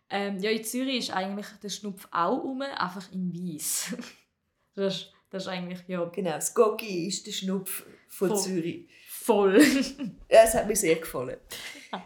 ähm, 0.09 0.39
ja, 0.39 0.49
in 0.49 0.63
Zürich 0.63 0.97
ist 0.97 1.11
eigentlich 1.11 1.47
der 1.61 1.69
Schnupf 1.69 2.07
auch 2.11 2.43
rum, 2.43 2.61
einfach 2.61 3.11
in 3.11 3.33
Weiß. 3.33 3.95
das, 4.75 4.95
ist, 4.95 5.13
das 5.29 5.43
ist 5.43 5.49
eigentlich, 5.49 5.79
ja... 5.87 6.05
Genau, 6.05 6.31
das 6.31 6.53
Goggi 6.53 7.07
ist 7.07 7.27
der 7.27 7.31
Schnupf 7.31 7.85
von 8.07 8.29
Voll. 8.29 8.39
Zürich. 8.39 8.89
Voll. 9.07 9.61
ja, 10.31 10.43
es 10.43 10.55
hat 10.55 10.67
mir 10.67 10.75
sehr 10.75 10.95
gefallen. 10.95 11.37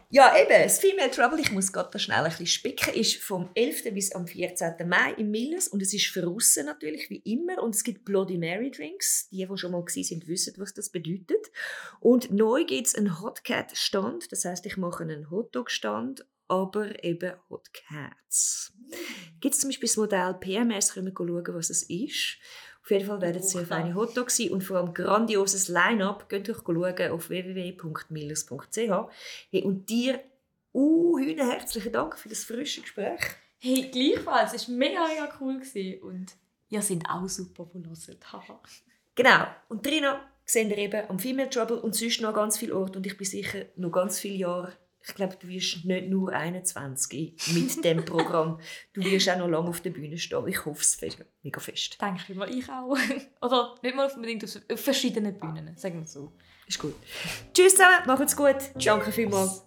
Ja, 0.09 0.33
eben, 0.39 0.63
das 0.63 0.79
Female 0.79 1.11
Trouble, 1.11 1.41
ich 1.41 1.51
muss 1.51 1.73
gerade 1.73 1.99
schnell 1.99 2.23
ein 2.23 2.29
bisschen 2.29 2.47
spicken, 2.47 2.93
ist 2.93 3.17
vom 3.17 3.49
11. 3.53 3.93
bis 3.93 4.13
am 4.13 4.25
14. 4.25 4.87
Mai 4.87 5.13
im 5.17 5.29
Millers 5.29 5.67
und 5.67 5.81
es 5.81 5.93
ist 5.93 6.07
verrissen 6.07 6.67
natürlich, 6.67 7.09
wie 7.09 7.17
immer. 7.25 7.61
Und 7.61 7.75
es 7.75 7.83
gibt 7.83 8.05
Bloody 8.05 8.37
Mary 8.37 8.71
Drinks. 8.71 9.27
Die, 9.29 9.45
die 9.45 9.57
schon 9.57 9.73
mal 9.73 9.83
sind, 9.87 10.27
wissen, 10.29 10.53
was 10.57 10.73
das 10.73 10.89
bedeutet. 10.89 11.51
Und 11.99 12.31
neu 12.31 12.63
gibt 12.63 12.87
es 12.87 12.95
einen 12.95 13.19
Hot 13.21 13.43
Cat 13.43 13.75
Stand. 13.75 14.31
Das 14.31 14.45
heißt, 14.45 14.65
ich 14.65 14.77
mache 14.77 15.03
einen 15.03 15.29
Hotdog 15.29 15.69
Stand, 15.69 16.25
aber 16.47 17.03
eben 17.03 17.33
Hot 17.49 17.69
Cats. 17.73 18.73
Gibt 19.39 19.55
es 19.55 19.61
zum 19.61 19.69
Beispiel 19.69 19.87
das 19.87 19.97
Modell 19.97 20.33
PMS, 20.35 20.93
können 20.93 21.07
wir 21.07 21.13
schauen, 21.15 21.55
was 21.55 21.69
es 21.69 21.83
ist. 21.83 22.37
Auf 22.83 22.91
jeden 22.91 23.05
Fall 23.05 23.21
werden 23.21 23.41
es 23.41 23.51
sehr 23.51 23.65
feine 23.65 23.95
Hotdogs 23.95 24.35
sein 24.35 24.51
und 24.51 24.61
vor 24.61 24.77
allem 24.77 24.93
grandioses 24.93 25.69
Line-Up. 25.69 26.27
Geht 26.27 26.49
euch 26.49 26.57
schauen 26.57 27.11
auf 27.11 27.29
www.millers.ch. 27.29 28.77
Hey, 29.51 29.63
und 29.63 29.89
dir, 29.89 30.19
uh, 30.73 31.17
herzlichen 31.17 31.93
Dank 31.93 32.19
für 32.19 32.27
das 32.27 32.43
frische 32.43 32.81
Gespräch. 32.81 33.21
Hey, 33.59 33.89
gleichfalls. 33.89 34.53
Es 34.53 34.67
war 34.67 34.75
mega, 34.75 35.07
mega 35.07 35.33
cool. 35.39 35.59
Gewesen. 35.59 36.03
Und 36.03 36.35
ihr 36.67 36.81
seid 36.81 37.03
auch 37.09 37.29
super, 37.29 37.69
wo 37.71 37.79
Genau. 39.15 39.45
Und 39.69 39.83
Trina 39.83 40.19
sehen 40.43 40.69
wir 40.69 40.77
eben 40.77 41.09
am 41.09 41.19
Female 41.19 41.49
Trouble 41.49 41.79
und 41.79 41.95
sonst 41.95 42.19
noch 42.19 42.33
ganz 42.33 42.57
viele 42.57 42.75
Orte. 42.75 42.97
Und 42.97 43.05
ich 43.05 43.15
bin 43.15 43.25
sicher 43.25 43.65
noch 43.77 43.91
ganz 43.91 44.19
viele 44.19 44.35
Jahre 44.35 44.73
ich 45.05 45.15
glaube, 45.15 45.35
du 45.39 45.47
wirst 45.47 45.83
nicht 45.83 46.07
nur 46.07 46.31
21 46.31 47.35
mit 47.53 47.83
dem 47.83 48.05
Programm. 48.05 48.59
Du 48.93 49.03
wirst 49.03 49.29
auch 49.29 49.37
noch 49.37 49.49
lange 49.49 49.69
auf 49.69 49.81
der 49.81 49.89
Bühne 49.89 50.17
stehen. 50.17 50.47
Ich 50.47 50.65
hoffe 50.65 50.81
es 50.81 50.97
mega 51.43 51.59
fest. 51.59 51.97
Denke 52.01 52.33
mal, 52.35 52.49
ich 52.49 52.69
auch. 52.69 52.97
Oder 53.41 53.75
nicht 53.81 53.95
mal 53.95 54.09
unbedingt 54.09 54.43
auf 54.43 54.79
verschiedenen 54.79 55.37
Bühnen, 55.37 55.75
sagen 55.75 55.99
wir 55.99 56.07
so. 56.07 56.31
Ist 56.67 56.79
gut. 56.79 56.95
Tschüss 57.53 57.73
zusammen, 57.73 58.07
macht's 58.07 58.35
gut. 58.35 58.55
Danke 58.75 59.11
vielmals. 59.11 59.65